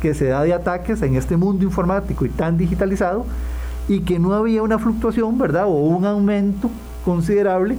que 0.01 0.13
se 0.13 0.25
da 0.25 0.43
de 0.43 0.53
ataques 0.53 1.01
en 1.01 1.15
este 1.15 1.37
mundo 1.37 1.63
informático 1.63 2.25
y 2.25 2.29
tan 2.29 2.57
digitalizado 2.57 3.25
y 3.87 4.01
que 4.01 4.19
no 4.19 4.33
había 4.33 4.63
una 4.63 4.79
fluctuación, 4.79 5.37
¿verdad? 5.37 5.65
O 5.65 5.71
un 5.71 6.05
aumento 6.05 6.69
considerable 7.03 7.77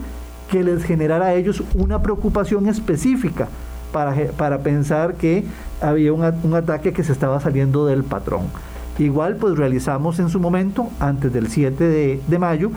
que 0.50 0.64
les 0.64 0.82
generara 0.82 1.26
a 1.26 1.34
ellos 1.34 1.62
una 1.74 2.02
preocupación 2.02 2.68
específica 2.68 3.48
para, 3.92 4.14
para 4.32 4.58
pensar 4.58 5.14
que 5.14 5.44
había 5.80 6.12
un, 6.12 6.24
un 6.42 6.54
ataque 6.54 6.92
que 6.92 7.04
se 7.04 7.12
estaba 7.12 7.40
saliendo 7.40 7.86
del 7.86 8.04
patrón. 8.04 8.42
Igual 8.98 9.36
pues 9.36 9.56
realizamos 9.56 10.18
en 10.18 10.28
su 10.28 10.40
momento, 10.40 10.90
antes 11.00 11.32
del 11.32 11.48
7 11.48 11.84
de, 11.84 12.20
de 12.26 12.38
mayo, 12.38 12.70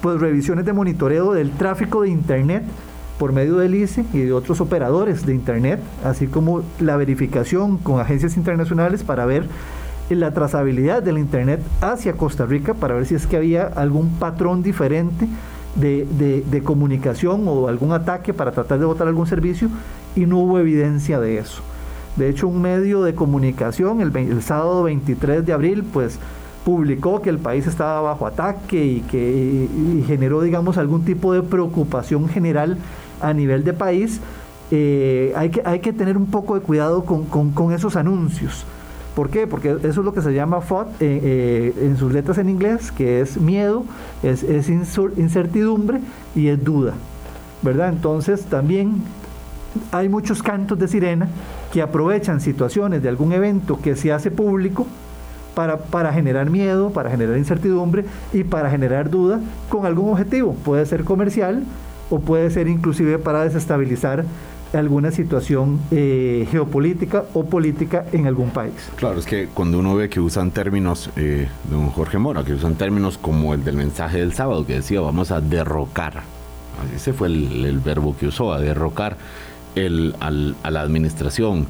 pues 0.00 0.20
revisiones 0.20 0.64
de 0.64 0.72
monitoreo 0.72 1.32
del 1.32 1.50
tráfico 1.50 2.02
de 2.02 2.08
Internet 2.08 2.62
por 3.18 3.32
medio 3.32 3.56
del 3.56 3.74
ICE 3.74 4.04
y 4.12 4.20
de 4.20 4.32
otros 4.32 4.60
operadores 4.60 5.24
de 5.24 5.34
Internet, 5.34 5.80
así 6.04 6.26
como 6.26 6.62
la 6.80 6.96
verificación 6.96 7.78
con 7.78 8.00
agencias 8.00 8.36
internacionales 8.36 9.04
para 9.04 9.26
ver 9.26 9.46
la 10.10 10.32
trazabilidad 10.32 11.02
del 11.02 11.18
Internet 11.18 11.60
hacia 11.80 12.12
Costa 12.12 12.46
Rica, 12.46 12.74
para 12.74 12.94
ver 12.94 13.06
si 13.06 13.14
es 13.14 13.26
que 13.26 13.36
había 13.36 13.64
algún 13.64 14.10
patrón 14.18 14.62
diferente 14.62 15.26
de, 15.74 16.06
de, 16.48 16.62
comunicación 16.62 17.42
o 17.46 17.68
algún 17.68 17.92
ataque 17.92 18.32
para 18.32 18.52
tratar 18.52 18.78
de 18.78 18.86
votar 18.86 19.08
algún 19.08 19.26
servicio, 19.26 19.68
y 20.16 20.26
no 20.26 20.38
hubo 20.38 20.58
evidencia 20.58 21.20
de 21.20 21.38
eso. 21.38 21.62
De 22.16 22.28
hecho, 22.28 22.48
un 22.48 22.62
medio 22.62 23.02
de 23.02 23.14
comunicación 23.14 24.00
el, 24.00 24.16
el 24.16 24.42
sábado 24.42 24.82
23 24.84 25.46
de 25.46 25.52
abril, 25.52 25.84
pues 25.84 26.18
publicó 26.64 27.22
que 27.22 27.30
el 27.30 27.38
país 27.38 27.66
estaba 27.68 28.00
bajo 28.00 28.26
ataque 28.26 28.84
y 28.84 29.00
que 29.02 29.68
y 29.70 30.02
generó, 30.04 30.40
digamos, 30.40 30.78
algún 30.78 31.04
tipo 31.04 31.32
de 31.32 31.42
preocupación 31.42 32.28
general 32.28 32.76
a 33.20 33.32
nivel 33.32 33.62
de 33.62 33.72
país, 33.72 34.20
eh, 34.72 35.32
hay, 35.36 35.50
que, 35.50 35.62
hay 35.64 35.78
que 35.78 35.92
tener 35.92 36.16
un 36.16 36.26
poco 36.26 36.56
de 36.56 36.60
cuidado 36.60 37.04
con, 37.04 37.72
esos 37.72 37.94
anuncios. 37.94 38.64
¿Por 39.14 39.30
qué? 39.30 39.46
Porque 39.46 39.70
eso 39.70 39.88
es 39.88 39.96
lo 39.96 40.12
que 40.12 40.20
se 40.20 40.34
llama 40.34 40.60
FOD 40.60 40.86
eh, 40.88 40.94
eh, 41.00 41.74
en 41.82 41.96
sus 41.96 42.12
letras 42.12 42.36
en 42.38 42.50
inglés, 42.50 42.90
que 42.90 43.20
es 43.20 43.40
miedo, 43.40 43.84
es, 44.22 44.42
es 44.42 44.68
incertidumbre 44.68 46.00
y 46.34 46.48
es 46.48 46.62
duda. 46.62 46.94
¿Verdad? 47.62 47.90
Entonces 47.90 48.44
también 48.44 49.02
hay 49.92 50.08
muchos 50.08 50.42
cantos 50.42 50.78
de 50.78 50.88
sirena 50.88 51.28
que 51.72 51.82
aprovechan 51.82 52.40
situaciones 52.40 53.02
de 53.02 53.08
algún 53.08 53.32
evento 53.32 53.80
que 53.80 53.96
se 53.96 54.12
hace 54.12 54.30
público 54.30 54.86
para, 55.54 55.78
para, 55.78 56.12
generar 56.12 56.50
miedo, 56.50 56.90
para 56.90 57.10
generar 57.10 57.38
incertidumbre 57.38 58.04
y 58.32 58.44
para 58.44 58.70
generar 58.70 59.10
duda 59.10 59.40
con 59.68 59.86
algún 59.86 60.10
objetivo. 60.10 60.54
Puede 60.64 60.84
ser 60.84 61.04
comercial, 61.04 61.64
o 62.10 62.20
puede 62.20 62.50
ser 62.50 62.68
inclusive 62.68 63.18
para 63.18 63.44
desestabilizar 63.44 64.24
alguna 64.72 65.10
situación 65.10 65.80
eh, 65.90 66.46
geopolítica 66.50 67.24
o 67.34 67.46
política 67.46 68.04
en 68.12 68.26
algún 68.26 68.50
país. 68.50 68.74
Claro, 68.96 69.18
es 69.18 69.24
que 69.24 69.48
cuando 69.52 69.78
uno 69.78 69.94
ve 69.94 70.08
que 70.08 70.20
usan 70.20 70.50
términos, 70.50 71.10
eh, 71.16 71.48
don 71.70 71.88
Jorge 71.90 72.18
Mora, 72.18 72.44
que 72.44 72.52
usan 72.52 72.74
términos 72.74 73.16
como 73.16 73.54
el 73.54 73.64
del 73.64 73.76
mensaje 73.76 74.18
del 74.18 74.34
sábado, 74.34 74.66
que 74.66 74.74
decía 74.74 75.00
vamos 75.00 75.30
a 75.30 75.40
derrocar, 75.40 76.22
ese 76.94 77.12
fue 77.12 77.28
el, 77.28 77.80
verbo 77.82 78.14
que 78.18 78.26
usó, 78.26 78.52
a 78.52 78.60
derrocar 78.60 79.16
el, 79.76 80.14
a 80.20 80.70
la 80.70 80.80
administración 80.80 81.66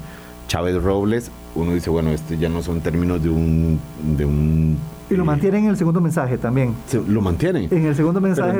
Chávez 0.47 0.81
Robles, 0.81 1.29
uno 1.55 1.73
dice, 1.73 1.89
bueno, 1.89 2.09
este 2.09 2.37
ya 2.37 2.49
no 2.49 2.63
son 2.63 2.81
términos 2.81 3.21
de 3.21 3.29
un, 3.29 3.79
de 4.17 4.25
un 4.25 4.77
y 5.09 5.15
lo 5.15 5.23
mantienen 5.23 5.63
en 5.63 5.69
el 5.69 5.77
segundo 5.77 6.01
mensaje 6.01 6.37
también. 6.37 6.73
¿Lo 7.07 7.21
mantienen? 7.21 7.69
En 7.71 7.85
el 7.85 7.95
segundo 7.95 8.19
mensaje 8.19 8.59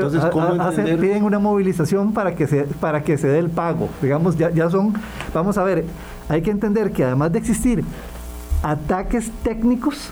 piden 0.97 1.23
una 1.23 1.39
movilización 1.39 2.13
para 2.13 2.35
que, 2.35 2.47
se, 2.47 2.63
para 2.63 3.03
que 3.03 3.17
se 3.17 3.27
dé 3.27 3.39
el 3.39 3.49
pago. 3.49 3.89
Digamos, 4.01 4.37
ya, 4.37 4.49
ya 4.51 4.69
son, 4.69 4.93
vamos 5.33 5.57
a 5.57 5.63
ver, 5.63 5.83
hay 6.29 6.41
que 6.41 6.51
entender 6.51 6.91
que 6.91 7.03
además 7.03 7.33
de 7.33 7.39
existir 7.39 7.83
ataques 8.63 9.29
técnicos, 9.43 10.09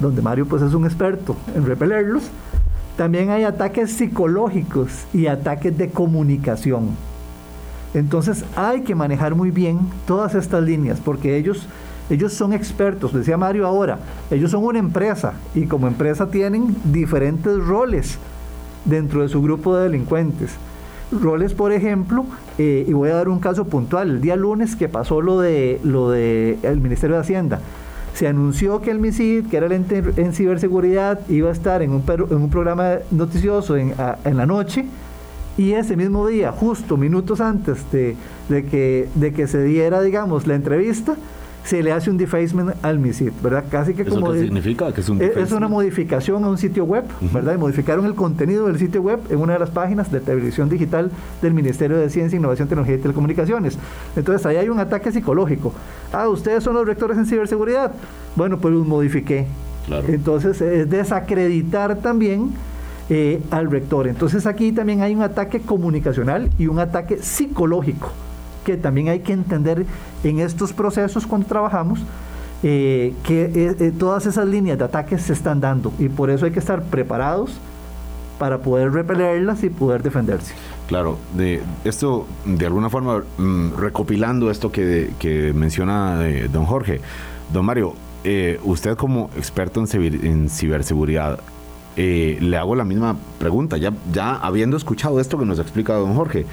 donde 0.00 0.22
Mario 0.22 0.46
pues 0.46 0.62
es 0.62 0.72
un 0.72 0.86
experto 0.86 1.36
en 1.54 1.66
repelerlos, 1.66 2.24
también 2.96 3.28
hay 3.28 3.44
ataques 3.44 3.92
psicológicos 3.92 5.04
y 5.12 5.26
ataques 5.26 5.76
de 5.76 5.90
comunicación. 5.90 6.88
Entonces 7.94 8.44
hay 8.56 8.82
que 8.82 8.94
manejar 8.94 9.34
muy 9.34 9.50
bien 9.50 9.78
todas 10.06 10.34
estas 10.34 10.62
líneas, 10.62 11.00
porque 11.02 11.36
ellos 11.36 11.66
ellos 12.10 12.32
son 12.32 12.54
expertos, 12.54 13.12
decía 13.12 13.36
Mario 13.36 13.66
ahora, 13.66 13.98
ellos 14.30 14.50
son 14.50 14.64
una 14.64 14.78
empresa 14.78 15.34
y 15.54 15.66
como 15.66 15.88
empresa 15.88 16.28
tienen 16.30 16.74
diferentes 16.84 17.62
roles 17.62 18.18
dentro 18.86 19.20
de 19.22 19.28
su 19.28 19.42
grupo 19.42 19.76
de 19.76 19.84
delincuentes. 19.84 20.52
Roles, 21.12 21.52
por 21.52 21.70
ejemplo, 21.70 22.24
eh, 22.56 22.84
y 22.88 22.92
voy 22.94 23.10
a 23.10 23.16
dar 23.16 23.28
un 23.28 23.40
caso 23.40 23.66
puntual, 23.66 24.08
el 24.08 24.20
día 24.22 24.36
lunes 24.36 24.74
que 24.74 24.88
pasó 24.88 25.20
lo 25.20 25.38
de 25.40 25.80
lo 25.84 26.10
de 26.10 26.58
el 26.62 26.80
Ministerio 26.80 27.16
de 27.16 27.22
Hacienda, 27.22 27.60
se 28.14 28.26
anunció 28.26 28.80
que 28.80 28.90
el 28.90 28.98
MISID, 28.98 29.46
que 29.46 29.58
era 29.58 29.66
el 29.66 29.72
ente 29.72 30.02
en 30.16 30.32
ciberseguridad, 30.32 31.20
iba 31.28 31.50
a 31.50 31.52
estar 31.52 31.82
en 31.82 31.92
un, 31.92 32.02
en 32.08 32.36
un 32.36 32.50
programa 32.50 32.94
noticioso 33.10 33.76
en, 33.76 33.94
en 34.24 34.36
la 34.36 34.46
noche, 34.46 34.86
y 35.58 35.72
ese 35.72 35.96
mismo 35.96 36.26
día, 36.26 36.52
justo 36.52 36.96
minutos 36.96 37.40
antes 37.40 37.78
de, 37.90 38.16
de, 38.48 38.64
que, 38.64 39.08
de 39.16 39.32
que 39.32 39.48
se 39.48 39.62
diera, 39.64 40.00
digamos, 40.00 40.46
la 40.46 40.54
entrevista, 40.54 41.16
se 41.64 41.82
le 41.82 41.90
hace 41.90 42.10
un 42.10 42.16
defacement 42.16 42.72
al 42.82 43.00
MISID, 43.00 43.32
¿verdad? 43.42 43.64
Casi 43.68 43.92
que 43.92 44.04
como... 44.04 44.32
¿Qué 44.32 44.38
significa 44.38 44.92
que 44.92 45.00
es 45.00 45.08
un 45.08 45.20
Es 45.20 45.50
una 45.50 45.66
modificación 45.66 46.44
a 46.44 46.48
un 46.48 46.58
sitio 46.58 46.84
web, 46.84 47.04
¿verdad? 47.32 47.56
Y 47.56 47.58
modificaron 47.58 48.06
el 48.06 48.14
contenido 48.14 48.68
del 48.68 48.78
sitio 48.78 49.02
web 49.02 49.18
en 49.28 49.38
una 49.38 49.54
de 49.54 49.58
las 49.58 49.70
páginas 49.70 50.10
de 50.12 50.20
televisión 50.20 50.68
digital 50.68 51.10
del 51.42 51.52
Ministerio 51.52 51.98
de 51.98 52.08
Ciencia, 52.08 52.36
Innovación, 52.38 52.68
Tecnología 52.68 52.94
y 52.94 52.98
Telecomunicaciones. 52.98 53.78
Entonces 54.16 54.46
ahí 54.46 54.56
hay 54.56 54.68
un 54.68 54.78
ataque 54.78 55.10
psicológico. 55.10 55.74
Ah, 56.12 56.28
ustedes 56.28 56.62
son 56.62 56.74
los 56.74 56.86
rectores 56.86 57.18
en 57.18 57.26
ciberseguridad. 57.26 57.92
Bueno, 58.36 58.58
pues 58.58 58.72
los 58.72 58.86
modifiqué. 58.86 59.46
Claro. 59.86 60.06
Entonces 60.08 60.60
es 60.60 60.88
desacreditar 60.88 61.96
también 61.96 62.52
eh, 63.10 63.40
al 63.50 63.70
rector. 63.70 64.08
Entonces 64.08 64.46
aquí 64.46 64.72
también 64.72 65.02
hay 65.02 65.14
un 65.14 65.22
ataque 65.22 65.60
comunicacional 65.60 66.50
y 66.58 66.66
un 66.66 66.78
ataque 66.78 67.18
psicológico 67.22 68.10
que 68.68 68.76
también 68.76 69.08
hay 69.08 69.20
que 69.20 69.32
entender 69.32 69.86
en 70.22 70.40
estos 70.40 70.74
procesos 70.74 71.26
cuando 71.26 71.46
trabajamos, 71.46 72.00
eh, 72.62 73.14
que 73.24 73.44
eh, 73.44 73.76
eh, 73.80 73.92
todas 73.98 74.26
esas 74.26 74.46
líneas 74.46 74.76
de 74.76 74.84
ataque 74.84 75.16
se 75.16 75.32
están 75.32 75.58
dando 75.58 75.90
y 75.98 76.10
por 76.10 76.28
eso 76.28 76.44
hay 76.44 76.52
que 76.52 76.58
estar 76.58 76.82
preparados 76.82 77.52
para 78.38 78.58
poder 78.58 78.92
repelerlas 78.92 79.64
y 79.64 79.70
poder 79.70 80.02
defenderse. 80.02 80.52
Claro, 80.86 81.16
de 81.34 81.62
esto 81.84 82.26
de 82.44 82.66
alguna 82.66 82.90
forma 82.90 83.22
mm, 83.38 83.76
recopilando 83.78 84.50
esto 84.50 84.70
que, 84.70 85.12
que 85.18 85.54
menciona 85.54 86.18
don 86.52 86.66
Jorge, 86.66 87.00
don 87.50 87.64
Mario, 87.64 87.94
usted 88.64 88.96
como 88.96 89.30
experto 89.38 89.82
en, 89.82 90.26
en 90.26 90.50
ciberseguridad, 90.50 91.40
le 91.96 92.56
hago 92.56 92.76
la 92.76 92.84
misma 92.84 93.16
pregunta, 93.38 93.76
ya, 93.76 93.92
ya 94.12 94.34
habiendo 94.34 94.76
escuchado 94.76 95.20
esto 95.20 95.38
que 95.38 95.44
nos 95.44 95.58
explica 95.58 95.94
don 95.94 96.14
Jorge, 96.14 96.46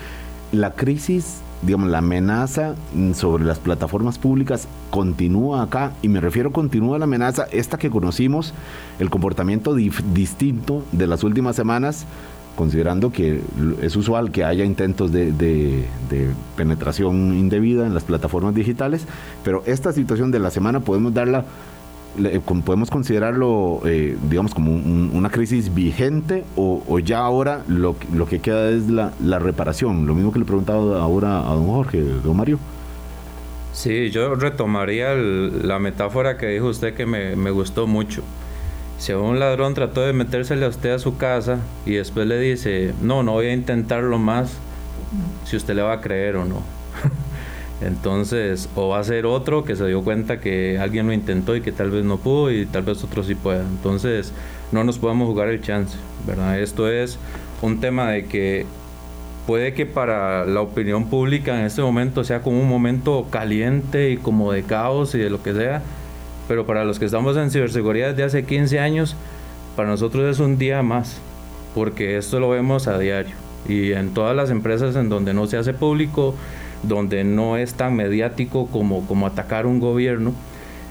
la 0.52 0.71
crisis 0.71 1.41
digamos, 1.62 1.89
la 1.89 2.00
amenaza 2.00 2.76
sobre 3.13 3.43
las 3.43 3.60
plataformas 3.60 4.17
públicas 4.17 4.67
continúa 4.89 5.63
acá, 5.63 5.93
y 6.02 6.10
me 6.10 6.21
refiero 6.21 6.52
continúa 6.52 7.00
la 7.00 7.06
amenaza, 7.06 7.48
esta 7.52 7.78
que 7.78 7.89
conocimos, 7.89 8.54
el 9.00 9.10
comportamiento 9.10 9.74
distinto 9.74 10.84
de 10.91 11.08
las 11.08 11.24
últimas 11.24 11.56
semanas, 11.56 12.06
considerando 12.56 13.12
que 13.12 13.41
es 13.82 13.95
usual 13.95 14.32
que 14.32 14.45
haya 14.45 14.63
intentos 14.63 15.12
de, 15.12 15.32
de, 15.32 15.86
penetración 16.56 17.34
indebida 17.34 17.86
en 17.86 17.93
las 17.93 18.04
plataformas 18.04 18.56
digitales, 18.56 19.06
pero 19.43 19.63
esta 19.65 19.91
situación 19.91 20.32
de 20.32 20.39
la 20.39 20.52
semana 20.52 20.80
podemos 20.80 21.13
darla 21.13 21.45
podemos 22.65 22.89
considerarlo, 22.89 23.82
eh, 23.86 24.17
digamos, 24.30 24.54
como 24.54 24.73
una 24.73 25.30
crisis 25.30 25.73
vigente 25.73 26.43
o, 26.56 26.99
ya 26.99 27.19
ahora 27.19 27.63
lo, 27.67 27.95
lo, 28.13 28.28
que 28.28 28.39
queda 28.39 28.69
es 28.69 28.89
la, 28.89 29.12
la, 29.23 29.39
reparación? 29.39 30.06
Lo 30.06 30.15
mismo 30.15 30.32
que 30.32 30.39
le 30.39 30.45
preguntaba 30.45 31.01
ahora 31.01 31.39
a 31.39 31.54
don 31.54 31.67
Jorge, 31.67 32.01
don 32.01 32.38
Mario. 32.38 32.60
Sí, 33.73 34.10
yo 34.10 34.36
retomaría 34.36 35.13
la 35.13 35.80
metáfora 35.80 36.38
que 36.38 36.47
dijo 36.47 36.67
usted 36.67 36.93
que 36.93 37.06
me, 37.06 37.36
me 37.36 37.51
gustó 37.51 37.88
mucho. 37.88 38.23
Si 38.97 39.12
un 39.12 39.39
ladrón 39.39 39.73
trató 39.73 40.01
de 40.01 40.13
metérsele 40.13 40.65
a 40.65 40.69
usted 40.69 40.91
a 40.91 40.99
su 40.99 41.17
casa 41.17 41.60
y 41.86 41.95
después 41.95 42.25
le 42.28 42.39
dice, 42.39 42.93
no, 43.01 43.23
no 43.23 43.34
voy 43.34 43.47
a 43.47 43.54
intentarlo 43.54 44.17
más, 44.17 44.58
si 45.43 45.58
usted 45.58 45.75
le 45.75 45.82
va 45.82 45.93
a 45.93 46.01
creer 46.01 46.38
o 46.38 46.45
no. 46.45 46.62
Entonces, 47.82 48.70
o 48.76 48.90
va 48.90 49.00
a 49.00 49.04
ser 49.04 49.26
otro 49.26 49.66
que 49.66 49.76
se 49.76 49.86
dio 49.88 50.02
cuenta 50.04 50.40
que 50.40 50.80
alguien 50.80 51.08
lo 51.08 51.14
intentó 51.14 51.56
y 51.56 51.62
que 51.62 51.72
tal 51.72 51.92
vez 51.92 52.06
no 52.06 52.18
pudo 52.18 52.52
y 52.52 52.66
tal 52.66 52.84
vez 52.84 53.04
otro 53.04 53.24
sí 53.24 53.36
pueda. 53.36 53.62
Entonces, 53.62 54.32
no 54.72 54.84
nos 54.84 54.98
podemos 54.98 55.28
jugar 55.28 55.50
el 55.50 55.62
chance, 55.62 55.98
¿verdad? 56.26 56.60
Esto 56.60 56.90
es 56.90 57.20
un 57.62 57.80
tema 57.82 58.12
de 58.12 58.26
que 58.26 58.66
puede 59.46 59.74
que 59.74 59.86
para 59.86 60.46
la 60.46 60.62
opinión 60.62 61.10
pública 61.10 61.60
en 61.60 61.66
este 61.66 61.82
momento 61.82 62.24
sea 62.24 62.42
como 62.42 62.60
un 62.60 62.68
momento 62.68 63.28
caliente 63.30 64.12
y 64.12 64.18
como 64.18 64.52
de 64.52 64.64
caos 64.64 65.14
y 65.14 65.20
de 65.20 65.30
lo 65.30 65.44
que 65.44 65.54
sea, 65.54 65.82
pero 66.48 66.66
para 66.66 66.86
los 66.86 66.98
que 66.98 67.06
estamos 67.06 67.38
en 67.38 67.52
ciberseguridad 67.52 68.10
desde 68.12 68.24
hace 68.24 68.46
15 68.46 68.80
años, 68.80 69.16
para 69.76 69.90
nosotros 69.90 70.26
es 70.26 70.40
un 70.40 70.58
día 70.58 70.82
más, 70.82 71.17
porque 71.76 72.17
esto 72.17 72.40
lo 72.40 72.50
vemos 72.50 72.88
a 72.88 72.98
diario 72.98 73.36
y 73.67 73.94
en 73.94 74.13
todas 74.13 74.36
las 74.36 74.50
empresas 74.50 74.96
en 74.96 75.10
donde 75.10 75.34
no 75.34 75.48
se 75.48 75.58
hace 75.58 75.73
público, 75.73 76.36
donde 76.88 77.23
no 77.23 77.58
es 77.58 77.73
tan 77.73 77.96
mediático 77.96 78.67
como, 78.67 79.06
como 79.08 79.27
atacar 79.27 79.65
un 79.65 79.79
gobierno. 79.79 80.33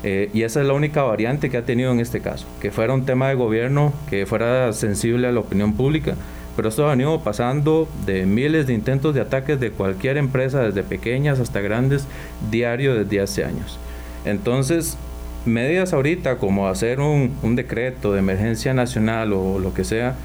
Eh, 0.03 0.29
y 0.35 0.43
esa 0.43 0.61
es 0.61 0.67
la 0.67 0.75
única 0.75 1.03
variante 1.03 1.49
que 1.49 1.57
ha 1.57 1.65
tenido 1.65 1.91
en 1.91 1.99
este 1.99 2.21
caso, 2.21 2.47
que 2.61 2.71
fuera 2.71 2.93
un 2.93 3.07
tema 3.07 3.29
de 3.29 3.35
gobierno, 3.37 3.93
que 4.11 4.27
fuera 4.27 4.73
sensible 4.75 5.27
a 5.29 5.33
la 5.33 5.41
opinión 5.41 5.73
pública, 5.73 6.15
pero 6.57 6.69
esto 6.69 6.87
ha 6.87 6.91
venido 6.91 7.21
pasando 7.21 7.89
de 8.05 8.27
miles 8.27 8.67
de 8.67 8.75
intentos 8.75 9.15
de 9.15 9.23
ataques 9.23 9.59
de 9.59 9.71
cualquier 9.71 10.19
empresa, 10.19 10.61
desde 10.61 10.83
pequeñas 10.83 11.41
hasta 11.41 11.61
grandes, 11.61 12.07
diario 12.51 12.95
desde 12.95 13.21
hace 13.21 13.45
años. 13.45 13.79
Entonces, 14.27 14.99
medidas 15.47 15.95
ahorita 15.95 16.37
como 16.37 16.69
hacer 16.69 17.01
un, 17.01 17.35
un 17.43 17.57
decreto 17.57 18.13
de 18.13 18.19
emergencia 18.19 18.75
nacional 18.75 19.33
o 19.33 19.59
lo 19.59 19.73
que 19.73 19.85
sea, 19.85 20.17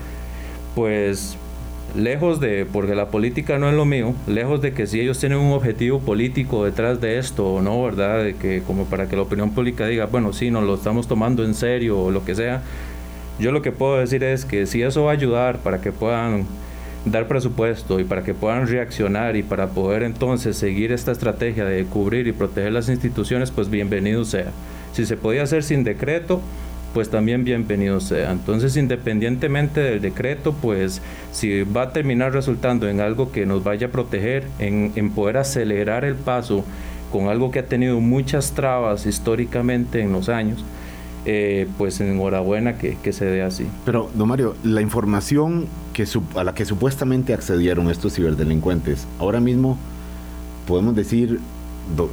pues 0.76 1.38
lejos 1.96 2.40
de, 2.40 2.66
porque 2.72 2.96
la 2.96 3.10
política 3.10 3.58
no 3.58 3.70
es 3.70 3.76
lo 3.76 3.86
mío, 3.86 4.14
lejos 4.28 4.62
de 4.62 4.74
que 4.74 4.88
si 4.88 5.00
ellos 5.00 5.20
tienen 5.20 5.40
un 5.40 5.54
objetivo 5.54 6.00
político 6.00 6.66
detrás 6.66 7.02
de 7.02 7.18
esto 7.18 7.54
o 7.54 7.62
no, 7.62 7.82
¿verdad? 7.84 8.24
De 8.24 8.36
que 8.36 8.62
como 8.66 8.86
para 8.86 9.08
que 9.08 9.16
la 9.16 9.24
opinión 9.24 9.52
pública 9.52 9.88
diga, 9.88 10.06
bueno, 10.06 10.34
sí, 10.34 10.52
nos 10.52 10.64
lo 10.64 10.76
estamos 10.76 11.08
tomando 11.08 11.44
en 11.44 11.54
serio 11.54 12.00
o 12.00 12.12
lo 12.12 12.26
que 12.26 12.36
sea, 12.36 12.62
yo 13.40 13.52
lo 13.52 13.62
que 13.62 13.72
puedo 13.72 13.98
decir 13.98 14.24
es 14.24 14.46
que 14.46 14.66
si 14.66 14.82
eso 14.82 15.06
va 15.06 15.12
a 15.12 15.14
ayudar 15.14 15.60
para 15.60 15.82
que 15.82 15.92
puedan 15.92 16.46
dar 17.06 17.28
presupuesto 17.28 18.00
y 18.00 18.04
para 18.04 18.24
que 18.24 18.34
puedan 18.34 18.68
reaccionar 18.68 19.36
y 19.38 19.44
para 19.44 19.68
poder 19.70 20.04
entonces 20.04 20.58
seguir 20.58 20.92
esta 20.92 21.12
estrategia 21.12 21.66
de 21.66 21.86
cubrir 21.86 22.28
y 22.28 22.34
proteger 22.34 22.74
las 22.74 22.90
instituciones, 22.90 23.52
pues 23.52 23.70
bienvenido 23.70 24.26
sea. 24.26 24.52
Si 24.92 25.06
se 25.06 25.16
podía 25.16 25.44
hacer 25.44 25.64
sin 25.64 25.84
decreto, 25.84 26.42
pues 26.94 27.10
también 27.10 27.44
bienvenido 27.44 28.00
sea. 28.00 28.32
Entonces, 28.32 28.76
independientemente 28.78 29.80
del 29.82 30.02
decreto, 30.02 30.54
pues 30.54 31.02
si 31.32 31.64
va 31.64 31.84
a 31.84 31.94
terminar 31.94 32.34
resultando 32.34 32.88
en 32.88 33.00
algo 33.00 33.32
que 33.32 33.46
nos 33.46 33.64
vaya 33.64 33.88
a 33.88 33.92
proteger, 33.92 34.48
en, 34.60 35.12
poder 35.12 35.38
acelerar 35.38 36.06
el 36.06 36.16
paso 36.16 36.64
con 37.12 37.28
algo 37.28 37.52
que 37.52 37.60
ha 37.60 37.66
tenido 37.66 38.00
muchas 38.00 38.52
trabas 38.52 39.06
históricamente 39.06 40.02
en 40.02 40.12
los 40.12 40.30
años, 40.30 40.64
eh, 41.26 41.68
pues 41.78 42.00
enhorabuena 42.00 42.78
que, 42.78 43.14
se 43.14 43.26
dé 43.26 43.42
así. 43.42 43.68
Pero, 43.86 44.10
don 44.14 44.28
Mario, 44.28 44.56
la 44.64 44.82
información 44.82 45.68
a 46.36 46.44
la 46.44 46.54
que 46.54 46.66
supuestamente 46.66 47.34
accedieron 47.34 47.90
estos 47.90 48.16
ciberdelincuentes, 48.16 49.06
ahora 49.20 49.40
mismo 49.40 49.78
podemos 50.66 50.96
decir 50.96 51.40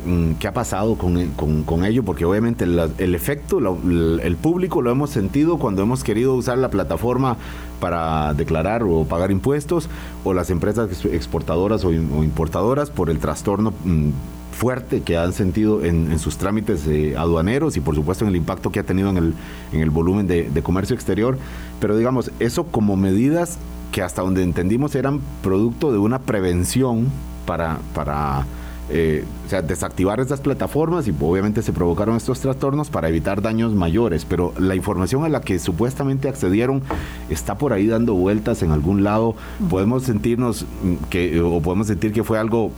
mm, 0.04 0.32
qué 0.34 0.48
ha 0.48 0.52
pasado 0.52 0.96
con, 0.96 1.30
con, 1.30 1.62
con 1.64 1.84
ello, 1.84 2.02
porque 2.02 2.24
obviamente 2.24 2.64
el 2.64 3.14
efecto, 3.14 3.58
el 3.58 4.36
público 4.36 4.82
lo 4.82 4.90
hemos 4.90 5.10
sentido 5.10 5.58
cuando 5.58 5.82
hemos 5.82 6.04
querido 6.04 6.34
usar 6.34 6.58
la 6.58 6.70
plataforma 6.70 7.36
para 7.80 8.34
declarar 8.34 8.82
o 8.82 9.04
pagar 9.04 9.30
impuestos, 9.30 9.88
o 10.24 10.34
las 10.34 10.50
empresas 10.50 11.04
exportadoras 11.04 11.84
o, 11.84 11.88
o 11.88 11.92
importadoras 12.24 12.90
por 12.90 13.10
el 13.10 13.18
trastorno 13.18 13.72
mm, 13.84 14.10
fuerte 14.56 15.02
que 15.02 15.18
han 15.18 15.34
sentido 15.34 15.84
en, 15.84 16.18
sus 16.18 16.38
trámites 16.38 16.88
aduaneros 17.16 17.76
y 17.76 17.80
por 17.80 17.94
supuesto 17.94 18.24
en 18.24 18.30
el 18.30 18.36
impacto 18.36 18.72
que 18.72 18.80
ha 18.80 18.84
tenido 18.84 19.10
en 19.10 19.18
el, 19.18 19.34
en 19.72 19.80
el 19.80 19.90
volumen 19.90 20.26
de, 20.26 20.62
comercio 20.62 20.94
exterior. 20.94 21.38
Pero 21.78 21.96
digamos, 21.96 22.30
eso 22.40 22.64
como 22.64 22.96
medidas 22.96 23.58
que 23.92 24.02
hasta 24.02 24.22
donde 24.22 24.42
entendimos 24.42 24.94
eran 24.94 25.20
producto 25.42 25.92
de 25.92 25.98
una 25.98 26.20
prevención 26.20 27.08
para, 27.44 27.78
para 27.94 28.46
eh, 28.88 29.24
o 29.44 29.48
sea, 29.48 29.62
desactivar 29.62 30.20
estas 30.20 30.40
plataformas 30.40 31.08
y 31.08 31.14
obviamente 31.20 31.62
se 31.62 31.72
provocaron 31.72 32.16
estos 32.16 32.40
trastornos 32.40 32.88
para 32.88 33.08
evitar 33.08 33.42
daños 33.42 33.74
mayores, 33.74 34.24
pero 34.24 34.52
la 34.58 34.74
información 34.74 35.24
a 35.24 35.28
la 35.28 35.40
que 35.40 35.58
supuestamente 35.58 36.28
accedieron 36.28 36.82
está 37.28 37.56
por 37.56 37.72
ahí 37.72 37.86
dando 37.86 38.14
vueltas 38.14 38.62
en 38.62 38.70
algún 38.70 39.02
lado. 39.02 39.34
Podemos 39.68 40.04
sentirnos 40.04 40.66
que, 41.10 41.40
o 41.40 41.60
podemos 41.60 41.88
sentir 41.88 42.12
que 42.12 42.22
fue 42.22 42.38
algo, 42.38 42.70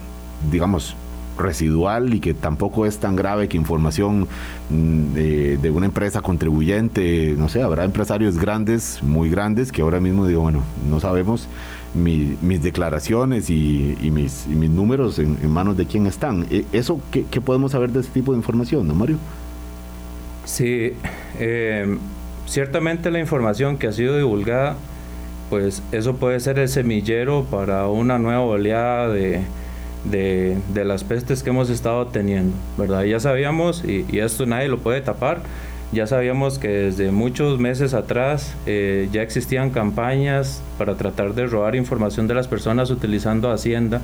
digamos, 0.51 0.97
residual 1.39 2.13
y 2.13 2.21
que 2.21 2.35
tampoco 2.35 2.85
es 2.85 2.99
tan 2.99 3.17
grave 3.17 3.49
que 3.49 3.57
información 3.57 4.27
mm, 4.71 5.13
de, 5.15 5.71
una 5.71 5.87
empresa 5.87 6.21
contribuyente, 6.21 7.35
no 7.39 7.49
sé, 7.49 7.63
habrá 7.63 7.85
empresarios 7.85 8.39
grandes, 8.39 9.03
muy 9.03 9.31
grandes, 9.31 9.71
que 9.73 9.83
ahora 9.83 10.01
mismo 10.01 10.27
digo, 10.27 10.43
bueno, 10.43 10.63
no 10.89 11.01
sabemos 11.01 11.49
mis 11.95 12.63
declaraciones 12.63 13.51
y, 13.51 13.97
mis, 14.13 14.47
mis, 14.47 14.71
números 14.71 15.19
en, 15.19 15.51
manos 15.51 15.77
de 15.77 15.87
quién 15.87 16.07
están. 16.07 16.47
E, 16.51 16.65
¿Eso 16.73 17.01
qué, 17.11 17.41
podemos 17.41 17.73
saber 17.73 17.91
de 17.91 18.01
ese 18.01 18.11
tipo 18.11 18.33
de 18.33 18.39
información, 18.39 18.87
no 18.87 18.95
Mario? 18.95 19.19
Sí, 20.45 20.93
eh, 21.39 21.99
ciertamente 22.47 23.11
la 23.11 23.21
información 23.21 23.79
que 23.79 23.87
ha 23.87 23.93
sido 23.93 24.17
divulgada, 24.17 24.77
pues 25.51 25.83
eso 25.93 26.17
puede 26.17 26.41
ser 26.41 26.59
el 26.59 26.69
semillero 26.69 27.45
para 27.51 27.87
una 27.89 28.19
nueva 28.19 28.41
oleada 28.43 29.09
de 29.09 29.43
de, 30.05 30.85
las 30.85 31.05
pestes 31.05 31.43
que 31.43 31.51
hemos 31.51 31.71
estado 31.71 32.07
teniendo, 32.07 32.57
¿verdad? 32.77 33.05
Ya 33.05 33.21
sabíamos, 33.21 33.85
y, 33.85 34.07
esto 34.19 34.47
nadie 34.47 34.69
lo 34.69 34.79
puede 34.79 35.01
tapar, 35.01 35.41
ya 35.93 36.07
sabíamos 36.07 36.59
que 36.59 36.69
desde 36.69 37.11
muchos 37.11 37.59
meses 37.59 37.95
atrás 37.95 38.55
eh, 38.67 39.09
ya 39.11 39.23
existían 39.23 39.71
campañas 39.71 40.63
para 40.77 40.97
tratar 40.97 41.35
de 41.35 41.47
robar 41.47 41.77
información 41.77 42.29
de 42.29 42.35
las 42.35 42.47
personas 42.47 42.91
utilizando 42.91 43.51
Hacienda 43.51 44.03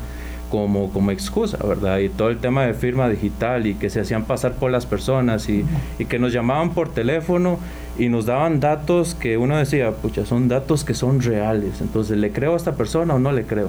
como, 0.51 0.91
como 0.93 1.11
excusa, 1.11 1.59
¿verdad? 1.67 1.99
Y 1.99 2.09
todo 2.09 2.29
el 2.29 2.39
tema 2.39 2.65
de 2.65 2.75
firma 2.75 3.09
digital 3.09 3.67
y 3.67 3.75
que 3.75 3.91
se 3.91 4.01
hacían 4.01 4.25
pasar 4.25 4.53
por 4.53 4.71
las 4.71 4.87
personas 4.87 5.49
y, 5.49 5.65
y 5.99 6.05
que 6.07 6.19
nos 6.19 6.33
llamaban 6.33 6.71
por 6.71 6.89
teléfono 6.89 7.59
y 7.99 8.09
nos 8.09 8.27
daban 8.27 8.61
datos 8.61 9.15
que 9.15 9.37
uno 9.37 9.57
decía, 9.57 9.91
pucha, 9.91 10.25
son 10.25 10.49
datos 10.49 10.85
que 10.85 10.95
son 10.95 11.21
reales, 11.21 11.81
entonces, 11.81 12.17
¿le 12.19 12.33
creo 12.33 12.55
a 12.55 12.57
esta 12.57 12.77
persona 12.77 13.15
o 13.15 13.19
no 13.19 13.33
le 13.33 13.45
creo? 13.45 13.69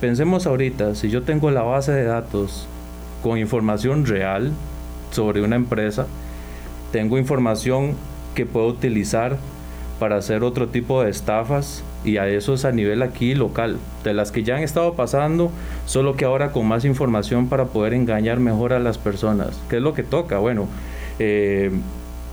Pensemos 0.00 0.46
ahorita, 0.46 0.94
si 0.94 1.10
yo 1.10 1.22
tengo 1.22 1.50
la 1.50 1.62
base 1.62 1.92
de 1.92 2.04
datos 2.04 2.66
con 3.22 3.38
información 3.38 4.06
real 4.06 4.52
sobre 5.10 5.42
una 5.42 5.56
empresa, 5.56 6.06
tengo 6.92 7.18
información 7.18 7.94
que 8.34 8.46
puedo 8.46 8.66
utilizar 8.66 9.38
para 9.98 10.16
hacer 10.16 10.42
otro 10.42 10.68
tipo 10.68 11.02
de 11.02 11.10
estafas 11.10 11.84
y 12.04 12.16
a 12.16 12.26
eso 12.26 12.54
es 12.54 12.64
a 12.64 12.72
nivel 12.72 13.02
aquí 13.02 13.34
local, 13.34 13.76
de 14.04 14.14
las 14.14 14.32
que 14.32 14.42
ya 14.42 14.56
han 14.56 14.62
estado 14.62 14.94
pasando, 14.94 15.50
solo 15.86 16.16
que 16.16 16.24
ahora 16.24 16.52
con 16.52 16.66
más 16.66 16.84
información 16.84 17.48
para 17.48 17.66
poder 17.66 17.92
engañar 17.92 18.40
mejor 18.40 18.72
a 18.72 18.78
las 18.78 18.96
personas. 18.96 19.60
¿Qué 19.68 19.76
es 19.76 19.82
lo 19.82 19.92
que 19.92 20.02
toca? 20.02 20.38
Bueno, 20.38 20.66
eh, 21.18 21.70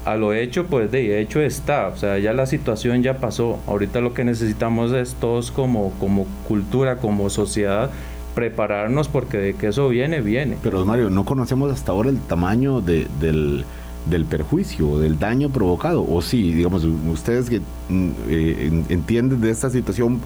a 0.05 0.15
lo 0.15 0.33
hecho, 0.33 0.67
pues 0.67 0.89
de 0.89 1.19
hecho 1.19 1.41
está, 1.41 1.89
o 1.89 1.97
sea, 1.97 2.17
ya 2.17 2.31
la 2.31 2.45
situación 2.45 3.03
ya 3.03 3.17
pasó. 3.17 3.59
Ahorita 3.67 3.99
lo 3.99 4.13
que 4.13 4.23
necesitamos 4.23 4.93
es 4.93 5.15
todos 5.15 5.51
como, 5.51 5.91
como 5.99 6.25
cultura, 6.47 6.95
como 6.97 7.29
sociedad, 7.29 7.89
prepararnos 8.33 9.09
porque 9.09 9.37
de 9.37 9.53
que 9.55 9.67
eso 9.67 9.89
viene, 9.89 10.21
viene. 10.21 10.55
Pero 10.63 10.85
Mario, 10.85 11.09
no 11.09 11.25
conocemos 11.25 11.73
hasta 11.73 11.91
ahora 11.91 12.09
el 12.09 12.19
tamaño 12.19 12.79
de, 12.79 13.07
del, 13.19 13.65
del 14.09 14.25
perjuicio, 14.25 14.99
del 14.99 15.19
daño 15.19 15.49
provocado. 15.49 16.05
O 16.07 16.21
sí, 16.21 16.53
digamos, 16.53 16.83
ustedes 16.83 17.49
que 17.49 17.59
mm, 17.89 18.09
eh, 18.29 18.83
entienden 18.89 19.41
de 19.41 19.49
esta 19.49 19.69
situación 19.69 20.19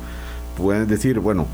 pueden 0.57 0.87
decir, 0.87 1.19
bueno, 1.19 1.47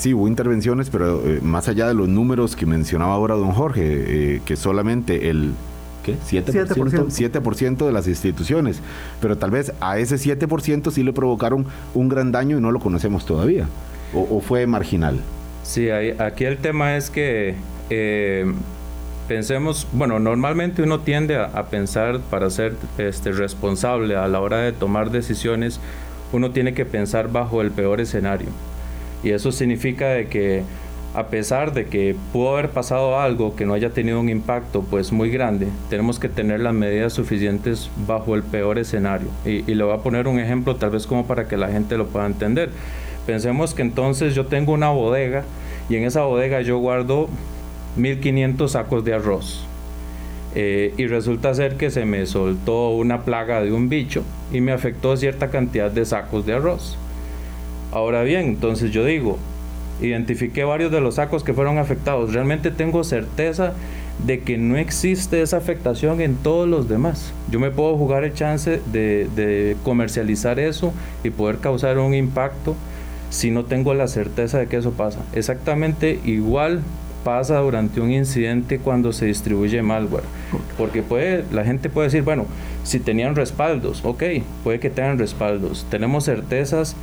sí 0.00 0.14
hubo 0.14 0.26
intervenciones, 0.26 0.88
pero 0.90 1.20
eh, 1.26 1.40
más 1.42 1.68
allá 1.68 1.86
de 1.86 1.94
los 1.94 2.08
números 2.08 2.56
que 2.56 2.66
mencionaba 2.66 3.14
ahora 3.14 3.34
don 3.34 3.52
Jorge, 3.52 3.82
eh, 3.84 4.42
que 4.44 4.56
solamente 4.56 5.28
el 5.28 5.52
¿qué? 6.04 6.16
7%, 6.16 7.10
7%, 7.10 7.86
de 7.86 7.92
las 7.92 8.08
instituciones. 8.08 8.80
Pero 9.20 9.36
tal 9.36 9.50
vez 9.50 9.72
a 9.80 9.98
ese 9.98 10.16
7% 10.16 10.90
sí 10.90 11.02
le 11.02 11.12
provocaron 11.12 11.66
un 11.94 12.08
gran 12.08 12.32
daño 12.32 12.58
y 12.58 12.60
no 12.60 12.72
lo 12.72 12.80
conocemos 12.80 13.26
todavía. 13.26 13.66
¿O, 14.12 14.40
fue 14.40 14.66
marginal? 14.66 15.20
Sí, 15.62 15.88
aquí 15.90 16.44
el 16.44 16.58
tema 16.58 16.96
es 16.96 17.10
que 17.10 17.54
eh, 17.90 18.52
pensemos, 19.30 19.86
bueno, 19.92 20.18
normalmente 20.18 20.82
uno 20.82 20.98
tiende 20.98 21.36
a, 21.36 21.66
pensar 21.66 22.18
para 22.18 22.50
ser 22.50 22.74
este, 22.98 23.30
responsable 23.30 24.16
a 24.16 24.26
la 24.26 24.40
hora 24.40 24.56
de 24.56 24.72
tomar 24.72 25.12
decisiones, 25.12 25.78
uno 26.32 26.50
tiene 26.50 26.74
que 26.74 26.84
pensar 26.84 27.30
bajo 27.30 27.60
el 27.60 27.70
peor 27.70 28.00
escenario. 28.00 28.48
Y 29.22 29.30
eso 29.30 29.52
significa 29.52 30.08
de 30.08 30.26
que 30.26 30.64
a 31.14 31.28
pesar 31.28 31.72
de 31.72 31.86
que 31.86 32.16
pudo 32.32 32.56
haber 32.56 32.70
pasado 32.70 33.20
algo 33.20 33.54
que 33.54 33.66
no 33.66 33.74
haya 33.74 33.90
tenido 33.90 34.18
un 34.18 34.28
impacto 34.28 34.82
pues 34.82 35.12
muy 35.12 35.30
grande, 35.30 35.68
tenemos 35.88 36.18
que 36.18 36.28
tener 36.28 36.58
las 36.58 36.74
medidas 36.74 37.12
suficientes 37.12 37.88
bajo 38.08 38.34
el 38.34 38.42
peor 38.42 38.80
escenario. 38.80 39.28
Y, 39.44 39.62
le 39.62 39.84
voy 39.84 39.94
a 39.94 39.98
poner 39.98 40.26
un 40.26 40.40
ejemplo 40.40 40.74
tal 40.74 40.90
vez 40.90 41.06
como 41.06 41.28
para 41.28 41.46
que 41.46 41.56
la 41.56 41.68
gente 41.68 41.96
lo 41.96 42.08
pueda 42.08 42.26
entender. 42.26 42.70
Pensemos 43.26 43.74
que 43.74 43.82
entonces 43.82 44.34
yo 44.34 44.46
tengo 44.46 44.72
una 44.72 44.90
bodega 44.90 45.44
y 45.88 45.94
en 45.94 46.02
esa 46.02 46.22
bodega 46.22 46.62
yo 46.62 46.78
guardo 46.78 47.28
1500 47.96 48.72
sacos 48.72 49.04
de 49.04 49.14
arroz. 49.14 49.66
Eh, 50.54 50.94
y 50.96 51.06
resulta 51.06 51.54
ser 51.54 51.76
que 51.76 51.90
se 51.90 52.04
me 52.04 52.26
soltó 52.26 52.90
una 52.90 53.22
plaga 53.22 53.62
de 53.62 53.72
un 53.72 53.88
bicho 53.88 54.24
y 54.52 54.60
me 54.60 54.72
afectó 54.72 55.16
cierta 55.16 55.48
cantidad 55.48 55.90
de 55.90 56.04
sacos 56.04 56.44
de 56.44 56.54
arroz. 56.54 56.96
Ahora 57.92 58.22
bien, 58.22 58.46
entonces 58.46 58.90
yo 58.90 59.04
digo, 59.04 59.38
identifiqué 60.00 60.64
varios 60.64 60.90
de 60.90 61.00
los 61.00 61.16
sacos 61.16 61.44
que 61.44 61.54
fueron 61.54 61.78
afectados. 61.78 62.32
Realmente 62.32 62.70
tengo 62.70 63.04
certeza 63.04 63.74
de 64.26 64.40
que 64.40 64.58
no 64.58 64.76
existe 64.76 65.40
esa 65.40 65.56
afectación 65.56 66.20
en 66.20 66.34
todos 66.36 66.68
los 66.68 66.88
demás. 66.88 67.32
Yo 67.50 67.60
me 67.60 67.70
puedo 67.70 67.96
jugar 67.96 68.24
el 68.24 68.34
chance 68.34 68.80
de, 68.92 69.28
de 69.36 69.76
comercializar 69.84 70.58
eso 70.58 70.92
y 71.22 71.30
poder 71.30 71.58
causar 71.58 71.98
un 71.98 72.14
impacto 72.14 72.74
si 73.30 73.50
no 73.50 73.64
tengo 73.64 73.94
la 73.94 74.08
certeza 74.08 74.58
de 74.58 74.66
que 74.66 74.76
eso 74.76 74.90
pasa. 74.92 75.20
Exactamente 75.32 76.18
igual 76.24 76.82
pasa 77.24 77.58
durante 77.58 78.00
un 78.00 78.10
incidente 78.10 78.78
cuando 78.78 79.12
se 79.12 79.26
distribuye 79.26 79.82
malware. 79.82 80.24
Porque 80.76 81.02
puede, 81.02 81.44
la 81.52 81.64
gente 81.64 81.88
puede 81.88 82.08
decir, 82.08 82.22
bueno, 82.22 82.46
si 82.84 83.00
tenían 83.00 83.36
respaldos, 83.36 84.04
ok, 84.04 84.22
puede 84.64 84.80
que 84.80 84.90
tengan 84.90 85.18
respaldos. 85.18 85.86
Tenemos 85.90 86.24
certezas 86.24 86.96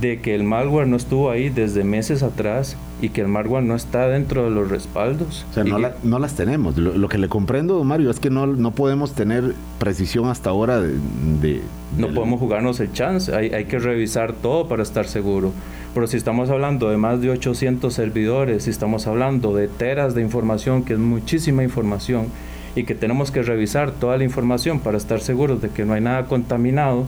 de 0.00 0.20
que 0.20 0.34
el 0.34 0.44
malware 0.44 0.86
no 0.86 0.96
estuvo 0.96 1.30
ahí 1.30 1.48
desde 1.48 1.82
meses 1.82 2.22
atrás 2.22 2.76
y 3.02 3.08
que 3.08 3.20
el 3.20 3.28
malware 3.28 3.64
no 3.64 3.74
está 3.74 4.08
dentro 4.08 4.44
de 4.44 4.50
los 4.50 4.70
respaldos. 4.70 5.44
O 5.50 5.54
sea, 5.54 5.64
no, 5.64 5.78
no, 6.02 6.18
las 6.18 6.34
tenemos. 6.34 6.76
Lo, 6.76 7.08
que 7.08 7.18
le 7.18 7.28
comprendo, 7.28 7.82
Mario, 7.82 8.10
es 8.10 8.20
que 8.20 8.30
no, 8.30 8.46
no 8.46 8.70
podemos 8.70 9.12
tener 9.14 9.54
precisión 9.78 10.28
hasta 10.28 10.50
ahora 10.50 10.80
de... 10.80 11.62
no 11.96 12.08
podemos 12.08 12.38
jugarnos 12.38 12.78
el 12.80 12.92
chance, 12.92 13.34
hay, 13.34 13.50
hay 13.50 13.64
que 13.64 13.78
revisar 13.78 14.32
todo 14.34 14.68
para 14.68 14.82
estar 14.82 15.06
seguro. 15.06 15.52
Pero 15.94 16.06
si 16.06 16.16
estamos 16.16 16.50
hablando 16.50 16.90
de 16.90 16.96
más 16.96 17.20
de 17.20 17.30
800 17.30 17.92
servidores, 17.92 18.64
si 18.64 18.70
estamos 18.70 19.06
hablando 19.06 19.54
de 19.54 19.68
teras 19.68 20.14
de 20.14 20.22
información, 20.22 20.84
que 20.84 20.94
es 20.94 20.98
muchísima 20.98 21.62
información, 21.62 22.26
y 22.74 22.84
que 22.84 22.94
tenemos 22.94 23.30
que 23.30 23.42
revisar 23.42 23.90
toda 23.90 24.16
la 24.16 24.24
información 24.24 24.80
para 24.80 24.98
estar 24.98 25.20
seguros 25.20 25.60
de 25.60 25.70
que 25.70 25.84
no 25.84 25.94
hay 25.94 26.00
nada 26.00 26.26
contaminado, 26.26 27.04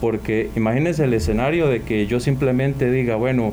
porque 0.00 0.50
imagínense 0.54 1.04
el 1.04 1.14
escenario 1.14 1.66
de 1.68 1.82
que 1.82 2.06
yo 2.06 2.20
simplemente 2.20 2.90
diga, 2.90 3.16
bueno, 3.16 3.52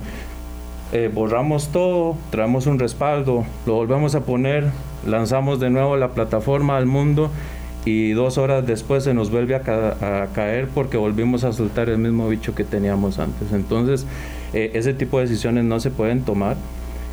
eh, 0.92 1.10
borramos 1.12 1.70
todo, 1.70 2.16
traemos 2.30 2.68
un 2.68 2.78
respaldo, 2.78 3.46
lo 3.66 3.74
volvemos 3.74 4.14
a 4.14 4.22
poner, 4.22 4.66
lanzamos 5.06 5.60
de 5.60 5.70
nuevo 5.70 5.98
la 5.98 6.10
plataforma 6.10 6.78
al 6.78 6.86
mundo 6.86 7.32
y 7.86 8.12
dos 8.12 8.38
horas 8.38 8.66
después 8.66 9.04
se 9.04 9.14
nos 9.14 9.30
vuelve 9.32 9.56
a, 9.56 9.62
caer 10.34 10.68
porque 10.74 10.98
volvimos 10.98 11.44
a 11.44 11.54
soltar 11.54 11.90
el 11.90 12.00
mismo 12.00 12.28
bicho 12.28 12.56
que 12.56 12.64
teníamos 12.64 13.20
antes. 13.20 13.52
Entonces, 13.52 14.06
eh, 14.56 14.72
ese 14.74 14.94
tipo 14.94 15.20
de 15.20 15.26
decisiones 15.26 15.66
no 15.66 15.80
se 15.80 15.92
pueden 15.92 16.22
tomar 16.22 16.58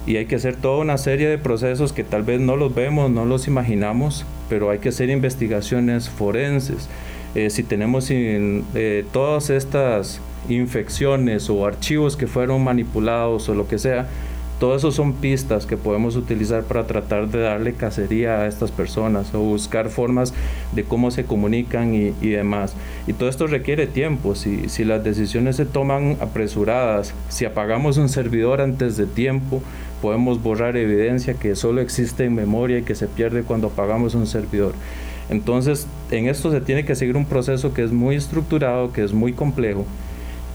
y 0.07 0.17
hay 0.17 0.27
que 0.27 0.37
hacer 0.37 0.57
toda 0.57 0.79
una 0.79 0.97
serie 0.97 1.29
de 1.29 1.39
procesos 1.39 1.93
que 1.93 2.05
tal 2.05 2.23
vez 2.23 2.41
no 2.41 2.57
los 2.57 2.75
vemos, 2.75 3.11
no 3.11 3.25
los 3.25 3.47
imaginamos, 3.47 4.25
pero 4.49 4.71
hay 4.71 4.79
que 4.79 4.89
hacer 4.89 5.11
investigaciones 5.11 6.09
forenses. 6.09 6.89
Eh, 7.35 7.51
si 7.51 7.63
tenemos 7.63 8.09
eh, 8.11 9.05
todas 9.13 9.51
estas 9.51 10.21
infecciones 10.49 11.51
o 11.51 11.67
archivos 11.67 12.17
que 12.17 12.27
fueron 12.27 12.65
manipulados 12.65 13.49
o 13.49 13.55
lo 13.55 13.69
que 13.69 13.79
sea, 13.79 14.07
todo 14.63 14.77
eso 14.77 14.93
son 14.93 15.15
pistas 15.15 15.67
que 15.67 15.77
podemos 15.77 16.15
utilizar 16.15 16.63
para 16.63 16.87
tratar 16.87 17.27
de 17.27 17.41
darle 17.41 17.73
cacería 17.73 18.39
a 18.39 18.47
estas 18.47 18.71
personas 18.71 19.35
o 19.35 19.41
buscar 19.41 19.89
formas 19.89 20.33
de 20.71 20.85
cómo 20.85 21.11
se 21.11 21.25
comunican 21.25 21.93
y, 21.97 22.13
demás. 22.29 22.77
Y 23.09 23.13
todo 23.13 23.29
esto 23.29 23.49
requiere 23.49 23.89
tiempo. 23.89 24.37
Si, 24.37 24.69
si 24.69 24.85
las 24.85 25.03
decisiones 25.03 25.57
se 25.57 25.67
toman 25.67 26.17
apresuradas, 26.21 27.13
si 27.29 27.45
apagamos 27.45 27.97
un 27.97 28.09
servidor 28.09 28.61
antes 28.61 28.97
de 28.97 29.07
tiempo, 29.07 29.61
podemos 30.01 30.41
borrar 30.41 30.77
evidencia 30.77 31.35
que 31.35 31.57
solo 31.57 31.81
existe 31.81 32.27
en 32.27 32.37
memoria 32.37 32.79
y 32.79 32.83
que 32.85 32.95
se 32.95 33.09
pierde 33.09 33.43
cuando 33.43 33.67
apagamos 33.67 34.15
un 34.15 34.29
servidor. 34.29 34.75
Entonces, 35.29 35.89
en 36.13 36.29
esto 36.29 36.53
se 36.53 36.61
tiene 36.61 36.85
que 36.85 36.95
seguir 36.95 37.17
un 37.17 37.27
proceso 37.27 37.75
que 37.75 37.83
es 37.83 37.91
muy 37.91 38.15
estructurado, 38.15 38.93
que 38.93 39.03
es 39.03 39.13
muy 39.13 39.33
complejo. 39.33 39.87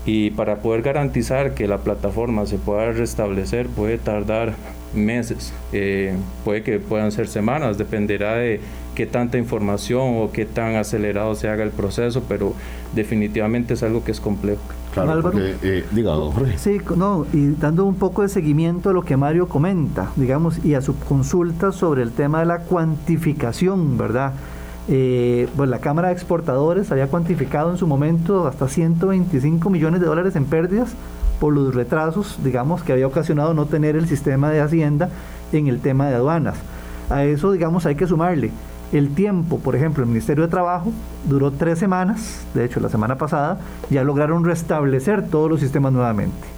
Y 0.07 0.31
para 0.31 0.59
poder 0.59 0.83
garantizar 0.83 1.53
que 1.53 1.67
la 1.67 1.79
plataforma 1.79 2.45
se 2.45 2.57
pueda 2.57 2.93
restablecer 2.93 3.67
puede 3.67 3.97
tardar 3.97 4.53
meses, 4.95 5.53
eh, 5.73 6.15
puede 6.45 6.63
que 6.63 6.79
puedan 6.79 7.11
ser 7.11 7.27
semanas, 7.27 7.77
dependerá 7.77 8.35
de 8.35 8.61
qué 8.95 9.05
tanta 9.05 9.37
información 9.37 10.15
o 10.15 10.31
qué 10.31 10.45
tan 10.45 10.77
acelerado 10.77 11.35
se 11.35 11.49
haga 11.49 11.63
el 11.63 11.71
proceso, 11.71 12.23
pero 12.27 12.53
definitivamente 12.95 13.73
es 13.73 13.83
algo 13.83 14.05
que 14.05 14.11
es 14.13 14.21
complejo. 14.21 14.61
Claro, 14.93 15.21
porque, 15.21 15.55
eh, 15.61 15.85
diga, 15.91 16.15
Jorge. 16.15 16.57
Sí, 16.57 16.77
no, 16.95 17.27
y 17.33 17.47
dando 17.47 17.85
un 17.85 17.95
poco 17.95 18.21
de 18.21 18.29
seguimiento 18.29 18.91
a 18.91 18.93
lo 18.93 19.03
que 19.03 19.17
Mario 19.17 19.49
comenta, 19.49 20.11
digamos, 20.15 20.63
y 20.63 20.73
a 20.73 20.81
su 20.81 20.97
consulta 20.97 21.73
sobre 21.73 22.01
el 22.01 22.13
tema 22.13 22.39
de 22.39 22.45
la 22.45 22.59
cuantificación, 22.59 23.97
¿verdad? 23.97 24.31
Eh, 24.89 25.49
pues 25.57 25.69
la 25.69 25.79
Cámara 25.79 26.09
de 26.09 26.13
Exportadores 26.13 26.91
había 26.91 27.07
cuantificado 27.07 27.71
en 27.71 27.77
su 27.77 27.87
momento 27.87 28.47
hasta 28.47 28.67
125 28.67 29.69
millones 29.69 29.99
de 29.99 30.07
dólares 30.07 30.35
en 30.35 30.45
pérdidas 30.45 30.93
por 31.39 31.53
los 31.53 31.75
retrasos, 31.75 32.39
digamos, 32.43 32.83
que 32.83 32.93
había 32.93 33.07
ocasionado 33.07 33.53
no 33.53 33.65
tener 33.65 33.95
el 33.95 34.07
sistema 34.07 34.49
de 34.49 34.61
Hacienda 34.61 35.09
en 35.51 35.67
el 35.67 35.79
tema 35.79 36.07
de 36.07 36.15
aduanas. 36.15 36.55
A 37.09 37.23
eso, 37.23 37.51
digamos, 37.51 37.85
hay 37.85 37.95
que 37.95 38.07
sumarle 38.07 38.51
el 38.91 39.13
tiempo, 39.13 39.59
por 39.59 39.75
ejemplo, 39.75 40.03
el 40.03 40.09
Ministerio 40.09 40.43
de 40.43 40.49
Trabajo 40.49 40.93
duró 41.27 41.51
tres 41.51 41.77
semanas, 41.77 42.45
de 42.53 42.63
hecho 42.63 42.79
la 42.79 42.87
semana 42.87 43.17
pasada, 43.17 43.59
ya 43.89 44.03
lograron 44.03 44.45
restablecer 44.45 45.27
todos 45.27 45.49
los 45.49 45.59
sistemas 45.59 45.91
nuevamente. 45.91 46.56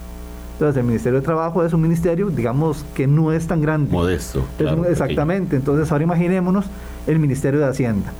Entonces 0.60 0.78
el 0.78 0.86
Ministerio 0.86 1.20
de 1.20 1.24
Trabajo 1.24 1.64
es 1.64 1.72
un 1.72 1.80
ministerio, 1.80 2.28
digamos, 2.28 2.84
que 2.94 3.06
no 3.06 3.32
es 3.32 3.46
tan 3.46 3.62
grande. 3.62 3.90
Modesto. 3.90 4.44
exactamente. 4.90 5.56
Entonces 5.56 5.90
ahora 5.90 6.04
imaginémonos 6.04 6.66
el 7.06 7.18
Ministerio 7.18 7.60
de 7.60 7.66
Hacienda. 7.66 8.12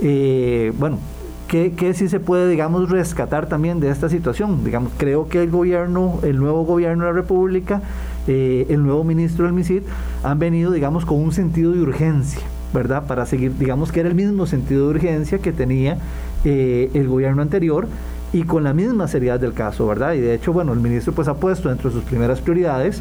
Eh, 0.00 0.72
bueno, 0.76 0.98
¿qué, 1.46 1.72
¿qué, 1.76 1.94
sí 1.94 2.08
se 2.08 2.18
puede, 2.18 2.48
digamos, 2.48 2.90
rescatar 2.90 3.48
también 3.48 3.78
de 3.78 3.90
esta 3.90 4.08
situación? 4.08 4.64
Digamos, 4.64 4.90
creo 4.96 5.28
que 5.28 5.44
el 5.44 5.52
gobierno, 5.52 6.18
el 6.24 6.38
nuevo 6.38 6.64
gobierno 6.64 7.04
de 7.04 7.10
la 7.10 7.14
República, 7.14 7.80
eh, 8.26 8.66
el 8.70 8.82
nuevo 8.82 9.04
ministro 9.04 9.44
del 9.44 9.54
MISID, 9.54 9.82
han 10.24 10.40
venido, 10.40 10.72
digamos, 10.72 11.04
con 11.04 11.20
un 11.20 11.30
sentido 11.30 11.70
de 11.70 11.80
urgencia 11.80 12.42
¿verdad? 12.72 13.06
Para 13.06 13.24
seguir, 13.24 13.56
digamos 13.56 13.92
que 13.92 14.00
era 14.00 14.08
el 14.08 14.16
mismo 14.16 14.46
sentido 14.46 14.88
de 14.88 14.96
urgencia 14.96 15.38
que 15.38 15.52
tenía 15.52 15.96
eh, 16.44 16.90
el 16.92 17.06
gobierno 17.06 17.40
anterior 17.40 17.86
y 18.34 18.42
con 18.42 18.64
la 18.64 18.74
misma 18.74 19.06
seriedad 19.06 19.38
del 19.38 19.52
caso, 19.52 19.86
¿verdad? 19.86 20.14
Y 20.14 20.20
de 20.20 20.34
hecho, 20.34 20.52
bueno, 20.52 20.72
el 20.72 20.80
ministro 20.80 21.12
pues 21.12 21.28
ha 21.28 21.34
puesto 21.34 21.70
entre 21.70 21.92
sus 21.92 22.02
primeras 22.02 22.40
prioridades 22.40 23.00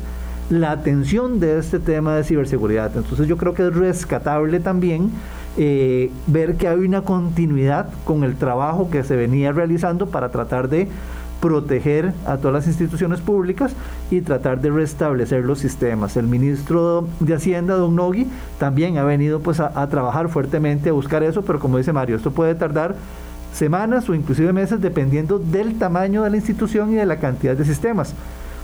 la 0.51 0.69
atención 0.69 1.39
de 1.39 1.57
este 1.57 1.79
tema 1.79 2.15
de 2.15 2.23
ciberseguridad. 2.23 2.95
Entonces 2.95 3.27
yo 3.27 3.35
creo 3.35 3.55
que 3.55 3.67
es 3.67 3.75
rescatable 3.75 4.59
también 4.59 5.09
eh, 5.57 6.11
ver 6.27 6.53
que 6.55 6.67
hay 6.67 6.77
una 6.77 7.01
continuidad 7.01 7.89
con 8.05 8.23
el 8.23 8.35
trabajo 8.35 8.91
que 8.91 9.03
se 9.03 9.15
venía 9.15 9.51
realizando 9.51 10.05
para 10.05 10.29
tratar 10.29 10.69
de 10.69 10.87
proteger 11.41 12.13
a 12.27 12.37
todas 12.37 12.53
las 12.53 12.67
instituciones 12.67 13.19
públicas 13.19 13.73
y 14.11 14.21
tratar 14.21 14.61
de 14.61 14.69
restablecer 14.69 15.43
los 15.43 15.57
sistemas. 15.57 16.15
El 16.15 16.27
ministro 16.27 17.07
de 17.19 17.33
Hacienda, 17.33 17.73
don 17.73 17.95
Nogui, 17.95 18.27
también 18.59 18.99
ha 18.99 19.03
venido 19.03 19.39
pues 19.39 19.59
a, 19.59 19.89
trabajar 19.89 20.29
fuertemente 20.29 20.89
a 20.89 20.93
buscar 20.93 21.23
eso, 21.23 21.41
pero 21.41 21.59
como 21.59 21.79
dice 21.79 21.91
Mario, 21.91 22.17
esto 22.17 22.29
puede 22.29 22.53
tardar 22.53 22.95
semanas 23.53 24.09
o 24.09 24.15
inclusive 24.15 24.51
meses 24.51 24.81
dependiendo 24.81 25.39
del 25.39 25.77
tamaño 25.77 26.23
de 26.23 26.31
la 26.31 26.37
institución 26.37 26.91
y 26.91 26.95
de 26.95 27.05
la 27.05 27.17
cantidad 27.17 27.55
de 27.55 27.63
sistemas. 27.65 28.13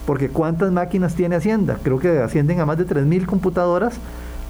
Porque 0.05 0.29
¿cuántas 0.29 0.71
máquinas 0.71 1.15
tiene 1.15 1.35
Hacienda? 1.35 1.77
Creo 1.83 1.99
que 1.99 2.19
ascienden 2.19 2.59
a 2.59 2.65
más 2.65 2.77
de 2.77 2.87
3.000 2.87 3.25
computadoras, 3.25 3.95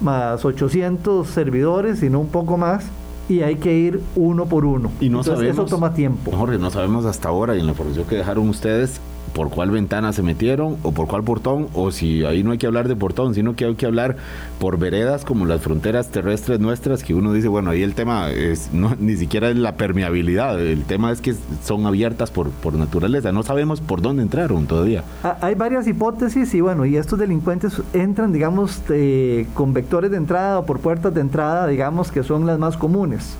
más 0.00 0.44
800 0.44 1.26
servidores, 1.26 2.02
y 2.02 2.08
no 2.08 2.20
un 2.20 2.28
poco 2.28 2.56
más 2.56 2.84
y 3.30 3.42
hay 3.42 3.56
que 3.56 3.72
ir 3.72 4.00
uno 4.16 4.46
por 4.46 4.64
uno. 4.64 4.90
Y 5.00 5.08
no 5.08 5.22
sabemos, 5.22 5.52
eso 5.52 5.64
toma 5.66 5.94
tiempo. 5.94 6.32
Jorge, 6.32 6.58
no 6.58 6.70
sabemos 6.70 7.04
hasta 7.04 7.28
ahora 7.28 7.54
y 7.54 7.60
en 7.60 7.66
la 7.66 7.72
información 7.72 8.04
que 8.06 8.16
dejaron 8.16 8.48
ustedes 8.48 9.00
por 9.34 9.50
cuál 9.50 9.70
ventana 9.70 10.12
se 10.12 10.22
metieron 10.22 10.76
o 10.82 10.92
por 10.92 11.06
cuál 11.06 11.22
portón, 11.22 11.68
o 11.74 11.90
si 11.90 12.24
ahí 12.24 12.42
no 12.42 12.52
hay 12.52 12.58
que 12.58 12.66
hablar 12.66 12.88
de 12.88 12.96
portón, 12.96 13.34
sino 13.34 13.54
que 13.54 13.64
hay 13.64 13.74
que 13.74 13.86
hablar 13.86 14.16
por 14.58 14.78
veredas 14.78 15.24
como 15.24 15.46
las 15.46 15.60
fronteras 15.60 16.08
terrestres 16.10 16.60
nuestras, 16.60 17.02
que 17.02 17.14
uno 17.14 17.32
dice, 17.32 17.48
bueno, 17.48 17.70
ahí 17.70 17.82
el 17.82 17.94
tema 17.94 18.30
es 18.30 18.70
no, 18.72 18.96
ni 19.00 19.16
siquiera 19.16 19.50
es 19.50 19.56
la 19.56 19.76
permeabilidad, 19.76 20.60
el 20.60 20.84
tema 20.84 21.12
es 21.12 21.20
que 21.20 21.34
son 21.64 21.86
abiertas 21.86 22.30
por, 22.30 22.50
por 22.50 22.74
naturaleza, 22.74 23.32
no 23.32 23.42
sabemos 23.42 23.80
por 23.80 24.02
dónde 24.02 24.22
entraron 24.22 24.66
todavía. 24.66 25.04
Ah, 25.22 25.38
hay 25.40 25.54
varias 25.54 25.86
hipótesis 25.86 26.54
y 26.54 26.60
bueno, 26.60 26.84
y 26.86 26.96
estos 26.96 27.18
delincuentes 27.18 27.80
entran, 27.92 28.32
digamos, 28.32 28.82
eh, 28.90 29.46
con 29.54 29.72
vectores 29.72 30.10
de 30.10 30.16
entrada 30.16 30.58
o 30.58 30.66
por 30.66 30.80
puertas 30.80 31.14
de 31.14 31.20
entrada, 31.20 31.66
digamos, 31.66 32.10
que 32.10 32.22
son 32.22 32.46
las 32.46 32.58
más 32.58 32.76
comunes. 32.76 33.34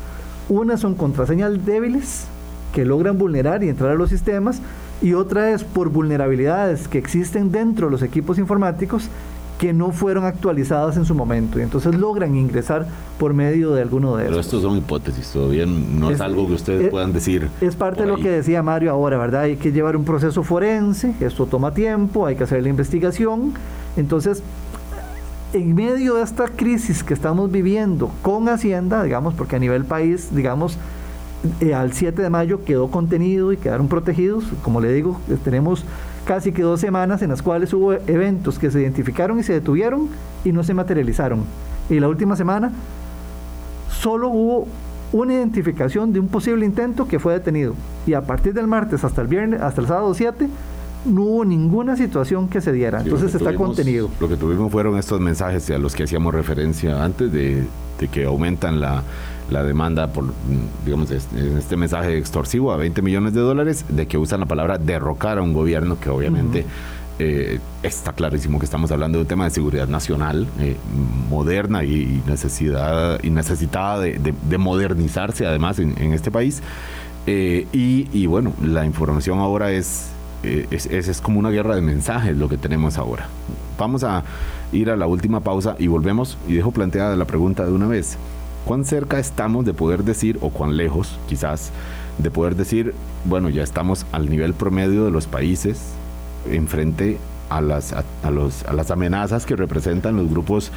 Unas 0.49 0.80
son 0.80 0.95
contraseñas 0.95 1.64
débiles 1.64 2.26
que 2.72 2.84
logran 2.84 3.18
vulnerar 3.18 3.62
y 3.62 3.68
entrar 3.68 3.93
a 3.93 3.95
los 3.95 4.11
sistemas, 4.11 4.61
y 5.03 5.14
otra 5.14 5.51
es 5.51 5.64
por 5.64 5.88
vulnerabilidades 5.88 6.88
que 6.88 6.98
existen 6.98 7.53
dentro 7.53 7.86
de 7.86 7.92
los 7.92 8.03
equipos 8.03 8.38
informáticos 8.38 9.09
que 9.59 9.74
no 9.74 9.92
fueron 9.92 10.24
actualizadas 10.24 10.96
en 10.96 11.05
su 11.05 11.14
momento 11.14 11.59
y 11.59 11.62
entonces 11.62 11.94
logran 11.94 12.34
ingresar 12.34 12.86
por 13.18 13.34
medio 13.34 13.72
de 13.72 13.82
alguno 13.82 14.16
de 14.16 14.22
ellos. 14.22 14.30
Pero 14.30 14.40
estos 14.40 14.62
son 14.62 14.78
hipótesis, 14.78 15.30
todavía 15.30 15.66
no 15.66 16.11
es, 16.11 16.20
algo 16.22 16.46
que 16.46 16.55
ustedes 16.55 16.90
puedan 16.90 17.12
decir. 17.12 17.48
Es 17.61 17.76
parte 17.76 18.03
de 18.03 18.09
lo 18.09 18.16
que 18.16 18.30
decía 18.30 18.62
Mario 18.62 18.90
ahora, 18.90 19.18
¿verdad? 19.18 19.42
Hay 19.42 19.57
que 19.57 19.70
llevar 19.70 19.96
un 19.96 20.07
proceso 20.07 20.42
forense, 20.42 21.14
esto 21.20 21.44
toma 21.44 21.74
tiempo, 21.74 22.24
hay 22.24 22.36
que 22.36 22.44
hacer 22.44 22.62
la 22.62 22.70
investigación. 22.70 23.53
Entonces, 23.98 24.42
en 25.53 25.74
medio 25.74 26.14
de 26.14 26.22
esta 26.22 26.46
crisis 26.48 27.05
que 27.05 27.12
estamos 27.12 27.51
viviendo 27.53 28.11
con 28.22 28.48
Hacienda, 28.48 29.03
digamos, 29.03 29.34
porque 29.34 29.57
a 29.57 29.59
nivel 29.59 29.84
país, 29.84 30.34
digamos, 30.34 30.78
eh, 31.61 31.74
al 31.74 31.93
7 31.93 32.20
de 32.20 32.30
mayo 32.30 32.64
quedó 32.64 32.91
contenido 32.91 33.53
y 33.53 33.57
quedaron 33.57 33.88
protegidos. 33.88 34.45
Como 34.62 34.80
le 34.80 34.93
digo, 34.93 35.20
eh, 35.28 35.36
tenemos 35.43 35.84
casi 36.24 36.53
que 36.53 36.62
dos 36.62 36.80
semanas 36.80 37.22
en 37.22 37.30
las 37.30 37.43
cuales 37.43 37.72
hubo 37.72 37.93
eventos 37.93 38.59
que 38.59 38.70
se 38.70 38.80
identificaron 38.80 39.41
y 39.41 39.43
se 39.43 39.55
detuvieron 39.55 40.09
y 40.45 40.53
no 40.53 40.62
se 40.62 40.74
materializaron. 40.74 41.45
Y 41.88 41.99
la 41.99 42.09
última 42.09 42.36
semana 42.36 42.72
solo 43.91 44.28
hubo 44.28 44.68
una 45.12 45.34
identificación 45.34 46.12
de 46.12 46.20
un 46.20 46.28
posible 46.28 46.64
intento 46.64 47.09
que 47.09 47.18
fue 47.18 47.32
detenido. 47.32 47.74
Y 48.07 48.14
a 48.14 48.22
partir 48.22 48.55
del 48.55 48.66
martes 48.66 49.03
hasta 49.05 49.22
el 49.22 49.28
viernes, 49.28 49.61
hasta 49.61 49.80
el 49.80 49.86
sábado 49.88 50.14
7, 50.14 50.49
no 51.05 51.22
hubo 51.22 51.45
ninguna 51.45 51.97
situación 51.97 52.49
que 52.49 52.61
se 52.61 52.72
diera. 52.72 53.01
Entonces 53.01 53.34
está 53.34 53.55
contenido. 53.55 54.11
Lo 54.20 54.28
que 54.28 54.36
tuvimos 54.36 54.70
fueron 54.70 54.99
estos 54.99 55.20
mensajes 55.20 55.70
a 55.70 55.78
los 55.78 55.95
que 55.95 56.05
hacíamos 56.05 56.34
referencia 56.34 57.03
antes 57.03 57.32
de, 57.32 57.64
que 58.12 58.24
aumentan 58.24 58.80
la, 58.80 59.03
demanda 59.62 60.09
por, 60.09 60.32
digamos, 60.84 61.11
en 61.11 61.59
este 61.59 61.76
mensaje 61.76 62.16
extorsivo 62.16 62.72
a 62.72 62.76
20 62.76 63.03
millones 63.03 63.34
de 63.34 63.40
dólares, 63.40 63.84
de 63.88 64.07
que 64.07 64.16
usan 64.18 64.40
la 64.40 64.46
palabra 64.46 64.78
derrocar 64.78 65.38
a 65.38 65.42
un 65.42 65.53
gobierno 65.53 65.98
que 66.01 66.11
obviamente... 66.11 66.64
Eh, 67.22 67.61
está 67.82 68.14
clarísimo 68.14 68.59
que 68.59 68.64
estamos 68.64 68.90
hablando 68.92 69.18
de 69.18 69.22
un 69.24 69.28
tema 69.28 69.44
de 69.44 69.51
seguridad 69.51 69.86
nacional 69.86 70.48
eh, 70.59 70.74
moderna 71.28 71.84
y, 71.84 72.22
necesidad 72.26 73.22
y 73.22 73.28
necesitada 73.28 74.01
de, 74.01 74.32
modernizarse 74.57 75.46
además 75.46 75.78
en, 75.80 76.14
este 76.14 76.30
país. 76.30 76.62
Eh, 77.26 77.66
y, 77.72 78.24
bueno, 78.24 78.55
la 78.64 78.86
información 78.86 79.38
ahora 79.38 79.70
es 79.70 80.12
es, 80.42 80.86
es, 80.86 81.20
como 81.20 81.38
una 81.38 81.51
guerra 81.51 81.74
de 81.74 81.82
mensajes 81.82 82.34
lo 82.34 82.48
que 82.48 82.57
tenemos 82.57 82.96
ahora. 82.96 83.28
Vamos 83.78 84.03
a 84.03 84.22
ir 84.72 84.90
a 84.90 84.96
la 84.96 85.07
última 85.07 85.40
pausa 85.40 85.76
y 85.78 85.88
volvemos 85.88 86.38
y 86.48 86.55
dejo 86.55 86.70
planteada 86.70 87.16
la 87.16 87.26
pregunta 87.26 87.66
de 87.66 87.72
una 87.72 87.86
vez. 87.86 88.16
¿Cuán 88.64 88.84
cerca 88.84 89.18
estamos 89.18 89.64
de 89.64 89.74
poder 89.74 90.04
decir, 90.04 90.38
o 90.40 90.50
cuán 90.50 90.76
lejos 90.76 91.18
quizás, 91.28 91.70
de 92.18 92.30
poder 92.30 92.56
decir, 92.56 92.94
bueno, 93.24 93.48
ya 93.48 93.62
estamos 93.62 94.06
al 94.12 94.28
nivel 94.28 94.54
promedio 94.54 95.04
de 95.04 95.11
los 95.11 95.26
países 95.26 95.92
enfrente 96.50 97.18
a 97.48 97.61
las, 97.61 97.92
a, 97.92 98.30
los, 98.30 98.64
a 98.64 98.72
las 98.72 98.90
amenazas 98.90 99.44
que 99.44 99.56
representan 99.56 100.16
los 100.16 100.30
grupos 100.30 100.70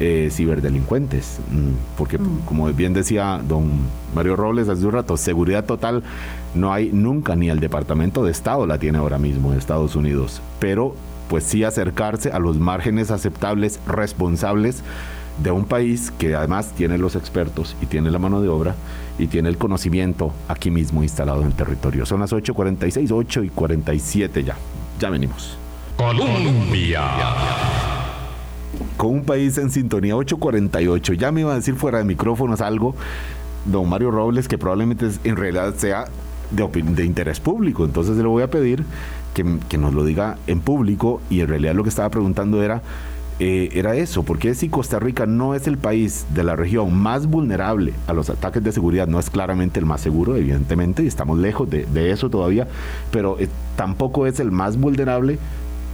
eh, 0.00 0.28
ciberdelincuentes. 0.32 1.38
Mm, 1.50 1.96
porque, 1.96 2.18
mm. 2.18 2.40
como 2.46 2.72
bien 2.72 2.94
decía 2.94 3.40
don 3.46 3.70
Mario 4.14 4.36
Robles 4.36 4.68
hace 4.68 4.84
un 4.86 4.92
rato, 4.92 5.16
seguridad 5.16 5.64
total 5.64 6.02
no 6.54 6.72
hay 6.72 6.90
nunca, 6.92 7.36
ni 7.36 7.50
el 7.50 7.60
Departamento 7.60 8.24
de 8.24 8.32
Estado 8.32 8.66
la 8.66 8.78
tiene 8.78 8.98
ahora 8.98 9.18
mismo 9.18 9.52
en 9.52 9.58
Estados 9.58 9.96
Unidos. 9.96 10.40
Pero, 10.58 10.94
pues 11.28 11.44
sí 11.44 11.62
acercarse 11.62 12.30
a 12.30 12.38
los 12.38 12.58
márgenes 12.58 13.10
aceptables, 13.10 13.78
responsables 13.86 14.82
de 15.42 15.50
un 15.50 15.64
país 15.64 16.12
que 16.18 16.34
además 16.34 16.72
tiene 16.76 16.98
los 16.98 17.16
expertos 17.16 17.76
y 17.82 17.86
tiene 17.86 18.10
la 18.10 18.18
mano 18.18 18.40
de 18.40 18.48
obra 18.48 18.74
y 19.18 19.26
tiene 19.26 19.48
el 19.48 19.58
conocimiento 19.58 20.32
aquí 20.48 20.70
mismo 20.70 21.02
instalado 21.02 21.40
en 21.40 21.48
el 21.48 21.54
territorio. 21.54 22.06
Son 22.06 22.20
las 22.20 22.32
8.46, 22.32 23.10
8 23.12 23.44
y 23.44 23.48
47 23.48 24.44
ya. 24.44 24.56
Ya 24.98 25.10
venimos. 25.10 25.56
Colombia. 25.96 27.02
Con 28.96 29.10
un 29.10 29.24
país 29.24 29.58
en 29.58 29.70
sintonía 29.70 30.16
848. 30.16 31.14
Ya 31.14 31.32
me 31.32 31.42
iba 31.42 31.52
a 31.52 31.56
decir 31.56 31.74
fuera 31.74 31.98
de 31.98 32.04
micrófonos 32.04 32.60
algo, 32.60 32.94
don 33.64 33.88
Mario 33.88 34.10
Robles, 34.10 34.48
que 34.48 34.58
probablemente 34.58 35.08
en 35.24 35.36
realidad 35.36 35.74
sea 35.76 36.06
de, 36.50 36.66
de 36.66 37.04
interés 37.04 37.40
público. 37.40 37.84
Entonces 37.84 38.16
le 38.16 38.24
voy 38.24 38.42
a 38.42 38.50
pedir 38.50 38.84
que, 39.34 39.58
que, 39.68 39.78
nos 39.78 39.94
lo 39.94 40.04
diga 40.04 40.38
en 40.46 40.60
público 40.60 41.20
y 41.30 41.40
en 41.40 41.48
realidad 41.48 41.74
lo 41.74 41.82
que 41.82 41.88
estaba 41.88 42.08
preguntando 42.10 42.62
era... 42.62 42.82
Eh, 43.40 43.70
era 43.72 43.96
eso, 43.96 44.22
porque 44.22 44.54
si 44.54 44.68
Costa 44.68 45.00
Rica 45.00 45.26
no 45.26 45.56
es 45.56 45.66
el 45.66 45.76
país 45.76 46.24
de 46.34 46.44
la 46.44 46.54
región 46.54 46.94
más 46.94 47.26
vulnerable 47.26 47.92
a 48.06 48.12
los 48.12 48.30
ataques 48.30 48.62
de 48.62 48.70
seguridad, 48.70 49.08
no 49.08 49.18
es 49.18 49.28
claramente 49.28 49.80
el 49.80 49.86
más 49.86 50.00
seguro, 50.00 50.36
evidentemente, 50.36 51.02
y 51.02 51.08
estamos 51.08 51.38
lejos 51.38 51.68
de, 51.68 51.84
de 51.86 52.12
eso 52.12 52.30
todavía, 52.30 52.68
pero 53.10 53.36
eh, 53.40 53.48
tampoco 53.76 54.26
es 54.26 54.38
el 54.38 54.52
más 54.52 54.76
vulnerable 54.76 55.38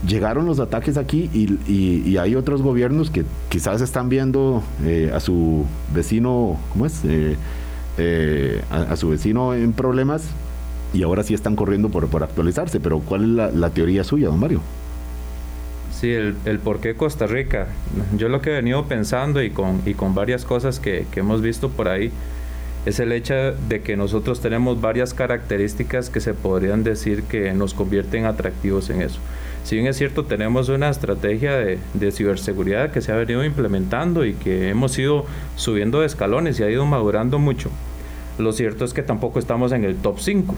llegaron 0.07 0.45
los 0.45 0.59
ataques 0.59 0.97
aquí 0.97 1.29
y, 1.33 2.17
hay 2.17 2.35
otros 2.35 2.61
gobiernos 2.61 3.09
que 3.09 3.23
quizás 3.49 3.81
están 3.81 4.09
viendo 4.09 4.61
eh, 4.83 5.11
a 5.13 5.19
su 5.19 5.65
vecino, 5.93 6.57
¿cómo 6.71 6.85
es? 6.85 7.01
Eh, 7.05 7.35
eh, 7.97 8.61
a, 8.69 8.95
su 8.95 9.09
vecino 9.09 9.53
en 9.53 9.73
problemas 9.73 10.23
y 10.93 11.03
ahora 11.03 11.23
sí 11.23 11.33
están 11.33 11.55
corriendo 11.55 11.89
por, 11.89 12.07
por 12.07 12.23
actualizarse. 12.23 12.79
Pero 12.79 12.99
¿cuál 12.99 13.39
es 13.39 13.55
la, 13.55 13.69
teoría 13.71 14.03
suya, 14.03 14.27
don 14.27 14.39
Mario? 14.39 14.61
Sí, 16.01 16.11
el, 16.11 16.35
el, 16.45 16.57
por 16.57 16.79
qué 16.79 16.95
Costa 16.95 17.27
Rica. 17.27 17.67
Yo 18.17 18.27
lo 18.27 18.41
que 18.41 18.49
he 18.49 18.53
venido 18.53 18.85
pensando 18.85 19.43
y 19.43 19.51
con, 19.51 19.83
y 19.85 19.93
con 19.93 20.15
varias 20.15 20.45
cosas 20.45 20.79
que, 20.79 21.05
que 21.11 21.19
hemos 21.19 21.43
visto 21.43 21.69
por 21.69 21.89
ahí 21.89 22.11
es 22.87 22.99
el 22.99 23.11
hecho 23.11 23.35
de 23.69 23.81
que 23.83 23.95
nosotros 23.95 24.41
tenemos 24.41 24.81
varias 24.81 25.13
características 25.13 26.09
que 26.09 26.19
se 26.19 26.33
podrían 26.33 26.83
decir 26.83 27.21
que 27.25 27.53
nos 27.53 27.75
convierten 27.75 28.25
atractivos 28.25 28.89
en 28.89 29.03
eso. 29.03 29.19
Si 29.63 29.75
bien 29.75 29.85
es 29.85 29.95
cierto, 29.95 30.25
tenemos 30.25 30.69
una 30.69 30.89
estrategia 30.89 31.55
de, 31.55 32.11
ciberseguridad 32.11 32.89
que 32.89 33.01
se 33.01 33.11
ha 33.11 33.15
venido 33.15 33.45
implementando 33.45 34.25
y 34.25 34.33
que 34.33 34.69
hemos 34.69 34.97
ido 34.97 35.27
subiendo 35.55 35.99
de 35.99 36.07
escalones 36.07 36.59
y 36.59 36.63
ha 36.63 36.71
ido 36.71 36.83
madurando 36.87 37.37
mucho. 37.37 37.69
Lo 38.39 38.53
cierto 38.53 38.85
es 38.85 38.93
que 38.95 39.03
tampoco 39.03 39.37
estamos 39.37 39.71
en 39.71 39.83
el 39.83 39.97
top 39.97 40.17
5. 40.17 40.55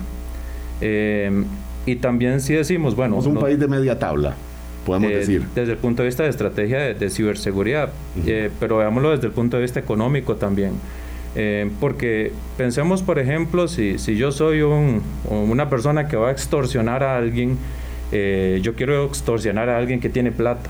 Eh, 0.79 1.43
y 1.85 1.97
también 1.97 2.39
si 2.39 2.53
decimos, 2.53 2.95
bueno... 2.95 3.21
Somos 3.21 3.35
un 3.35 3.41
país 3.41 3.59
de 3.59 3.67
media 3.67 3.99
tabla, 3.99 4.37
podemos 4.85 5.11
eh, 5.11 5.15
decir. 5.15 5.43
Desde 5.55 5.73
el 5.73 5.77
punto 5.77 6.03
de 6.03 6.07
vista 6.07 6.23
de 6.23 6.29
estrategia 6.29 6.79
de, 6.93 7.09
ciberseguridad, 7.09 7.89
eh, 8.25 8.49
pero 8.59 8.77
veámoslo 8.77 9.11
desde 9.11 9.27
el 9.27 9.33
punto 9.33 9.57
de 9.57 9.63
vista 9.63 9.79
económico 9.79 10.35
también. 10.35 10.73
porque 11.79 12.31
pensemos, 12.57 13.01
por 13.01 13.17
ejemplo, 13.19 13.67
si, 13.67 13.97
si 13.97 14.15
yo 14.15 14.31
soy 14.31 14.61
un, 14.61 15.01
una 15.29 15.69
persona 15.69 16.07
que 16.07 16.15
va 16.15 16.29
a 16.29 16.31
extorsionar 16.31 17.03
a 17.03 17.17
alguien, 17.17 17.57
eh, 18.15 18.59
yo 18.61 18.75
quiero 18.75 19.05
extorsionar 19.05 19.69
a 19.69 19.77
alguien 19.77 19.99
que 19.99 20.07
tiene 20.07 20.31
plata, 20.31 20.69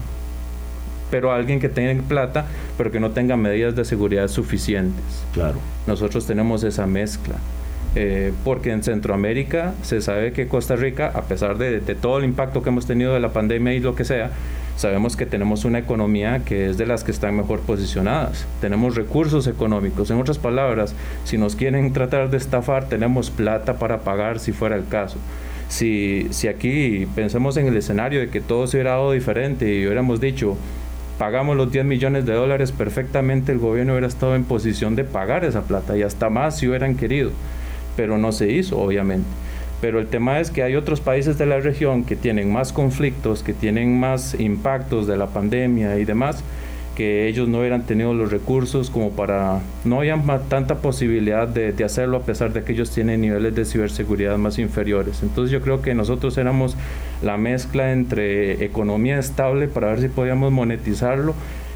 pero 1.11 1.29
a 1.29 1.35
alguien 1.35 1.59
que 1.59 1.67
tenga 1.67 2.01
plata, 2.03 2.45
pero 2.77 2.89
que 2.89 3.01
no 3.01 3.11
tenga 3.11 3.35
medidas 3.35 3.75
de 3.75 3.83
seguridad 3.83 4.29
suficientes. 4.29 5.03
Claro. 5.33 5.59
Nosotros 5.85 6.25
tenemos 6.25 6.63
esa 6.63 6.87
mezcla. 6.87 7.35
Eh, 7.95 8.33
porque 8.43 8.71
en 8.71 8.81
Centroamérica 8.81 9.75
se 9.83 10.01
sabe 10.01 10.33
que 10.33 10.47
Costa 10.47 10.75
Rica, 10.75 11.11
a 11.13 11.23
pesar 11.23 11.59
de, 11.59 11.79
todo 11.95 12.17
el 12.17 12.25
impacto 12.25 12.63
que 12.63 12.69
hemos 12.69 12.87
tenido 12.87 13.13
de 13.13 13.19
la 13.19 13.33
pandemia 13.33 13.73
y 13.73 13.79
lo 13.79 13.95
que 13.95 14.03
sea, 14.03 14.31
sabemos 14.77 15.15
que 15.15 15.27
tenemos 15.27 15.63
una 15.63 15.77
economía 15.77 16.43
que 16.43 16.71
es 16.71 16.77
de 16.79 16.87
las 16.87 17.03
que 17.03 17.11
están 17.11 17.35
mejor 17.35 17.59
posicionadas. 17.59 18.47
Tenemos 18.61 18.95
recursos 18.95 19.45
económicos. 19.45 20.09
En 20.09 20.19
otras 20.19 20.39
palabras, 20.39 20.95
si 21.23 21.37
nos 21.37 21.55
quieren 21.55 21.93
tratar 21.93 22.31
de 22.31 22.37
estafar, 22.37 22.89
tenemos 22.89 23.29
plata 23.29 23.75
para 23.75 23.99
pagar 23.99 24.39
si 24.39 24.53
fuera 24.53 24.75
el 24.75 24.87
caso 24.87 25.17
si, 25.73 26.27
si 26.29 26.47
aquí 26.47 27.07
pensamos 27.15 27.57
en 27.57 27.67
el 27.67 27.75
escenario 27.75 28.19
de 28.19 28.29
que 28.29 28.41
todo 28.41 28.67
se 28.67 28.77
hubiera 28.77 28.91
dado 28.91 29.11
diferente 29.11 29.73
y 29.73 29.85
hubiéramos 29.85 30.21
dicho, 30.21 30.55
pagamos 31.17 31.57
los 31.57 31.71
10 31.71 31.85
millones 31.85 32.25
de 32.25 32.33
dólares, 32.33 32.71
perfectamente 32.71 33.51
el 33.51 33.57
gobierno 33.57 33.93
hubiera 33.93 34.07
estado 34.07 34.35
en 34.35 34.43
posición 34.43 34.95
de 34.95 35.03
pagar 35.03 35.45
esa 35.45 35.63
plata 35.63 35.97
y 35.97 36.03
hasta 36.03 36.29
más 36.29 36.59
si 36.59 36.67
hubieran 36.67 36.95
querido, 36.95 37.31
pero 37.95 38.17
no 38.17 38.31
se 38.31 38.51
hizo, 38.51 38.79
obviamente. 38.79 39.27
Pero 39.81 39.99
el 39.99 40.07
tema 40.07 40.39
es 40.39 40.49
que 40.49 40.63
hay 40.63 40.75
otros 40.75 41.01
países 41.01 41.37
de 41.37 41.45
la 41.45 41.59
región 41.59 42.05
que 42.05 42.15
tienen 42.15 42.51
más 42.51 42.71
conflictos, 42.71 43.43
que 43.43 43.53
tienen 43.53 43.99
más 43.99 44.39
impactos 44.39 45.07
de 45.07 45.17
la 45.17 45.27
pandemia 45.27 45.99
y 45.99 46.05
demás, 46.05 46.41
que 46.95 47.27
ellos 47.27 47.49
no 47.49 47.59
hubieran 47.59 47.85
tenido 47.85 48.13
los 48.13 48.31
recursos 48.31 48.89
como 48.89 49.11
para, 49.11 49.61
no 49.83 49.99
había 49.99 50.21
tanta 50.47 50.75
posibilidad 50.75 51.47
de, 51.47 51.83
hacerlo 51.83 52.17
a 52.17 52.21
pesar 52.21 52.53
de 52.53 52.63
que 52.63 52.73
ellos 52.73 52.91
tienen 52.91 53.21
niveles 53.21 53.55
de 53.55 53.65
ciberseguridad 53.65 54.37
más 54.37 54.59
inferiores. 54.59 55.23
Entonces 55.23 55.51
yo 55.51 55.61
creo 55.61 55.81
que 55.81 55.93
nosotros 55.95 56.37
éramos 56.37 56.77
la 57.21 57.37
mezcla 57.37 57.91
entre 57.91 58.63
economía 58.63 59.17
estable 59.17 59.67
para 59.67 59.87
ver 59.87 60.01
si 60.01 60.07
podíamos 60.07 60.51
monetizarlo 60.51 61.33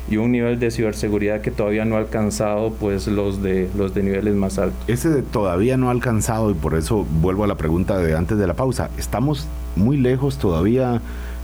y 0.10 0.18
un 0.18 0.32
nivel 0.32 0.60
de 0.60 0.72
ciberseguridad 0.72 1.42
que 1.42 1.52
todavía 1.52 1.86
no 1.86 1.96
ha 1.96 2.00
alcanzado 2.00 2.72
pues 2.72 3.08
los 3.08 3.42
de 3.42 3.70
los 3.78 3.94
de 3.94 4.04
niveles 4.04 4.36
más 4.36 4.58
altos. 4.58 4.80
Ese 4.88 5.22
todavía 5.22 5.78
no 5.78 5.90
ha 5.90 5.92
alcanzado 5.92 6.52
y 6.52 6.54
por 6.54 6.76
eso 6.76 7.06
vuelvo 7.22 7.44
a 7.44 7.48
la 7.48 7.56
pregunta 7.56 7.98
de 7.98 8.16
antes 8.16 8.38
de 8.38 8.48
la 8.48 8.54
pausa. 8.54 8.90
Estamos 8.98 9.48
muy 9.76 9.98
lejos 9.98 10.38
todavía 10.38 11.02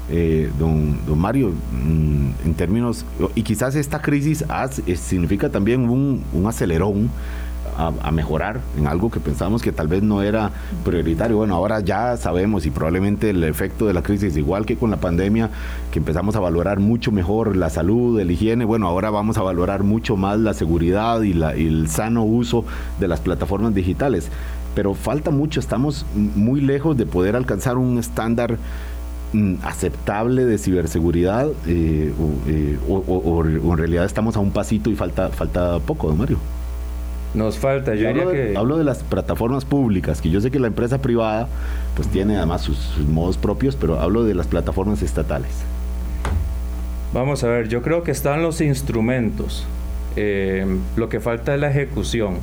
eh, 0.10 0.52
don, 0.60 1.00
don, 1.06 1.18
Mario, 1.18 1.50
mm, 1.50 2.46
en 2.46 2.54
términos, 2.56 3.06
y 3.36 3.44
quizás 3.44 3.76
esta 3.76 4.02
crisis 4.02 4.44
significa 4.98 5.50
también 5.50 5.90
un, 5.90 6.24
acelerón 6.46 7.10
a, 7.78 8.12
mejorar 8.12 8.62
en 8.78 8.88
algo 8.88 9.10
que 9.10 9.20
pensábamos 9.20 9.62
que 9.62 9.72
tal 9.72 9.88
vez 9.88 10.04
no 10.04 10.22
era 10.22 10.52
prioritario. 10.84 11.38
Bueno, 11.38 11.56
ahora 11.56 11.80
ya 11.80 12.16
sabemos 12.18 12.66
y 12.66 12.72
probablemente 12.72 13.32
el 13.32 13.44
efecto 13.44 13.88
de 13.88 13.94
la 13.94 14.04
crisis, 14.04 14.38
igual 14.38 14.66
que 14.66 14.78
con 14.78 14.92
la 14.92 14.98
pandemia, 14.98 15.50
que 15.92 16.00
empezamos 16.00 16.36
a 16.36 16.40
valorar 16.40 16.80
mucho 16.80 17.12
mejor 17.12 17.56
la 17.56 17.70
salud, 17.70 18.20
el 18.20 18.32
higiene, 18.32 18.66
bueno, 18.66 18.88
ahora 18.88 19.10
vamos 19.10 19.38
a 19.38 19.42
valorar 19.42 19.84
mucho 19.84 20.16
más 20.16 20.40
la 20.40 20.54
seguridad 20.54 21.22
y, 21.22 21.32
el 21.32 21.90
sano 21.90 22.24
uso 22.24 22.66
de 23.00 23.08
las 23.08 23.20
plataformas 23.20 23.74
digitales. 23.74 24.30
Pero 24.76 24.96
falta 24.96 25.30
mucho, 25.30 25.60
estamos 25.60 26.06
muy 26.16 26.62
lejos 26.62 26.98
de 26.98 27.06
poder 27.06 27.36
alcanzar 27.36 27.78
un 27.78 28.00
estándar 28.00 28.58
Mm, 29.34 29.56
aceptable 29.64 30.46
de 30.46 30.60
ciberseguridad 30.60 31.48
eh, 31.66 32.14
eh, 32.48 32.78
o, 32.88 33.44
en 33.44 33.78
realidad 33.78 34.06
estamos 34.06 34.36
a 34.36 34.40
un 34.40 34.52
pasito 34.52 34.92
y 34.92 34.96
falta, 34.96 35.30
falta 35.30 35.80
poco, 35.80 36.08
don 36.08 36.20
Mario? 36.20 36.38
Nos 37.34 37.58
falta, 37.58 37.96
yo 37.96 38.10
hablo 38.10 38.30
diría 38.30 38.44
de, 38.44 38.52
que... 38.52 38.58
Hablo 38.58 38.78
de 38.78 38.84
las 38.84 39.04
plataformas 39.04 39.66
públicas, 39.66 40.22
que 40.22 40.30
yo 40.30 40.40
sé 40.40 40.52
que 40.52 40.60
la 40.60 40.68
empresa 40.68 41.02
privada 41.02 41.48
pues 41.96 42.08
tiene 42.08 42.38
además 42.38 42.62
sus, 42.62 42.98
modos 43.10 43.38
propios, 43.38 43.76
pero 43.76 44.00
hablo 44.00 44.24
de 44.24 44.36
las 44.36 44.48
plataformas 44.48 45.02
estatales. 45.02 45.52
Vamos 47.14 47.44
a 47.44 47.48
ver, 47.48 47.70
yo 47.70 47.82
creo 47.82 48.04
que 48.04 48.12
están 48.12 48.42
los 48.42 48.62
instrumentos. 48.62 49.66
eh, 50.16 50.66
lo 50.96 51.10
que 51.10 51.20
falta 51.20 51.56
es 51.56 51.60
la 51.60 51.72
ejecución 51.72 52.38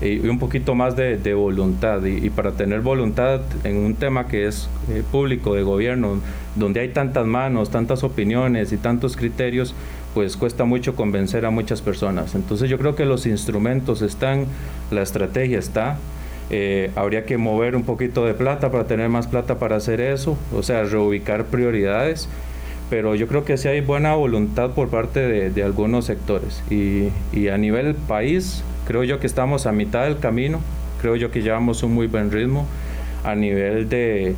y, 0.00 0.28
un 0.28 0.38
poquito 0.38 0.74
más 0.74 0.96
de, 0.96 1.34
voluntad. 1.34 2.04
Y, 2.04 2.30
para 2.30 2.52
tener 2.52 2.80
voluntad 2.80 3.40
en 3.64 3.76
un 3.76 3.94
tema 3.94 4.28
que 4.28 4.46
es 4.46 4.68
eh, 4.90 5.02
público, 5.10 5.54
de 5.54 5.62
gobierno, 5.62 6.20
donde 6.54 6.80
hay 6.80 6.90
tantas 6.90 7.26
manos, 7.26 7.70
tantas 7.70 8.04
opiniones 8.04 8.72
y 8.72 8.76
tantos 8.76 9.16
criterios, 9.16 9.74
pues 10.18 10.36
cuesta 10.36 10.64
mucho 10.64 10.96
convencer 10.96 11.46
a 11.46 11.50
muchas 11.50 11.80
personas. 11.80 12.34
Entonces 12.34 12.68
yo 12.68 12.76
creo 12.76 12.96
que 12.96 13.04
los 13.04 13.24
instrumentos 13.24 14.02
están, 14.02 14.46
la 14.90 15.02
estrategia 15.02 15.60
está. 15.60 15.96
Eh, 16.50 16.90
habría 16.96 17.24
que 17.24 17.38
mover 17.38 17.76
un 17.76 17.84
poquito 17.84 18.24
de 18.24 18.34
plata 18.34 18.72
para 18.72 18.88
tener 18.88 19.08
más 19.10 19.28
plata 19.28 19.60
para 19.60 19.76
hacer 19.76 20.00
eso, 20.00 20.36
o 20.52 20.64
sea, 20.64 20.82
reubicar 20.82 21.44
prioridades 21.44 22.28
pero 22.90 23.14
yo 23.14 23.28
creo 23.28 23.44
que 23.44 23.58
sí 23.58 23.68
hay 23.68 23.82
buena 23.82 24.14
voluntad 24.14 24.70
por 24.70 24.88
parte 24.88 25.20
de, 25.50 25.62
algunos 25.62 26.06
sectores 26.06 26.64
y, 26.68 27.10
y, 27.32 27.48
a 27.48 27.58
nivel 27.58 27.94
país 27.94 28.64
Creo 28.86 29.04
yo 29.04 29.20
que 29.20 29.26
estamos 29.26 29.66
a 29.66 29.72
mitad 29.72 30.04
del 30.04 30.18
camino, 30.18 30.60
creo 31.02 31.14
yo 31.14 31.30
que 31.30 31.42
llevamos 31.42 31.82
un 31.82 31.92
muy 31.92 32.06
buen 32.08 32.32
ritmo 32.32 32.66
a 33.22 33.34
nivel 33.34 33.88
de... 33.88 34.34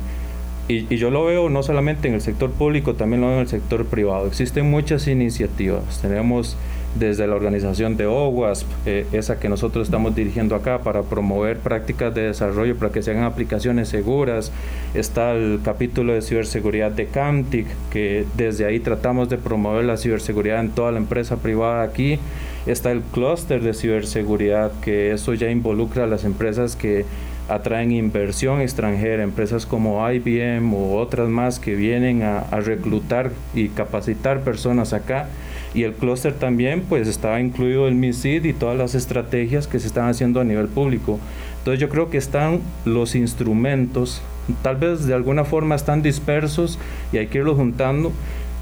Y, 0.67 0.95
yo 0.95 1.09
lo 1.09 1.25
veo 1.25 1.49
no 1.49 1.63
solamente 1.63 2.07
en 2.07 2.13
el 2.13 2.21
sector 2.21 2.51
público, 2.51 2.93
también 2.93 3.21
lo 3.21 3.27
veo 3.27 3.37
en 3.37 3.41
el 3.41 3.47
sector 3.47 3.85
privado. 3.85 4.27
Existen 4.27 4.69
muchas 4.69 5.07
iniciativas. 5.07 6.01
Tenemos 6.01 6.57
desde 6.95 7.25
la 7.25 7.35
organización 7.35 7.95
de 7.95 8.05
OWASP, 8.05 8.67
eh, 8.85 9.05
esa 9.13 9.39
que 9.39 9.47
nosotros 9.47 9.87
estamos 9.87 10.13
dirigiendo 10.13 10.55
acá 10.55 10.79
para 10.79 11.03
promover 11.03 11.57
prácticas 11.57 12.13
de 12.13 12.23
desarrollo 12.23 12.75
para 12.75 12.91
que 12.91 13.01
se 13.01 13.11
hagan 13.11 13.23
aplicaciones 13.23 13.87
seguras. 13.87 14.51
Está 14.93 15.31
el 15.31 15.61
capítulo 15.63 16.13
de 16.13 16.21
ciberseguridad 16.21 16.91
de 16.91 17.05
Camtic, 17.07 17.67
que 17.91 18.25
desde 18.35 18.65
ahí 18.65 18.79
tratamos 18.79 19.29
de 19.29 19.37
promover 19.37 19.85
la 19.85 19.97
ciberseguridad 19.97 20.59
en 20.59 20.71
toda 20.71 20.91
la 20.91 20.97
empresa 20.97 21.37
privada 21.37 21.83
aquí. 21.83 22.19
Está 22.65 22.91
el 22.91 23.01
clúster 23.01 23.61
de 23.61 23.73
ciberseguridad, 23.73 24.71
que 24.81 25.13
eso 25.13 25.33
ya 25.33 25.49
involucra 25.49 26.03
a 26.03 26.07
las 26.07 26.25
empresas 26.25 26.75
que 26.75 27.05
atraen 27.53 27.91
inversión 27.91 28.61
extranjera, 28.61 29.23
empresas 29.23 29.65
como 29.65 30.09
IBM 30.09 30.73
u 30.73 30.95
otras 30.95 31.29
más 31.29 31.59
que 31.59 31.75
vienen 31.75 32.23
a, 32.23 32.39
a 32.39 32.59
reclutar 32.59 33.31
y 33.53 33.69
capacitar 33.69 34.41
personas 34.41 34.93
acá 34.93 35.27
y 35.73 35.83
el 35.83 35.93
clúster 35.93 36.33
también 36.33 36.83
pues 36.87 37.07
estaba 37.07 37.39
incluido 37.39 37.87
el 37.87 37.95
MISID 37.95 38.43
y 38.45 38.53
todas 38.53 38.77
las 38.77 38.95
estrategias 38.95 39.67
que 39.67 39.79
se 39.79 39.87
están 39.87 40.09
haciendo 40.09 40.41
a 40.41 40.43
nivel 40.43 40.67
público. 40.67 41.19
Entonces 41.59 41.79
yo 41.79 41.89
creo 41.89 42.09
que 42.09 42.17
están 42.17 42.59
los 42.85 43.15
instrumentos, 43.15 44.21
tal 44.63 44.77
vez 44.77 45.05
de 45.05 45.13
alguna 45.13 45.45
forma 45.45 45.75
están 45.75 46.01
dispersos 46.01 46.79
y 47.13 47.17
hay 47.17 47.27
que 47.27 47.37
irlos 47.37 47.55
juntando, 47.55 48.11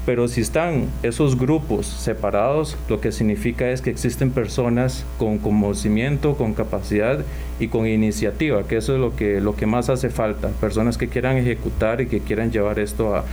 pero 0.06 0.28
si 0.28 0.40
están 0.40 0.86
esos 1.02 1.38
grupos 1.38 1.86
separados, 1.86 2.76
lo 2.88 3.00
que 3.00 3.12
significa 3.12 3.70
es 3.70 3.82
que 3.82 3.90
existen 3.90 4.30
personas 4.30 5.04
con 5.18 5.38
conocimiento, 5.38 6.36
con 6.36 6.54
capacidad 6.54 7.20
y 7.58 7.68
con 7.68 7.86
iniciativa, 7.86 8.62
que 8.64 8.78
eso 8.78 8.94
es 8.94 9.00
lo 9.00 9.14
que, 9.14 9.40
lo 9.40 9.54
que 9.54 9.66
más 9.66 9.90
hace 9.90 10.08
falta, 10.08 10.48
personas 10.60 10.96
que 10.96 11.08
quieran 11.08 11.36
ejecutar 11.36 12.00
y 12.00 12.06
que 12.06 12.20
quieran 12.20 12.50
llevar 12.50 12.78
esto 12.78 13.14
a, 13.14 13.24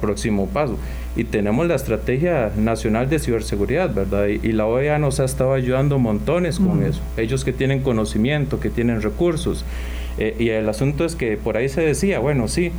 próximo 0.00 0.46
paso. 0.48 0.76
Y 1.14 1.24
tenemos 1.24 1.66
la 1.68 1.74
Estrategia 1.74 2.50
Nacional 2.56 3.08
de 3.10 3.18
Ciberseguridad, 3.18 3.94
¿verdad? 3.94 4.26
Y, 4.26 4.52
la 4.52 4.66
OEA 4.66 4.98
nos 4.98 5.20
ha 5.20 5.24
estado 5.24 5.52
ayudando 5.52 5.98
montones 5.98 6.58
con 6.58 6.82
eso. 6.82 7.00
Ellos 7.16 7.44
que 7.44 7.52
tienen 7.52 7.82
conocimiento, 7.82 8.58
que 8.60 8.70
tienen 8.70 9.02
recursos. 9.02 9.64
Eh, 10.18 10.34
y 10.38 10.48
el 10.48 10.68
asunto 10.68 11.04
es 11.04 11.16
que 11.16 11.36
por 11.36 11.56
ahí 11.56 11.68
se 11.68 11.82
decía, 11.82 12.18
bueno, 12.18 12.48
sí, 12.48 12.72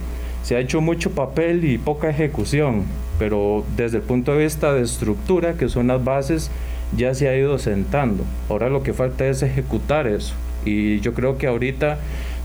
se 0.45 0.55
ha 0.55 0.59
hecho 0.59 0.79
mucho 0.79 1.09
papel 1.09 1.65
y 1.65 1.79
poca 1.79 2.07
ejecución, 2.07 2.83
pero 3.17 3.65
desde 3.75 3.97
el 3.97 4.03
punto 4.03 4.31
de 4.31 4.43
vista 4.43 4.75
de 4.75 4.83
estructura, 4.83 5.55
que 5.55 5.69
son 5.69 5.87
las 5.87 6.03
bases, 6.03 6.51
ya 6.95 7.15
se 7.15 7.27
ha 7.27 7.35
ido 7.35 7.57
sentando. 7.57 8.23
Ahora 8.47 8.69
lo 8.69 8.83
que 8.83 8.93
falta 8.93 9.25
es 9.25 9.41
ejecutar 9.41 10.05
eso. 10.05 10.35
Y 10.63 10.99
yo 10.99 11.15
creo 11.15 11.39
que 11.39 11.47
ahorita, 11.47 11.97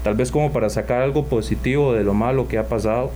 tal 0.02 0.14
vez 0.14 0.30
como 0.30 0.50
para 0.50 0.70
sacar 0.70 1.02
algo 1.02 1.26
positivo 1.26 1.92
de 1.92 2.02
lo 2.02 2.14
malo 2.14 2.48
que 2.48 2.56
ha 2.56 2.68
pasado, 2.68 3.10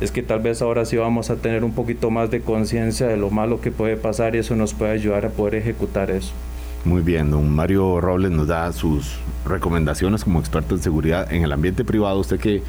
es 0.00 0.10
que 0.10 0.22
tal 0.22 0.40
vez 0.40 0.62
ahora 0.62 0.86
sí 0.86 0.96
vamos 0.96 1.28
a 1.28 1.36
tener 1.36 1.62
un 1.62 1.74
poquito 1.74 2.10
más 2.10 2.30
de 2.30 2.40
conciencia 2.40 3.06
de 3.08 3.18
lo 3.18 3.28
malo 3.28 3.60
que 3.60 3.70
puede 3.70 3.98
pasar 3.98 4.34
y 4.34 4.38
eso 4.38 4.56
nos 4.56 4.72
puede 4.72 4.92
ayudar 4.92 5.26
a 5.26 5.28
poder 5.28 5.56
ejecutar 5.56 6.10
eso. 6.10 6.32
Muy 6.86 7.02
bien, 7.02 7.30
don 7.30 7.54
Mario 7.54 8.00
Robles 8.00 8.30
nos 8.30 8.48
da 8.48 8.72
sus 8.72 9.18
recomendaciones 9.44 10.24
como 10.24 10.40
experto 10.40 10.74
en 10.74 10.80
seguridad 10.80 11.30
en 11.30 11.44
el 11.44 11.52
ambiente 11.52 11.84
privado. 11.84 12.18
Usted 12.18 12.40
que 12.40 12.62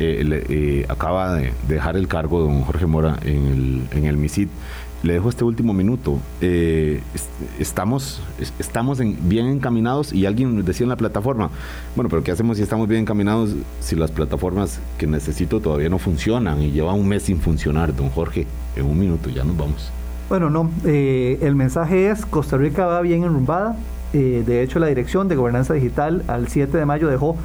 eh, 0.00 0.44
eh, 0.48 0.86
acaba 0.88 1.34
de 1.34 1.52
dejar 1.66 1.96
el 1.96 2.06
cargo, 2.06 2.40
don 2.40 2.62
Jorge 2.62 2.86
Mora, 2.86 3.18
en 3.24 3.46
el, 3.46 3.82
en 3.98 4.04
el 4.04 4.16
MISID, 4.16 4.48
le 5.02 5.14
dejo 5.14 5.28
este 5.28 5.44
último 5.44 5.72
minuto. 5.72 6.18
Eh, 6.40 7.00
estamos 7.58 8.20
estamos 8.58 9.00
bien 9.00 9.46
encaminados 9.46 10.12
y 10.12 10.26
alguien 10.26 10.64
decía 10.64 10.84
en 10.84 10.90
la 10.90 10.96
plataforma, 10.96 11.50
bueno, 11.96 12.08
pero 12.08 12.22
¿qué 12.22 12.30
hacemos 12.30 12.56
si 12.56 12.62
estamos 12.62 12.88
bien 12.88 13.02
encaminados 13.02 13.54
si 13.80 13.96
las 13.96 14.10
plataformas 14.10 14.80
que 14.98 15.06
necesito 15.06 15.60
todavía 15.60 15.88
no 15.88 15.98
funcionan 15.98 16.62
y 16.62 16.70
lleva 16.70 16.92
un 16.92 17.08
mes 17.08 17.24
sin 17.24 17.40
funcionar, 17.40 17.94
don 17.94 18.10
Jorge? 18.10 18.46
En 18.76 18.86
un 18.86 18.98
minuto 18.98 19.30
ya 19.30 19.44
nos 19.44 19.56
vamos. 19.56 19.90
Bueno, 20.28 20.50
no, 20.50 20.70
el 20.84 21.54
mensaje 21.54 22.10
es 22.10 22.26
Costa 22.26 22.56
Rica 22.56 22.86
va 22.86 23.00
bien 23.00 23.24
enrumbada. 23.24 23.76
De 24.12 24.62
hecho, 24.62 24.78
la 24.78 24.86
Dirección 24.86 25.28
de 25.28 25.36
Gobernanza 25.36 25.74
Digital 25.74 26.22
al 26.28 26.48
7 26.48 26.76
de 26.76 26.84
mayo 26.86 27.08
dejó 27.08 27.36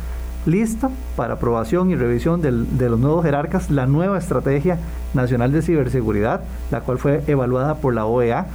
lista 0.45 0.89
para 1.15 1.35
aprobación 1.35 1.89
y 1.89 1.95
revisión 1.95 2.41
de 2.41 2.89
los 2.89 2.99
nuevos 2.99 3.23
jerarcas 3.23 3.69
la 3.69 3.85
nueva 3.85 4.17
estrategia 4.17 4.77
nacional 5.13 5.51
de 5.51 5.61
ciberseguridad, 5.61 6.41
la 6.71 6.81
cual 6.81 6.97
fue 6.97 7.23
evaluada 7.27 7.75
por 7.75 7.93
la 7.93 8.05
OEA. 8.05 8.47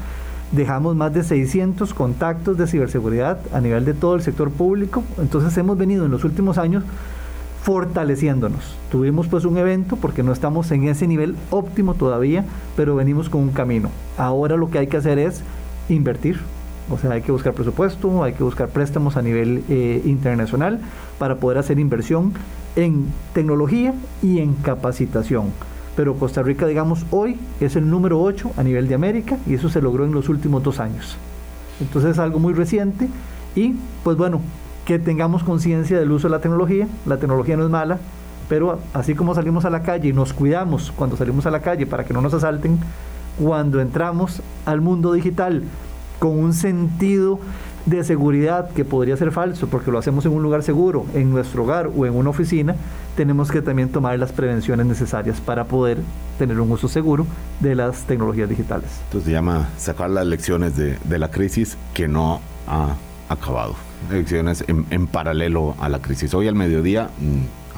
Dejamos 0.52 0.96
más 0.96 1.12
de 1.12 1.24
600 1.24 1.92
contactos 1.92 2.56
de 2.56 2.66
ciberseguridad 2.66 3.38
a 3.52 3.60
nivel 3.60 3.84
de 3.84 3.94
todo 3.94 4.14
el 4.14 4.22
sector 4.22 4.50
público. 4.50 5.04
Entonces 5.18 5.56
hemos 5.58 5.76
venido 5.76 6.06
en 6.06 6.10
los 6.10 6.24
últimos 6.24 6.56
años 6.58 6.84
fortaleciéndonos. 7.62 8.76
Tuvimos 8.90 9.28
pues 9.28 9.44
un 9.44 9.58
evento 9.58 9.96
porque 9.96 10.22
no 10.22 10.32
estamos 10.32 10.70
en 10.70 10.88
ese 10.88 11.06
nivel 11.06 11.36
óptimo 11.50 11.94
todavía, 11.94 12.44
pero 12.76 12.96
venimos 12.96 13.28
con 13.28 13.42
un 13.42 13.50
camino. 13.50 13.90
Ahora 14.16 14.56
lo 14.56 14.70
que 14.70 14.78
hay 14.78 14.86
que 14.86 14.96
hacer 14.96 15.18
es 15.18 15.42
invertir, 15.90 16.40
o 16.90 16.98
sea, 16.98 17.12
hay 17.12 17.22
que 17.22 17.32
buscar 17.32 17.52
presupuesto, 17.52 18.22
hay 18.22 18.32
que 18.32 18.42
buscar 18.42 18.68
préstamos 18.68 19.16
a 19.16 19.22
nivel 19.22 19.64
eh, 19.68 20.02
internacional 20.04 20.80
para 21.18 21.36
poder 21.36 21.58
hacer 21.58 21.78
inversión 21.78 22.32
en 22.76 23.06
tecnología 23.34 23.94
y 24.22 24.38
en 24.38 24.54
capacitación. 24.54 25.52
Pero 25.96 26.14
Costa 26.14 26.42
Rica, 26.42 26.66
digamos, 26.66 27.04
hoy 27.10 27.38
es 27.60 27.76
el 27.76 27.90
número 27.90 28.22
8 28.22 28.52
a 28.56 28.62
nivel 28.62 28.88
de 28.88 28.94
América 28.94 29.36
y 29.46 29.54
eso 29.54 29.68
se 29.68 29.82
logró 29.82 30.04
en 30.04 30.12
los 30.12 30.28
últimos 30.28 30.62
dos 30.62 30.78
años. 30.80 31.16
Entonces 31.80 32.12
es 32.12 32.18
algo 32.18 32.38
muy 32.38 32.54
reciente 32.54 33.08
y 33.54 33.74
pues 34.04 34.16
bueno, 34.16 34.40
que 34.84 34.98
tengamos 34.98 35.42
conciencia 35.42 35.98
del 35.98 36.10
uso 36.12 36.28
de 36.28 36.32
la 36.32 36.40
tecnología. 36.40 36.88
La 37.04 37.18
tecnología 37.18 37.56
no 37.56 37.64
es 37.64 37.70
mala, 37.70 37.98
pero 38.48 38.78
así 38.94 39.14
como 39.14 39.34
salimos 39.34 39.64
a 39.64 39.70
la 39.70 39.82
calle 39.82 40.08
y 40.08 40.12
nos 40.12 40.32
cuidamos 40.32 40.92
cuando 40.96 41.16
salimos 41.16 41.46
a 41.46 41.50
la 41.50 41.60
calle 41.60 41.86
para 41.86 42.04
que 42.04 42.14
no 42.14 42.20
nos 42.20 42.32
asalten, 42.32 42.78
cuando 43.38 43.80
entramos 43.80 44.40
al 44.64 44.80
mundo 44.80 45.12
digital 45.12 45.64
con 46.18 46.38
un 46.38 46.52
sentido 46.52 47.38
de 47.86 48.04
seguridad 48.04 48.70
que 48.70 48.84
podría 48.84 49.16
ser 49.16 49.32
falso 49.32 49.66
porque 49.68 49.90
lo 49.90 49.98
hacemos 49.98 50.26
en 50.26 50.32
un 50.32 50.42
lugar 50.42 50.62
seguro, 50.62 51.06
en 51.14 51.30
nuestro 51.30 51.62
hogar 51.62 51.90
o 51.96 52.06
en 52.06 52.14
una 52.14 52.30
oficina, 52.30 52.76
tenemos 53.16 53.50
que 53.50 53.62
también 53.62 53.88
tomar 53.88 54.18
las 54.18 54.32
prevenciones 54.32 54.86
necesarias 54.86 55.40
para 55.40 55.64
poder 55.64 55.98
tener 56.38 56.60
un 56.60 56.70
uso 56.70 56.88
seguro 56.88 57.26
de 57.60 57.74
las 57.74 58.02
tecnologías 58.02 58.48
digitales. 58.48 58.90
Entonces 59.06 59.26
se 59.26 59.32
llama 59.32 59.68
sacar 59.78 60.10
las 60.10 60.26
lecciones 60.26 60.76
de, 60.76 61.18
la 61.18 61.30
crisis 61.30 61.76
que 61.94 62.08
no 62.08 62.40
ha 62.66 62.94
acabado. 63.28 63.74
Lecciones 64.10 64.64
en, 64.68 65.06
paralelo 65.06 65.74
a 65.80 65.88
la 65.88 66.00
crisis. 66.00 66.34
Hoy 66.34 66.48
al 66.48 66.54
mediodía... 66.54 67.10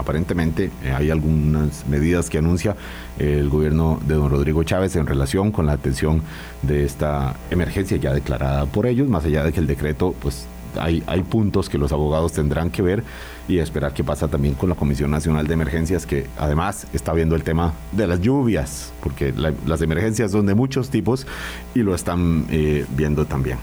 Aparentemente 0.01 0.71
eh, 0.83 0.93
hay 0.93 1.11
algunas 1.11 1.87
medidas 1.87 2.31
que 2.31 2.39
anuncia 2.39 2.75
el 3.19 3.51
gobierno 3.51 4.01
de 4.07 4.15
don 4.15 4.31
Rodrigo 4.31 4.63
Chávez 4.65 4.97
en 4.97 5.07
relación 5.07 5.53
con 5.53 5.67
la 5.67 5.73
atención 5.73 6.23
de 6.63 6.85
esta 6.85 7.37
emergencia 7.51 7.99
ya 7.99 8.15
declarada 8.15 8.65
por 8.65 8.87
ellos, 8.87 9.09
más 9.09 9.27
allá 9.27 9.45
de 9.45 9.53
que 9.53 9.61
el 9.61 9.67
decreto 9.67 10.15
pues 10.21 10.47
hay, 10.79 11.03
hay, 11.07 11.23
puntos 11.23 11.69
que 11.69 11.79
los 11.79 11.93
abogados 11.93 12.33
tendrán 12.33 12.71
que 12.71 12.81
ver 12.81 13.03
y 13.49 13.59
esperar 13.59 13.93
qué 13.93 14.05
pasa 14.05 14.29
también 14.29 14.55
con 14.55 14.69
la 14.69 14.75
Comisión 14.75 15.11
Nacional 15.11 15.47
de 15.47 15.55
Emergencias, 15.55 16.07
que 16.07 16.27
además 16.39 16.87
está 16.93 17.13
viendo 17.13 17.35
el 17.35 17.43
tema 17.43 17.75
de 17.93 18.07
las 18.07 18.21
lluvias, 18.21 18.93
porque 19.03 19.35
las 19.67 19.83
emergencias 19.83 20.31
son 20.31 20.47
de 20.47 20.55
muchos 20.55 20.89
tipos 20.89 21.27
y 21.75 21.81
lo 21.81 21.95
están 21.95 22.47
eh, 22.51 22.87
viendo 22.97 23.25
también. 23.27 23.59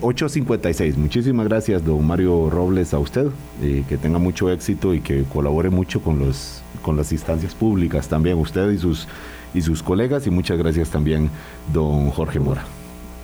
8.56. 0.00 0.80
Eh, 0.80 0.94
Muchísimas 0.96 1.46
gracias, 1.46 1.84
don 1.84 2.06
Mario 2.06 2.50
Robles, 2.50 2.94
a 2.94 2.98
usted. 2.98 3.28
Eh, 3.62 3.84
que 3.88 3.96
tenga 3.96 4.18
mucho 4.18 4.50
éxito 4.50 4.94
y 4.94 5.00
que 5.00 5.24
colabore 5.24 5.70
mucho 5.70 6.00
con, 6.00 6.18
los, 6.18 6.62
con 6.82 6.96
las 6.96 7.12
instancias 7.12 7.54
públicas 7.54 8.08
también, 8.08 8.38
usted 8.38 8.70
y 8.70 8.78
sus, 8.78 9.06
y 9.54 9.62
sus 9.62 9.82
colegas. 9.82 10.26
Y 10.26 10.30
muchas 10.30 10.58
gracias 10.58 10.90
también, 10.90 11.30
don 11.72 12.10
Jorge 12.10 12.40
Mora. 12.40 12.64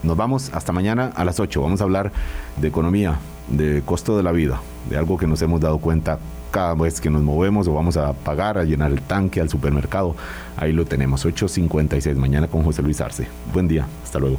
Nos 0.02 0.16
vamos 0.16 0.50
hasta 0.52 0.72
mañana 0.72 1.12
a 1.16 1.24
las 1.24 1.40
8. 1.40 1.60
Vamos 1.60 1.80
a 1.80 1.84
hablar 1.84 2.12
de 2.60 2.68
economía, 2.68 3.18
de 3.48 3.82
costo 3.84 4.16
de 4.16 4.22
la 4.22 4.32
vida, 4.32 4.60
de 4.88 4.96
algo 4.96 5.16
que 5.16 5.26
nos 5.26 5.42
hemos 5.42 5.60
dado 5.60 5.78
cuenta 5.78 6.18
cada 6.50 6.74
vez 6.74 7.00
que 7.00 7.10
nos 7.10 7.22
movemos 7.22 7.66
o 7.66 7.74
vamos 7.74 7.96
a 7.96 8.12
pagar, 8.12 8.56
a 8.56 8.64
llenar 8.64 8.92
el 8.92 9.02
tanque 9.02 9.40
al 9.40 9.48
supermercado. 9.48 10.14
Ahí 10.56 10.72
lo 10.72 10.84
tenemos, 10.84 11.26
8.56. 11.26 12.14
Mañana 12.14 12.46
con 12.46 12.62
José 12.62 12.82
Luis 12.82 13.00
Arce. 13.00 13.26
Buen 13.52 13.68
día, 13.68 13.86
hasta 14.04 14.18
luego. 14.18 14.38